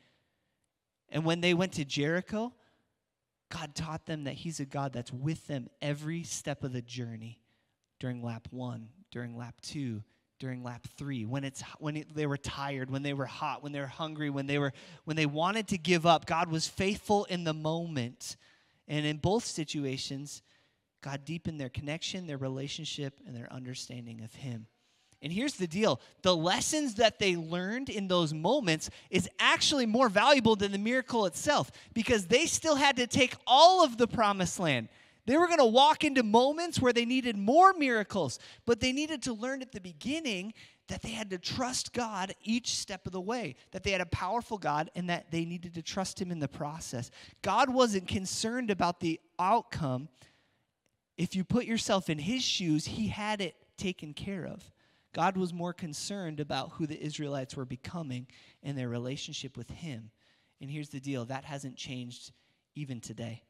And 1.09 1.25
when 1.25 1.41
they 1.41 1.55
went 1.55 1.73
to 1.75 1.85
Jericho, 1.85 2.53
God 3.51 3.75
taught 3.75 4.07
them 4.07 4.25
that 4.25 4.35
He's 4.35 4.61
a 4.61 4.65
God 4.65 4.93
that's 4.93 5.13
with 5.13 5.47
them 5.47 5.69
every 5.81 6.23
step 6.23 6.65
of 6.65 6.73
the 6.73 6.83
journey 6.83 7.41
during 8.01 8.23
lap 8.23 8.49
one, 8.51 8.89
during 9.11 9.37
lap 9.37 9.55
two, 9.63 10.03
during 10.39 10.63
lap 10.63 10.87
three. 10.97 11.25
When 11.25 11.45
it's 11.45 11.63
when 11.79 11.97
it, 11.97 12.15
they 12.15 12.27
were 12.27 12.37
tired 12.37 12.91
when 12.91 13.03
they 13.03 13.15
were 13.15 13.27
hot 13.27 13.63
when 13.63 13.73
they 13.73 13.81
were 13.81 13.87
hungry 13.87 14.31
when 14.31 14.47
they 14.47 14.59
were 14.59 14.73
when 15.05 15.17
they 15.17 15.27
wanted 15.27 15.69
to 15.69 15.79
give 15.79 16.05
up 16.05 16.27
god 16.27 16.51
was 16.51 16.67
faithful 16.67 17.25
in 17.27 17.45
the 17.45 17.55
moment. 17.55 18.37
And 18.89 19.07
in 19.07 19.17
both 19.19 19.45
situations 19.45 20.43
god 21.03 21.25
deepened 21.25 21.61
their 21.61 21.69
connection 21.69 22.27
their 22.27 22.37
relationship 22.37 23.21
and 23.27 23.35
their 23.35 23.53
understanding 23.53 24.23
of 24.23 24.35
him 24.35 24.67
and 25.27 25.33
here's 25.33 25.55
the 25.55 25.67
deal 25.67 26.01
the 26.23 26.37
lessons 26.37 26.95
that 26.95 27.19
they 27.19 27.35
learned 27.35 27.89
in 27.89 28.07
those 28.07 28.33
moments 28.33 28.91
is 29.11 29.29
actually 29.41 29.85
more 29.85 30.09
valuable 30.09 30.55
than 30.55 30.71
the 30.71 30.79
miracle 30.79 31.27
itself 31.27 31.73
because 31.95 32.27
they 32.27 32.47
still 32.47 32.77
had 32.77 32.95
to 32.99 33.09
take 33.09 33.35
all 33.45 33.83
of 33.83 33.99
the 33.99 34.07
promised 34.07 34.61
land. 34.61 34.89
They 35.27 35.37
were 35.37 35.49
going 35.49 35.59
to 35.59 35.65
walk 35.65 36.05
into 36.05 36.23
moments 36.23 36.81
where 36.81 36.93
they 36.93 37.05
needed 37.05 37.37
more 37.37 37.73
miracles, 37.73 38.39
but 38.67 38.79
they 38.79 38.93
needed 38.93 39.21
to 39.25 39.33
learn 39.33 39.63
at 39.63 39.73
the 39.73 39.81
beginning 39.81 40.55
that 40.87 41.03
they 41.03 41.11
had 41.11 41.31
to 41.31 41.39
trust 41.39 41.93
God 41.93 42.33
each 42.45 42.77
step 42.77 43.05
of 43.05 43.13
the 43.13 43.21
way, 43.21 43.57
that 43.73 43.83
they 43.83 43.91
had 43.91 44.01
a 44.01 44.07
powerful 44.07 44.59
God 44.59 44.93
and 44.95 45.11
that 45.11 45.33
they 45.33 45.45
needed 45.45 45.75
to 45.75 45.83
trust 45.83 46.23
Him 46.23 46.31
in 46.31 46.39
the 46.39 46.47
process. 46.47 47.11
God 47.43 47.69
wasn't 47.69 48.07
concerned 48.07 48.71
about 48.71 49.01
the 49.01 49.19
outcome. 49.41 50.09
If 51.19 51.35
you 51.35 51.43
put 51.43 51.65
yourself 51.65 52.09
in 52.09 52.21
His 52.21 52.45
shoes, 52.45 52.87
He 52.87 53.09
had 53.09 53.41
it 53.41 53.57
taken 53.77 54.15
care 54.15 54.47
of. 54.47 54.71
God 55.17 55.39
was 55.39 55.55
more 55.55 55.73
concerned 55.73 56.41
about 56.41 56.73
who 56.73 56.87
the 56.87 57.03
Israelites 57.03 57.57
were 57.57 57.65
becoming 57.65 58.27
and 58.63 58.77
their 58.77 58.91
relationship 58.91 59.57
with 59.57 59.71
Him. 59.71 60.11
And 60.61 60.71
here's 60.71 60.91
the 60.91 61.01
deal 61.01 61.25
that 61.25 61.43
hasn't 61.43 61.77
changed 61.77 62.33
even 62.75 63.01
today. 63.01 63.43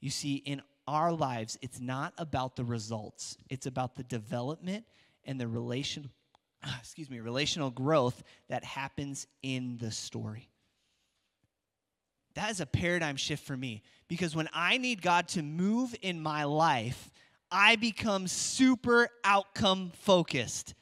You 0.00 0.10
see, 0.10 0.34
in 0.34 0.62
our 0.88 1.12
lives, 1.12 1.56
it's 1.62 1.78
not 1.78 2.12
about 2.18 2.56
the 2.56 2.64
results, 2.64 3.36
it's 3.48 3.66
about 3.66 3.94
the 3.94 4.02
development 4.02 4.84
and 5.22 5.40
the 5.40 5.46
relation, 5.46 6.10
excuse 6.80 7.08
me, 7.08 7.20
relational 7.20 7.70
growth 7.70 8.24
that 8.48 8.64
happens 8.64 9.28
in 9.44 9.78
the 9.78 9.92
story. 9.92 10.50
That 12.34 12.50
is 12.50 12.60
a 12.60 12.66
paradigm 12.66 13.14
shift 13.14 13.44
for 13.46 13.56
me 13.56 13.84
because 14.08 14.34
when 14.34 14.48
I 14.52 14.76
need 14.76 15.02
God 15.02 15.28
to 15.28 15.42
move 15.44 15.94
in 16.02 16.20
my 16.20 16.42
life, 16.42 17.12
I 17.48 17.76
become 17.76 18.26
super 18.26 19.08
outcome 19.22 19.92
focused. 19.94 20.74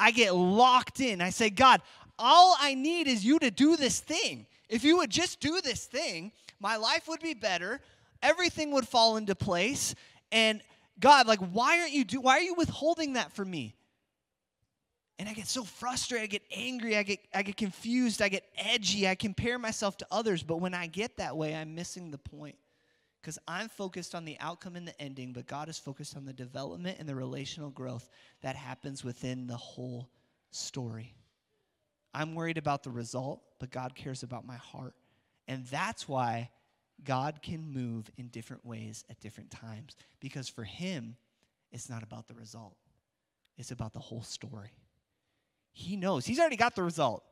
I 0.00 0.12
get 0.12 0.34
locked 0.34 1.00
in. 1.00 1.20
I 1.20 1.28
say, 1.28 1.50
God, 1.50 1.82
all 2.18 2.56
I 2.58 2.72
need 2.72 3.06
is 3.06 3.22
you 3.22 3.38
to 3.38 3.50
do 3.50 3.76
this 3.76 4.00
thing. 4.00 4.46
If 4.68 4.82
you 4.82 4.96
would 4.96 5.10
just 5.10 5.40
do 5.40 5.60
this 5.60 5.84
thing, 5.84 6.32
my 6.58 6.76
life 6.76 7.06
would 7.06 7.20
be 7.20 7.34
better. 7.34 7.80
Everything 8.22 8.72
would 8.72 8.88
fall 8.88 9.18
into 9.18 9.34
place. 9.34 9.94
And 10.32 10.62
God, 10.98 11.26
like, 11.26 11.40
why 11.40 11.80
aren't 11.80 11.92
you 11.92 12.04
do 12.04 12.20
why 12.20 12.38
are 12.38 12.42
you 12.42 12.54
withholding 12.54 13.12
that 13.12 13.32
from 13.32 13.50
me? 13.50 13.76
And 15.18 15.28
I 15.28 15.34
get 15.34 15.48
so 15.48 15.64
frustrated, 15.64 16.24
I 16.24 16.28
get 16.28 16.42
angry, 16.50 16.96
I 16.96 17.02
get 17.02 17.20
I 17.34 17.42
get 17.42 17.58
confused, 17.58 18.22
I 18.22 18.30
get 18.30 18.44
edgy, 18.56 19.06
I 19.06 19.14
compare 19.14 19.58
myself 19.58 19.98
to 19.98 20.06
others, 20.10 20.42
but 20.42 20.58
when 20.58 20.72
I 20.72 20.86
get 20.86 21.18
that 21.18 21.36
way, 21.36 21.54
I'm 21.54 21.74
missing 21.74 22.10
the 22.10 22.18
point 22.18 22.56
because 23.20 23.38
I'm 23.46 23.68
focused 23.68 24.14
on 24.14 24.24
the 24.24 24.36
outcome 24.40 24.76
and 24.76 24.86
the 24.86 24.98
ending, 25.00 25.32
but 25.32 25.46
God 25.46 25.68
is 25.68 25.78
focused 25.78 26.16
on 26.16 26.24
the 26.24 26.32
development 26.32 26.98
and 26.98 27.08
the 27.08 27.14
relational 27.14 27.70
growth 27.70 28.08
that 28.42 28.56
happens 28.56 29.04
within 29.04 29.46
the 29.46 29.56
whole 29.56 30.08
story. 30.50 31.14
I'm 32.14 32.34
worried 32.34 32.58
about 32.58 32.82
the 32.82 32.90
result, 32.90 33.42
but 33.58 33.70
God 33.70 33.94
cares 33.94 34.22
about 34.22 34.46
my 34.46 34.56
heart. 34.56 34.94
And 35.46 35.66
that's 35.66 36.08
why 36.08 36.50
God 37.04 37.40
can 37.42 37.72
move 37.72 38.10
in 38.16 38.28
different 38.28 38.64
ways 38.64 39.04
at 39.10 39.20
different 39.20 39.50
times, 39.50 39.96
because 40.20 40.48
for 40.48 40.64
Him, 40.64 41.16
it's 41.72 41.88
not 41.88 42.02
about 42.02 42.26
the 42.26 42.34
result, 42.34 42.76
it's 43.56 43.70
about 43.70 43.92
the 43.92 44.00
whole 44.00 44.22
story. 44.22 44.72
He 45.72 45.96
knows, 45.96 46.24
He's 46.24 46.40
already 46.40 46.56
got 46.56 46.74
the 46.74 46.82
result. 46.82 47.24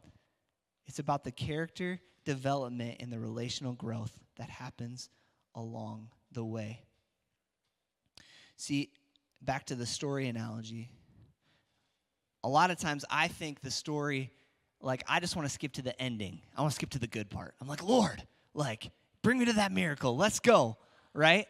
It's 0.87 0.98
about 0.98 1.22
the 1.22 1.33
character 1.33 2.01
development 2.24 2.96
and 3.01 3.12
the 3.12 3.18
relational 3.18 3.74
growth 3.74 4.18
that 4.37 4.48
happens 4.48 5.11
along 5.59 6.09
the 6.33 6.44
way. 6.44 6.81
See, 8.57 8.90
back 9.42 9.66
to 9.66 9.75
the 9.75 9.87
story 9.87 10.29
analogy. 10.29 10.90
A 12.44 12.49
lot 12.49 12.71
of 12.71 12.79
times 12.79 13.05
I 13.11 13.29
think 13.29 13.61
the 13.61 13.71
story, 13.71 14.31
like, 14.81 15.03
I 15.09 15.18
just 15.21 15.35
want 15.35 15.47
to 15.47 15.53
skip 15.53 15.73
to 15.75 15.83
the 15.83 16.01
ending. 16.01 16.40
I 16.57 16.61
want 16.61 16.73
to 16.73 16.77
skip 16.77 16.90
to 16.90 16.99
the 16.99 17.09
good 17.09 17.29
part. 17.29 17.55
I'm 17.61 17.66
like, 17.66 17.83
Lord, 17.83 18.23
like, 18.55 18.90
bring 19.23 19.38
me 19.38 19.47
to 19.47 19.55
that 19.55 19.73
miracle. 19.73 20.16
Let's 20.16 20.38
go, 20.38 20.77
right? 21.12 21.47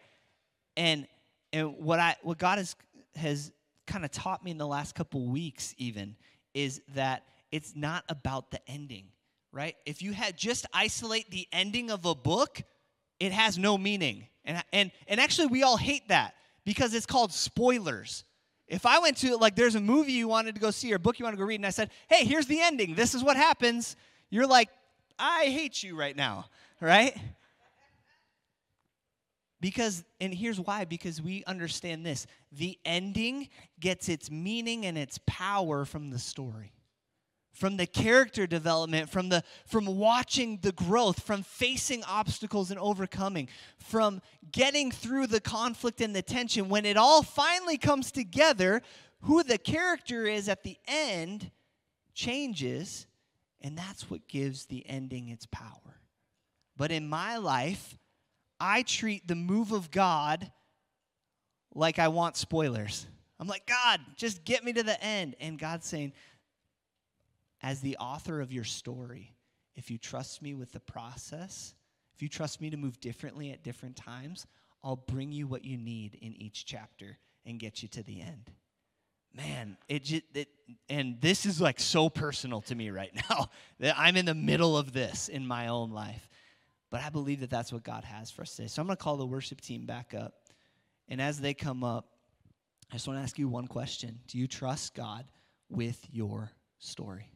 And 0.77 1.07
and 1.53 1.77
what 1.79 1.99
I 1.99 2.16
what 2.23 2.38
God 2.38 2.59
has 2.59 2.77
has 3.16 3.53
kind 3.87 4.05
of 4.05 4.11
taught 4.11 4.44
me 4.44 4.51
in 4.51 4.59
the 4.59 4.66
last 4.66 4.94
couple 4.94 5.27
weeks 5.27 5.75
even 5.79 6.16
is 6.55 6.81
that 6.94 7.25
it's 7.53 7.75
not 7.75 8.05
about 8.09 8.51
the 8.51 8.61
ending, 8.68 9.07
right? 9.53 9.77
If 9.87 10.03
you 10.03 10.12
had 10.12 10.37
just 10.37 10.66
isolate 10.73 11.31
the 11.31 11.49
ending 11.53 11.90
of 11.90 12.05
a 12.05 12.14
book, 12.14 12.62
it 13.21 13.33
has 13.33 13.59
no 13.59 13.77
meaning. 13.79 14.27
And, 14.45 14.63
and, 14.73 14.91
and 15.07 15.21
actually, 15.21 15.49
we 15.49 15.63
all 15.63 15.77
hate 15.77 16.09
that 16.09 16.35
because 16.65 16.95
it's 16.95 17.07
called 17.07 17.33
spoilers. 17.33 18.25
If 18.67 18.87
I 18.87 18.99
went 18.99 19.17
to, 19.19 19.37
like, 19.37 19.57
there's 19.57 19.75
a 19.75 19.81
movie 19.81 20.13
you 20.13 20.29
wanted 20.29 20.55
to 20.55 20.61
go 20.61 20.71
see 20.71 20.93
or 20.93 20.97
a 20.97 20.99
book 20.99 21.19
you 21.19 21.25
want 21.25 21.35
to 21.35 21.39
go 21.39 21.45
read, 21.45 21.57
and 21.57 21.67
I 21.67 21.71
said, 21.71 21.91
hey, 22.09 22.25
here's 22.25 22.47
the 22.47 22.61
ending, 22.61 22.95
this 22.95 23.15
is 23.15 23.23
what 23.23 23.37
happens, 23.37 23.97
you're 24.31 24.47
like, 24.47 24.69
I 25.19 25.47
hate 25.47 25.83
you 25.83 25.99
right 25.99 26.17
now, 26.17 26.47
right? 26.81 27.17
Because, 29.61 30.05
and 30.21 30.33
here's 30.33 30.61
why 30.61 30.85
because 30.85 31.21
we 31.21 31.43
understand 31.45 32.07
this 32.07 32.27
the 32.53 32.79
ending 32.85 33.49
gets 33.81 34.09
its 34.09 34.31
meaning 34.31 34.87
and 34.87 34.97
its 34.97 35.19
power 35.27 35.85
from 35.85 36.11
the 36.11 36.19
story 36.19 36.73
from 37.59 37.77
the 37.77 37.87
character 37.87 38.47
development 38.47 39.11
from 39.11 39.29
the 39.29 39.42
from 39.66 39.85
watching 39.85 40.61
the 40.62 40.71
growth 40.71 41.21
from 41.21 41.42
facing 41.42 42.05
obstacles 42.05 42.71
and 42.71 42.79
overcoming 42.79 43.49
from 43.79 44.23
getting 44.53 44.92
through 44.92 45.27
the 45.27 45.40
conflict 45.40 46.01
and 46.01 46.14
the 46.14 46.23
tension. 46.23 46.68
When 46.68 46.87
it 46.87 46.97
all 46.97 47.23
finally 47.23 47.77
comes 47.77 48.12
together 48.12 48.81
who 49.23 49.42
the 49.42 49.59
character 49.59 50.25
is 50.25 50.49
at 50.49 50.62
the 50.62 50.79
end 50.87 51.51
changes 52.14 53.07
and 53.61 53.76
that's 53.76 54.09
what 54.09 54.28
gives 54.28 54.66
the 54.66 54.89
ending 54.89 55.28
its 55.28 55.47
power. 55.47 56.01
But 56.76 56.93
in 56.93 57.09
my 57.09 57.39
life 57.39 57.99
i 58.61 58.83
treat 58.83 59.26
the 59.26 59.35
move 59.35 59.72
of 59.72 59.91
god 59.91 60.53
like 61.74 61.99
i 61.99 62.07
want 62.07 62.37
spoilers. 62.37 63.09
I'm 63.41 63.49
like 63.49 63.66
god 63.66 64.01
just 64.16 64.45
get 64.45 64.64
me 64.64 64.72
to 64.74 64.85
the 64.85 65.03
end. 65.03 65.35
And 65.41 65.59
god's 65.59 65.87
saying 65.87 66.12
as 67.63 67.81
the 67.81 67.97
author 67.99 68.41
of 68.41 68.53
your 68.53 68.65
story, 68.65 69.35
if 69.75 69.91
you 69.91 69.99
trust 69.99 70.43
me 70.43 70.55
with 70.55 70.73
the 70.73 70.81
process, 70.81 71.75
if 72.15 72.23
you 72.23 72.29
trust 72.29 72.61
me 72.61 72.71
to 72.71 72.77
move 72.77 73.01
differently 73.01 73.53
at 73.53 73.63
different 73.63 73.97
times, 73.97 74.47
I'll 74.83 74.97
bring 74.97 75.33
you 75.33 75.47
what 75.47 75.65
you 75.65 75.77
need 75.77 76.17
in 76.21 76.35
each 76.35 76.65
chapter 76.65 77.19
and 77.45 77.59
get 77.59 77.83
you 77.83 77.89
to 77.89 78.03
the 78.03 78.21
end. 78.21 78.51
Man, 79.35 79.77
it 79.89 80.05
just 80.05 80.25
it, 80.35 80.49
and 80.89 81.21
this 81.21 81.47
is 81.47 81.61
like 81.61 81.79
so 81.79 82.09
personal 82.09 82.61
to 82.63 82.75
me 82.75 82.91
right 82.91 83.13
now 83.31 83.51
that 83.79 83.95
I'm 83.99 84.17
in 84.17 84.25
the 84.25 84.35
middle 84.35 84.77
of 84.77 84.93
this 84.93 85.29
in 85.29 85.47
my 85.47 85.69
own 85.69 85.91
life. 85.91 86.29
But 86.91 87.03
I 87.03 87.11
believe 87.11 87.41
that 87.41 87.51
that's 87.51 87.73
what 87.73 87.83
God 87.83 88.05
has 88.05 88.31
for 88.31 88.43
us 88.43 88.57
today. 88.57 88.69
So 88.69 88.81
I'm 88.81 88.89
going 88.89 88.97
to 88.97 89.03
call 89.03 89.17
the 89.17 89.27
worship 89.27 89.61
team 89.61 89.85
back 89.85 90.15
up. 90.15 90.35
And 91.09 91.21
as 91.21 91.39
they 91.39 91.53
come 91.53 91.85
up, 91.85 92.09
I 92.91 92.95
just 92.95 93.07
want 93.07 93.19
to 93.19 93.23
ask 93.23 93.39
you 93.39 93.49
one 93.49 93.67
question 93.67 94.19
Do 94.27 94.39
you 94.39 94.47
trust 94.47 94.95
God 94.95 95.25
with 95.69 96.05
your 96.11 96.51
story? 96.79 97.31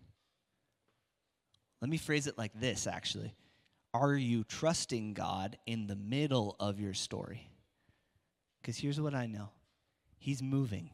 Let 1.83 1.91
me 1.91 1.99
phrase 1.99 2.29
it 2.29 2.39
like 2.39 2.53
this 2.59 2.87
actually. 2.87 3.35
Are 3.93 4.15
you 4.15 4.45
trusting 4.45 5.13
God 5.13 5.59
in 5.67 5.87
the 5.87 5.97
middle 5.97 6.57
of 6.59 6.81
your 6.81 6.95
story? 6.95 7.51
Because 8.63 8.79
here's 8.79 9.01
what 9.01 9.15
I 9.15 9.27
know 9.27 9.51
He's 10.19 10.43
moving. 10.43 10.91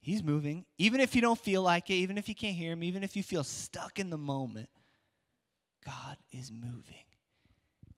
He's 0.00 0.22
moving. 0.22 0.66
Even 0.76 1.00
if 1.00 1.14
you 1.14 1.22
don't 1.22 1.38
feel 1.38 1.62
like 1.62 1.88
it, 1.88 1.94
even 1.94 2.18
if 2.18 2.28
you 2.28 2.34
can't 2.34 2.54
hear 2.54 2.72
Him, 2.72 2.84
even 2.84 3.02
if 3.02 3.16
you 3.16 3.22
feel 3.22 3.42
stuck 3.42 3.98
in 3.98 4.10
the 4.10 4.18
moment, 4.18 4.68
God 5.84 6.18
is 6.30 6.52
moving. 6.52 7.06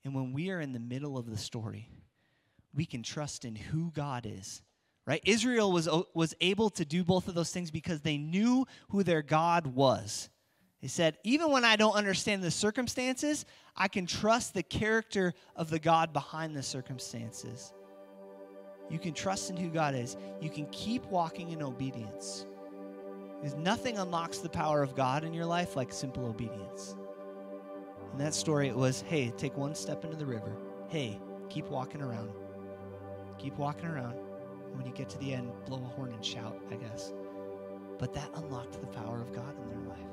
And 0.05 0.15
when 0.15 0.33
we 0.33 0.51
are 0.51 0.61
in 0.61 0.73
the 0.73 0.79
middle 0.79 1.19
of 1.19 1.29
the 1.29 1.37
story, 1.37 1.91
we 2.73 2.87
can 2.87 3.03
trust 3.03 3.45
in 3.45 3.57
who 3.57 3.91
God 3.91 4.25
is. 4.25 4.63
Right? 5.05 5.21
Israel 5.25 5.73
was, 5.73 5.89
was 6.15 6.35
able 6.41 6.71
to 6.71 6.85
do 6.85 7.03
both 7.03 7.27
of 7.27 7.35
those 7.35 7.51
things 7.51 7.73
because 7.73 8.01
they 8.03 8.19
knew 8.19 8.67
who 8.89 9.03
their 9.03 9.23
God 9.23 9.67
was. 9.67 10.29
He 10.81 10.89
said, 10.89 11.17
even 11.25 11.51
when 11.51 11.65
I 11.65 11.77
don't 11.77 11.95
understand 11.95 12.43
the 12.43 12.51
circumstances, 12.51 13.47
I 13.77 13.89
can 13.89 14.07
trust 14.07 14.55
the 14.55 14.63
character 14.63 15.35
of 15.55 15.71
the 15.71 15.79
God 15.79 16.13
behind 16.13 16.55
the 16.55 16.63
circumstances. 16.63 17.73
You 18.91 18.99
can 18.99 19.15
trust 19.15 19.51
in 19.51 19.57
who 19.57 19.69
God 19.69 19.95
is. 19.95 20.17
You 20.41 20.51
can 20.51 20.67
keep 20.67 21.05
walking 21.07 21.51
in 21.51 21.63
obedience. 21.63 22.47
Because 23.41 23.57
nothing 23.57 23.99
unlocks 23.99 24.39
the 24.39 24.49
power 24.49 24.83
of 24.83 24.95
God 24.95 25.25
in 25.25 25.35
your 25.35 25.47
life 25.47 25.77
like 25.77 25.93
simple 25.93 26.27
obedience. 26.27 26.95
In 28.13 28.19
that 28.19 28.35
story, 28.35 28.69
it 28.69 28.77
was 28.77 29.03
hey, 29.03 29.33
take 29.37 29.57
one 29.57 29.75
step 29.75 30.05
into 30.05 30.17
the 30.17 30.27
river. 30.27 30.57
Hey, 30.89 31.19
keep 31.51 31.67
walking 31.69 32.01
around. 32.01 32.31
Keep 33.39 33.59
walking 33.59 33.87
around. 33.87 34.15
When 34.75 34.87
you 34.87 34.93
get 34.93 35.09
to 35.11 35.19
the 35.19 35.35
end, 35.35 35.51
blow 35.67 35.79
a 35.79 35.95
horn 35.95 36.13
and 36.13 36.25
shout, 36.25 36.59
I 36.71 36.77
guess. 36.77 37.13
But 37.99 38.15
that 38.15 38.31
unlocked 38.35 38.81
the 38.81 38.87
power 38.87 39.21
of 39.21 39.33
God 39.33 39.55
in 39.59 39.69
their 39.69 39.89
life. 39.89 40.06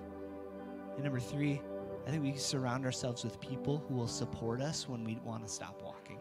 And 0.96 1.04
number 1.04 1.20
three, 1.20 1.62
I 2.06 2.12
think 2.12 2.24
we 2.24 2.36
surround 2.36 2.86
ourselves 2.86 3.24
with 3.24 3.40
people 3.40 3.84
who 3.88 3.96
will 3.96 4.08
support 4.08 4.62
us 4.62 4.88
when 4.88 5.04
we 5.04 5.20
want 5.24 5.46
to 5.48 5.52
stop 5.52 5.82
walking. 5.84 6.20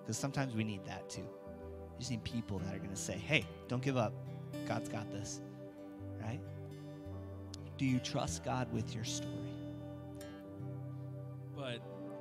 Because 0.00 0.16
sometimes 0.16 0.54
we 0.54 0.64
need 0.64 0.84
that 0.84 1.08
too. 1.08 1.20
You 1.20 1.98
just 1.98 2.10
need 2.10 2.24
people 2.24 2.58
that 2.60 2.74
are 2.74 2.78
going 2.78 2.90
to 2.90 2.96
say, 2.96 3.14
hey, 3.14 3.46
don't 3.68 3.82
give 3.82 3.96
up. 3.96 4.12
God's 4.66 4.88
got 4.88 5.10
this. 5.10 5.40
Right? 6.20 6.40
Do 7.76 7.84
you 7.84 7.98
trust 8.00 8.44
God 8.44 8.72
with 8.72 8.94
your 8.94 9.04
story? 9.04 9.32
But 11.56 11.80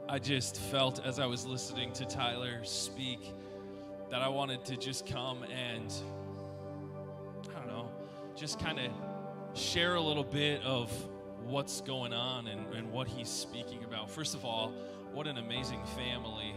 I 0.10 0.20
just 0.20 0.60
felt 0.60 1.06
as 1.06 1.20
I 1.20 1.26
was 1.26 1.46
listening 1.46 1.92
to 1.94 2.06
Tyler 2.06 2.64
speak 2.64 3.34
that 4.10 4.22
I 4.22 4.28
wanted 4.28 4.64
to 4.66 4.78
just 4.78 5.06
come 5.06 5.44
and, 5.44 5.94
I 7.56 7.60
don't 7.60 7.68
know, 7.68 7.90
just 8.36 8.60
kind 8.60 8.80
of 8.80 8.92
share 9.58 9.95
a 9.95 10.01
little 10.01 10.24
bit 10.24 10.62
of 10.64 10.91
what's 11.45 11.82
going 11.82 12.14
on 12.14 12.47
and, 12.47 12.74
and 12.74 12.91
what 12.91 13.08
he's 13.08 13.30
speaking 13.30 13.84
about. 13.84 14.10
First 14.10 14.36
of 14.36 14.45
all, 14.45 14.72
what 15.14 15.28
an 15.28 15.38
amazing 15.38 15.84
family 15.95 16.53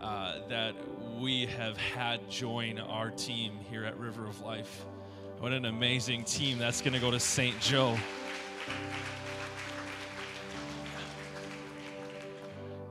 uh, 0.00 0.38
that 0.48 0.74
we 1.18 1.46
have 1.46 1.76
had 1.76 2.28
join 2.28 2.78
our 2.78 3.10
team 3.10 3.58
here 3.70 3.84
at 3.84 3.96
River 3.98 4.26
of 4.26 4.40
Life. 4.40 4.84
What 5.38 5.52
an 5.52 5.66
amazing 5.66 6.24
team 6.24 6.58
that's 6.58 6.80
going 6.80 6.94
to 6.94 6.98
go 6.98 7.10
to 7.10 7.20
St. 7.20 7.58
Joe. 7.60 7.96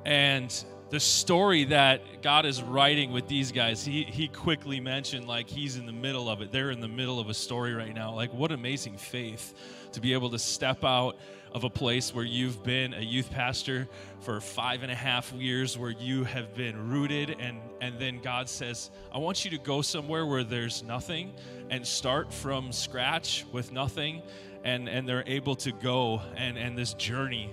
And 0.06 0.64
the 0.90 1.00
story 1.00 1.66
that 1.66 2.24
God 2.24 2.46
is 2.46 2.64
writing 2.64 3.12
with 3.12 3.28
these 3.28 3.52
guys, 3.52 3.86
he, 3.86 4.04
he 4.04 4.28
quickly 4.28 4.80
mentioned 4.80 5.28
like 5.28 5.48
he's 5.48 5.78
in 5.78 5.86
the 5.86 5.94
middle 5.94 6.28
of 6.28 6.42
it. 6.42 6.52
They're 6.52 6.72
in 6.72 6.80
the 6.80 6.88
middle 6.88 7.20
of 7.20 7.30
a 7.30 7.34
story 7.34 7.74
right 7.76 7.94
now. 7.94 8.14
Like, 8.14 8.34
what 8.34 8.52
amazing 8.52 8.98
faith 8.98 9.54
to 9.92 10.02
be 10.02 10.14
able 10.14 10.32
to 10.32 10.40
step 10.40 10.84
out 10.84 11.16
of 11.54 11.64
a 11.64 11.70
place 11.70 12.14
where 12.14 12.26
you've 12.26 12.64
been 12.64 12.94
a 12.94 13.02
youth 13.02 13.32
pastor 13.32 13.88
for 14.22 14.40
five 14.40 14.84
and 14.84 14.92
a 14.92 14.96
half 14.96 15.32
years, 15.34 15.78
where 15.78 15.92
you 15.92 16.24
have 16.24 16.56
been 16.56 16.90
rooted, 16.90 17.36
and, 17.40 17.60
and 17.82 18.00
then 18.00 18.20
God 18.22 18.50
says, 18.50 18.90
I 19.14 19.18
want 19.20 19.46
you 19.46 19.52
to 19.52 19.58
go 19.58 19.82
somewhere 19.82 20.26
where 20.26 20.44
there's 20.44 20.84
nothing 20.84 21.34
and 21.70 21.86
start 21.86 22.34
from 22.34 22.72
scratch 22.72 23.46
with 23.52 23.72
nothing. 23.72 24.24
And, 24.66 24.90
and 24.90 25.08
they're 25.08 25.24
able 25.26 25.56
to 25.56 25.72
go 25.72 26.22
and, 26.36 26.58
and 26.58 26.78
this 26.78 26.94
journey 26.96 27.50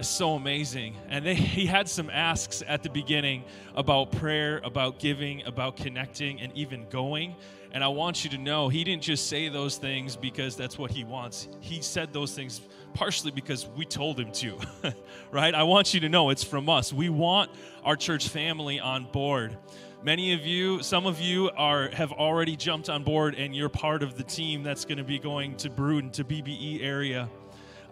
is 0.00 0.08
so 0.08 0.34
amazing. 0.34 0.96
And 1.08 1.24
they, 1.24 1.34
he 1.56 1.66
had 1.66 1.88
some 1.88 2.10
asks 2.10 2.62
at 2.66 2.82
the 2.82 2.90
beginning 2.90 3.44
about 3.74 4.12
prayer, 4.12 4.60
about 4.64 4.98
giving, 4.98 5.42
about 5.46 5.76
connecting, 5.76 6.40
and 6.40 6.52
even 6.56 6.86
going. 6.88 7.36
And 7.72 7.84
I 7.84 7.88
want 7.88 8.24
you 8.24 8.30
to 8.30 8.38
know 8.38 8.68
he 8.68 8.82
didn't 8.82 9.02
just 9.02 9.28
say 9.28 9.48
those 9.48 9.76
things 9.76 10.16
because 10.16 10.56
that's 10.56 10.76
what 10.76 10.90
he 10.90 11.04
wants. 11.04 11.46
He 11.60 11.82
said 11.82 12.12
those 12.12 12.34
things 12.34 12.62
partially 12.94 13.30
because 13.30 13.68
we 13.76 13.84
told 13.84 14.18
him 14.18 14.32
to, 14.32 14.58
right? 15.30 15.54
I 15.54 15.62
want 15.62 15.94
you 15.94 16.00
to 16.00 16.08
know 16.08 16.30
it's 16.30 16.42
from 16.42 16.68
us. 16.68 16.92
We 16.92 17.08
want 17.08 17.50
our 17.84 17.94
church 17.94 18.28
family 18.28 18.80
on 18.80 19.04
board. 19.12 19.56
Many 20.02 20.32
of 20.32 20.40
you, 20.40 20.82
some 20.82 21.06
of 21.06 21.20
you 21.20 21.50
are 21.50 21.90
have 21.90 22.10
already 22.10 22.56
jumped 22.56 22.88
on 22.88 23.04
board 23.04 23.34
and 23.34 23.54
you're 23.54 23.68
part 23.68 24.02
of 24.02 24.16
the 24.16 24.24
team 24.24 24.62
that's 24.62 24.84
going 24.84 24.98
to 24.98 25.04
be 25.04 25.18
going 25.18 25.56
to 25.56 25.70
Bruden 25.70 26.10
to 26.12 26.24
BBE 26.24 26.82
area. 26.82 27.28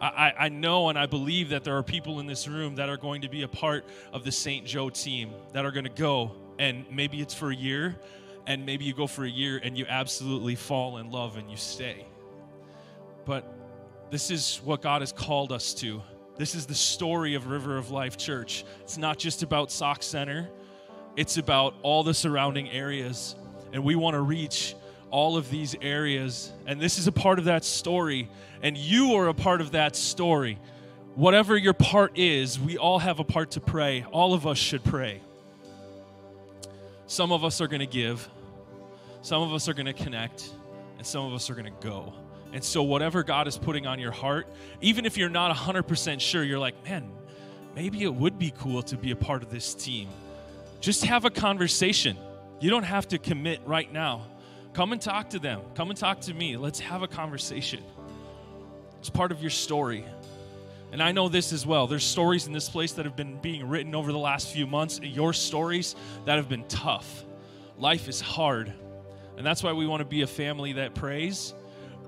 I, 0.01 0.32
I 0.38 0.49
know 0.49 0.88
and 0.88 0.99
I 0.99 1.07
believe 1.07 1.51
that 1.51 1.64
there 1.64 1.76
are 1.76 1.82
people 1.82 2.20
in 2.20 2.26
this 2.26 2.46
room 2.46 2.76
that 2.76 2.88
are 2.88 2.96
going 2.96 3.22
to 3.22 3.28
be 3.28 3.42
a 3.42 3.49
part 3.49 3.84
of 4.12 4.24
the 4.24 4.32
St. 4.32 4.64
Joe 4.64 4.90
team 4.90 5.32
that 5.53 5.64
are 5.64 5.70
going 5.70 5.84
to 5.84 5.90
go, 5.90 6.32
and 6.59 6.84
maybe 6.90 7.20
it's 7.20 7.34
for 7.34 7.51
a 7.51 7.57
year, 7.57 7.96
and 8.46 8.64
maybe 8.64 8.84
you 8.84 8.94
go 8.94 9.07
for 9.07 9.24
a 9.24 9.30
year 9.30 9.61
and 9.62 9.76
you 9.76 9.86
absolutely 9.88 10.55
fall 10.55 10.99
in 10.99 11.11
love 11.11 11.36
and 11.36 11.51
you 11.51 11.57
stay. 11.57 12.07
But 13.24 13.53
this 14.11 14.30
is 14.30 14.61
what 14.64 14.80
God 14.80 15.03
has 15.03 15.12
called 15.12 15.53
us 15.53 15.74
to. 15.74 16.03
This 16.36 16.55
is 16.55 16.66
the 16.66 16.74
story 16.74 17.34
of 17.34 17.49
River 17.49 17.76
of 17.76 17.90
Life 17.90 18.16
Church. 18.16 18.64
It's 18.80 18.96
not 18.96 19.18
just 19.18 19.42
about 19.42 19.70
Sauk 19.70 20.03
Centre, 20.03 20.49
it's 21.16 21.36
about 21.36 21.74
all 21.82 22.03
the 22.05 22.14
surrounding 22.14 22.70
areas. 22.70 23.34
And 23.72 23.84
we 23.84 23.96
want 23.96 24.14
to 24.14 24.20
reach 24.20 24.74
all 25.11 25.37
of 25.37 25.51
these 25.51 25.75
areas. 25.81 26.53
And 26.67 26.81
this 26.81 26.99
is 26.99 27.07
a 27.07 27.13
part 27.13 27.39
of 27.39 27.47
that 27.47 27.65
story. 27.65 28.29
And 28.63 28.77
you 28.77 29.15
are 29.15 29.29
a 29.29 29.35
part 29.35 29.61
of 29.61 29.73
that 29.73 29.97
story. 29.97 30.59
Whatever 31.15 31.57
your 31.57 31.73
part 31.73 32.17
is, 32.17 32.61
we 32.61 32.79
all 32.79 32.99
have 32.99 33.19
a 33.19 33.25
part 33.25 33.53
to 33.53 33.61
pray. 33.61 34.05
All 34.13 34.35
of 34.35 34.47
us 34.47 34.59
should 34.59 34.85
pray. 34.85 35.21
Some 37.07 37.33
of 37.33 37.43
us 37.43 37.61
are 37.61 37.69
going 37.69 37.81
to 37.81 37.87
give, 37.87 38.29
some 39.23 39.43
of 39.43 39.55
us 39.55 39.67
are 39.67 39.73
going 39.73 39.87
to 39.87 39.95
connect, 39.95 40.51
and 40.99 41.07
some 41.07 41.25
of 41.25 41.33
us 41.33 41.49
are 41.49 41.55
going 41.55 41.65
to 41.65 41.87
go. 41.87 42.13
And 42.53 42.63
so, 42.63 42.83
whatever 42.83 43.23
God 43.23 43.49
is 43.49 43.57
putting 43.57 43.87
on 43.87 43.99
your 43.99 44.13
heart, 44.13 44.47
even 44.81 45.07
if 45.07 45.17
you're 45.17 45.29
not 45.31 45.55
100% 45.55 46.21
sure, 46.21 46.45
you're 46.45 46.59
like, 46.59 46.85
man, 46.85 47.11
maybe 47.75 48.03
it 48.03 48.15
would 48.15 48.39
be 48.39 48.53
cool 48.59 48.83
to 48.83 48.97
be 48.97 49.11
a 49.11 49.17
part 49.17 49.43
of 49.43 49.51
this 49.51 49.75
team. 49.75 50.09
Just 50.81 51.05
have 51.07 51.25
a 51.25 51.31
conversation. 51.31 52.17
You 52.61 52.71
don't 52.71 52.85
have 52.85 53.09
to 53.09 53.19
commit 53.19 53.61
right 53.65 53.91
now. 53.93 54.27
Come 54.79 54.93
and 54.93 55.03
talk 55.03 55.31
to 55.31 55.41
them. 55.41 55.61
Come 55.74 55.91
and 55.91 55.99
talk 55.99 56.20
to 56.20 56.33
me. 56.33 56.57
Let's 56.57 56.79
have 56.79 57.03
a 57.03 57.09
conversation. 57.09 57.83
It's 59.01 59.11
part 59.11 59.33
of 59.33 59.41
your 59.41 59.51
story. 59.51 60.05
And 60.93 61.03
I 61.03 61.11
know 61.11 61.29
this 61.29 61.53
as 61.53 61.66
well. 61.66 61.89
There's 61.89 62.05
stories 62.05 62.47
in 62.47 62.53
this 62.53 62.68
place 62.68 62.93
that 62.93 63.05
have 63.05 63.16
been 63.16 63.41
being 63.41 63.68
written 63.68 63.97
over 63.97 64.12
the 64.12 64.18
last 64.18 64.53
few 64.53 64.68
months, 64.68 65.01
your 65.03 65.33
stories 65.33 65.97
that 66.26 66.37
have 66.37 66.49
been 66.49 66.62
tough. 66.68 67.24
Life 67.76 68.07
is 68.09 68.20
hard. 68.20 68.72
And 69.37 69.45
that's 69.45 69.64
why 69.64 69.72
we 69.72 69.85
want 69.85 69.99
to 69.99 70.05
be 70.05 70.22
a 70.22 70.29
family 70.29 70.74
that 70.74 70.95
prays 70.95 71.55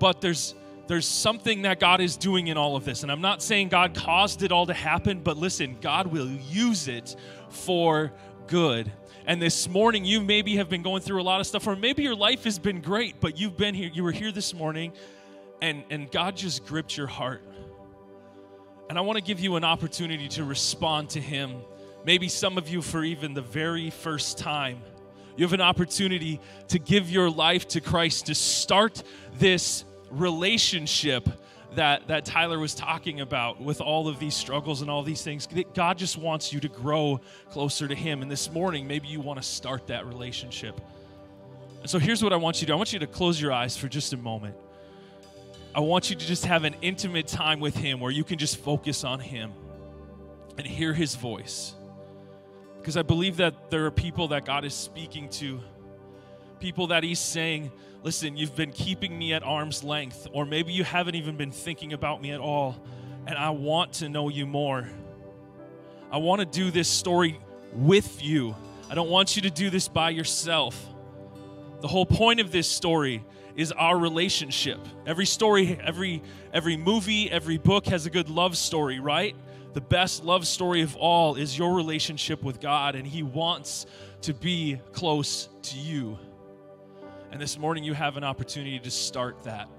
but 0.01 0.19
there's 0.19 0.55
there's 0.87 1.07
something 1.07 1.61
that 1.61 1.79
God 1.79 2.01
is 2.01 2.17
doing 2.17 2.47
in 2.47 2.57
all 2.57 2.75
of 2.75 2.83
this. 2.83 3.03
And 3.03 3.11
I'm 3.11 3.21
not 3.21 3.41
saying 3.41 3.69
God 3.69 3.93
caused 3.93 4.43
it 4.43 4.51
all 4.51 4.65
to 4.65 4.73
happen, 4.73 5.21
but 5.21 5.37
listen, 5.37 5.77
God 5.79 6.07
will 6.07 6.27
use 6.27 6.87
it 6.89 7.15
for 7.49 8.11
good. 8.47 8.91
And 9.25 9.41
this 9.41 9.69
morning, 9.69 10.03
you 10.03 10.19
maybe 10.19 10.55
have 10.55 10.69
been 10.69 10.81
going 10.81 11.01
through 11.01 11.21
a 11.21 11.23
lot 11.23 11.39
of 11.39 11.47
stuff, 11.47 11.67
or 11.67 11.75
maybe 11.75 12.01
your 12.03 12.15
life 12.15 12.43
has 12.45 12.57
been 12.57 12.81
great, 12.81 13.19
but 13.19 13.39
you've 13.39 13.55
been 13.55 13.75
here, 13.75 13.89
you 13.93 14.03
were 14.03 14.11
here 14.11 14.31
this 14.31 14.53
morning, 14.53 14.93
and, 15.61 15.83
and 15.91 16.11
God 16.11 16.35
just 16.35 16.65
gripped 16.65 16.97
your 16.97 17.07
heart. 17.07 17.43
And 18.89 18.97
I 18.97 19.01
want 19.01 19.17
to 19.17 19.23
give 19.23 19.39
you 19.39 19.55
an 19.55 19.63
opportunity 19.63 20.27
to 20.29 20.43
respond 20.43 21.11
to 21.11 21.21
Him. 21.21 21.61
Maybe 22.03 22.27
some 22.27 22.57
of 22.57 22.67
you, 22.67 22.81
for 22.81 23.03
even 23.03 23.35
the 23.35 23.43
very 23.43 23.91
first 23.91 24.39
time, 24.39 24.81
you 25.37 25.45
have 25.45 25.53
an 25.53 25.61
opportunity 25.61 26.41
to 26.69 26.79
give 26.79 27.09
your 27.09 27.29
life 27.29 27.67
to 27.69 27.81
Christ, 27.81 28.25
to 28.25 28.35
start 28.35 29.03
this 29.37 29.85
relationship 30.09 31.29
that, 31.75 32.07
that 32.07 32.25
Tyler 32.25 32.59
was 32.59 32.75
talking 32.75 33.21
about 33.21 33.61
with 33.61 33.79
all 33.79 34.07
of 34.07 34.19
these 34.19 34.35
struggles 34.35 34.81
and 34.81 34.91
all 34.91 35.03
these 35.03 35.21
things. 35.21 35.47
God 35.73 35.97
just 35.97 36.17
wants 36.17 36.51
you 36.51 36.59
to 36.59 36.67
grow 36.67 37.21
closer 37.49 37.87
to 37.87 37.95
Him. 37.95 38.21
And 38.21 38.29
this 38.29 38.51
morning, 38.51 38.87
maybe 38.87 39.07
you 39.07 39.21
want 39.21 39.41
to 39.41 39.47
start 39.47 39.87
that 39.87 40.05
relationship. 40.05 40.79
And 41.79 41.89
so 41.89 41.97
here's 41.97 42.23
what 42.23 42.33
I 42.33 42.35
want 42.35 42.57
you 42.57 42.61
to 42.61 42.65
do 42.67 42.73
I 42.73 42.75
want 42.75 42.93
you 42.93 42.99
to 42.99 43.07
close 43.07 43.41
your 43.41 43.51
eyes 43.51 43.77
for 43.77 43.87
just 43.87 44.13
a 44.13 44.17
moment. 44.17 44.55
I 45.73 45.79
want 45.79 46.09
you 46.09 46.17
to 46.17 46.27
just 46.27 46.45
have 46.45 46.65
an 46.65 46.75
intimate 46.81 47.27
time 47.27 47.61
with 47.61 47.75
Him 47.75 47.99
where 48.01 48.11
you 48.11 48.25
can 48.25 48.37
just 48.37 48.57
focus 48.57 49.03
on 49.03 49.19
Him 49.19 49.53
and 50.57 50.67
hear 50.67 50.93
His 50.93 51.15
voice. 51.15 51.73
Because 52.79 52.97
I 52.97 53.03
believe 53.03 53.37
that 53.37 53.69
there 53.69 53.85
are 53.85 53.91
people 53.91 54.29
that 54.29 54.43
God 54.43 54.65
is 54.65 54.73
speaking 54.73 55.29
to 55.29 55.61
People 56.61 56.87
that 56.87 57.03
He's 57.03 57.19
saying, 57.19 57.71
listen, 58.03 58.37
you've 58.37 58.55
been 58.55 58.71
keeping 58.71 59.17
me 59.17 59.33
at 59.33 59.41
arm's 59.41 59.83
length, 59.83 60.27
or 60.31 60.45
maybe 60.45 60.71
you 60.71 60.83
haven't 60.83 61.15
even 61.15 61.35
been 61.35 61.51
thinking 61.51 61.91
about 61.91 62.21
me 62.21 62.31
at 62.31 62.39
all, 62.39 62.79
and 63.25 63.35
I 63.35 63.49
want 63.49 63.93
to 63.93 64.09
know 64.09 64.29
you 64.29 64.45
more. 64.45 64.87
I 66.11 66.17
want 66.17 66.39
to 66.39 66.45
do 66.45 66.69
this 66.69 66.87
story 66.87 67.39
with 67.73 68.23
you. 68.23 68.55
I 68.91 68.93
don't 68.93 69.09
want 69.09 69.35
you 69.35 69.41
to 69.41 69.49
do 69.49 69.71
this 69.71 69.87
by 69.87 70.11
yourself. 70.11 70.79
The 71.81 71.87
whole 71.87 72.05
point 72.05 72.39
of 72.39 72.51
this 72.51 72.69
story 72.69 73.25
is 73.55 73.71
our 73.71 73.97
relationship. 73.97 74.79
Every 75.07 75.25
story, 75.25 75.79
every 75.83 76.21
every 76.53 76.77
movie, 76.77 77.31
every 77.31 77.57
book 77.57 77.87
has 77.87 78.05
a 78.05 78.11
good 78.11 78.29
love 78.29 78.55
story, 78.55 78.99
right? 78.99 79.35
The 79.73 79.81
best 79.81 80.23
love 80.23 80.45
story 80.45 80.81
of 80.81 80.95
all 80.95 81.35
is 81.35 81.57
your 81.57 81.73
relationship 81.73 82.43
with 82.43 82.59
God 82.59 82.95
and 82.95 83.07
he 83.07 83.23
wants 83.23 83.87
to 84.21 84.33
be 84.33 84.79
close 84.91 85.49
to 85.63 85.77
you. 85.77 86.19
And 87.31 87.39
this 87.39 87.57
morning 87.57 87.83
you 87.83 87.93
have 87.93 88.17
an 88.17 88.23
opportunity 88.23 88.79
to 88.79 88.91
start 88.91 89.43
that. 89.43 89.69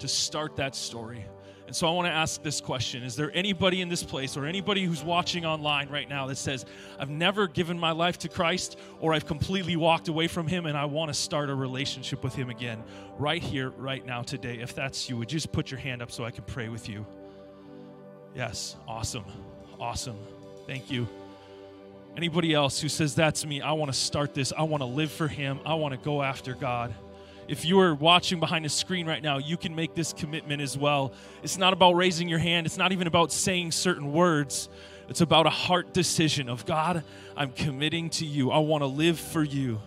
To 0.00 0.08
start 0.08 0.56
that 0.56 0.74
story. 0.74 1.24
And 1.66 1.74
so 1.74 1.88
I 1.88 1.92
want 1.92 2.06
to 2.06 2.12
ask 2.12 2.42
this 2.42 2.60
question 2.60 3.02
Is 3.02 3.16
there 3.16 3.30
anybody 3.32 3.80
in 3.80 3.88
this 3.88 4.02
place 4.02 4.36
or 4.36 4.44
anybody 4.44 4.84
who's 4.84 5.02
watching 5.02 5.46
online 5.46 5.88
right 5.88 6.06
now 6.06 6.26
that 6.26 6.36
says, 6.36 6.66
I've 6.98 7.08
never 7.08 7.48
given 7.48 7.78
my 7.78 7.92
life 7.92 8.18
to 8.18 8.28
Christ 8.28 8.78
or 9.00 9.14
I've 9.14 9.24
completely 9.24 9.76
walked 9.76 10.08
away 10.08 10.28
from 10.28 10.46
Him 10.46 10.66
and 10.66 10.76
I 10.76 10.84
want 10.84 11.08
to 11.08 11.14
start 11.14 11.48
a 11.48 11.54
relationship 11.54 12.22
with 12.22 12.34
Him 12.34 12.50
again 12.50 12.82
right 13.16 13.42
here, 13.42 13.70
right 13.70 14.04
now, 14.04 14.22
today? 14.22 14.58
If 14.58 14.74
that's 14.74 15.08
you, 15.08 15.16
would 15.16 15.32
you 15.32 15.36
just 15.36 15.52
put 15.52 15.70
your 15.70 15.80
hand 15.80 16.02
up 16.02 16.10
so 16.10 16.24
I 16.24 16.30
can 16.30 16.44
pray 16.44 16.68
with 16.68 16.90
you? 16.90 17.06
Yes, 18.34 18.76
awesome. 18.86 19.24
Awesome. 19.80 20.18
Thank 20.66 20.90
you. 20.90 21.08
Anybody 22.16 22.54
else 22.54 22.80
who 22.80 22.88
says, 22.88 23.14
That's 23.14 23.44
me, 23.44 23.60
I 23.60 23.72
want 23.72 23.92
to 23.92 23.98
start 23.98 24.34
this, 24.34 24.52
I 24.56 24.62
want 24.62 24.82
to 24.82 24.86
live 24.86 25.10
for 25.10 25.28
Him, 25.28 25.60
I 25.64 25.74
want 25.74 25.92
to 25.92 25.98
go 25.98 26.22
after 26.22 26.54
God 26.54 26.94
if 27.48 27.64
you 27.64 27.78
are 27.80 27.94
watching 27.94 28.40
behind 28.40 28.64
a 28.64 28.68
screen 28.68 29.06
right 29.06 29.22
now, 29.22 29.38
you 29.38 29.56
can 29.56 29.74
make 29.74 29.94
this 29.94 30.12
commitment 30.12 30.62
as 30.62 30.78
well. 30.78 31.12
It's 31.42 31.58
not 31.58 31.72
about 31.72 31.92
raising 31.94 32.28
your 32.28 32.38
hand, 32.38 32.66
it's 32.66 32.78
not 32.78 32.92
even 32.92 33.06
about 33.06 33.32
saying 33.32 33.72
certain 33.72 34.12
words. 34.12 34.68
It's 35.08 35.20
about 35.20 35.46
a 35.46 35.50
heart 35.50 35.92
decision 35.92 36.48
of 36.48 36.64
God, 36.64 37.04
I'm 37.36 37.52
committing 37.52 38.08
to 38.10 38.24
you. 38.24 38.50
I 38.50 38.58
want 38.58 38.82
to 38.82 38.86
live 38.86 39.18
for 39.18 39.42
you. 39.42 39.80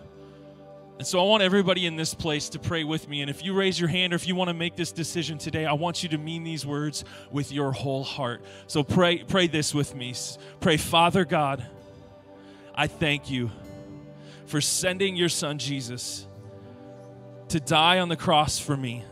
And 0.98 1.06
so 1.06 1.18
I 1.18 1.28
want 1.28 1.42
everybody 1.42 1.86
in 1.86 1.96
this 1.96 2.14
place 2.14 2.48
to 2.50 2.58
pray 2.58 2.84
with 2.84 3.08
me. 3.08 3.22
And 3.22 3.28
if 3.28 3.44
you 3.44 3.52
raise 3.52 3.80
your 3.80 3.88
hand 3.88 4.12
or 4.12 4.16
if 4.16 4.28
you 4.28 4.34
want 4.34 4.48
to 4.48 4.54
make 4.54 4.76
this 4.76 4.92
decision 4.92 5.36
today, 5.36 5.66
I 5.66 5.72
want 5.72 6.02
you 6.02 6.08
to 6.10 6.18
mean 6.18 6.44
these 6.44 6.64
words 6.64 7.04
with 7.30 7.50
your 7.50 7.72
whole 7.72 8.04
heart. 8.04 8.42
So 8.66 8.84
pray 8.84 9.24
pray 9.24 9.46
this 9.46 9.74
with 9.74 9.94
me. 9.94 10.14
Pray, 10.60 10.76
Father 10.76 11.24
God, 11.24 11.66
I 12.76 12.86
thank 12.86 13.30
you 13.30 13.50
for 14.46 14.60
sending 14.60 15.16
your 15.16 15.28
son 15.28 15.58
Jesus 15.58 16.26
to 17.48 17.60
die 17.60 18.00
on 18.00 18.08
the 18.08 18.16
cross 18.16 18.58
for 18.58 18.76
me 18.76 19.04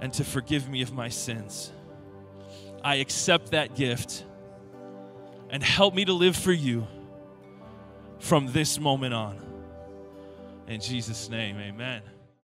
and 0.00 0.12
to 0.14 0.24
forgive 0.24 0.68
me 0.68 0.82
of 0.82 0.92
my 0.92 1.08
sins. 1.08 1.70
I 2.82 2.96
accept 2.96 3.50
that 3.50 3.74
gift 3.74 4.24
and 5.50 5.62
help 5.62 5.94
me 5.94 6.04
to 6.06 6.12
live 6.12 6.36
for 6.36 6.52
you 6.52 6.86
from 8.18 8.52
this 8.52 8.80
moment 8.80 9.14
on. 9.14 9.40
In 10.66 10.80
Jesus' 10.80 11.28
name, 11.28 11.58
amen. 11.58 12.02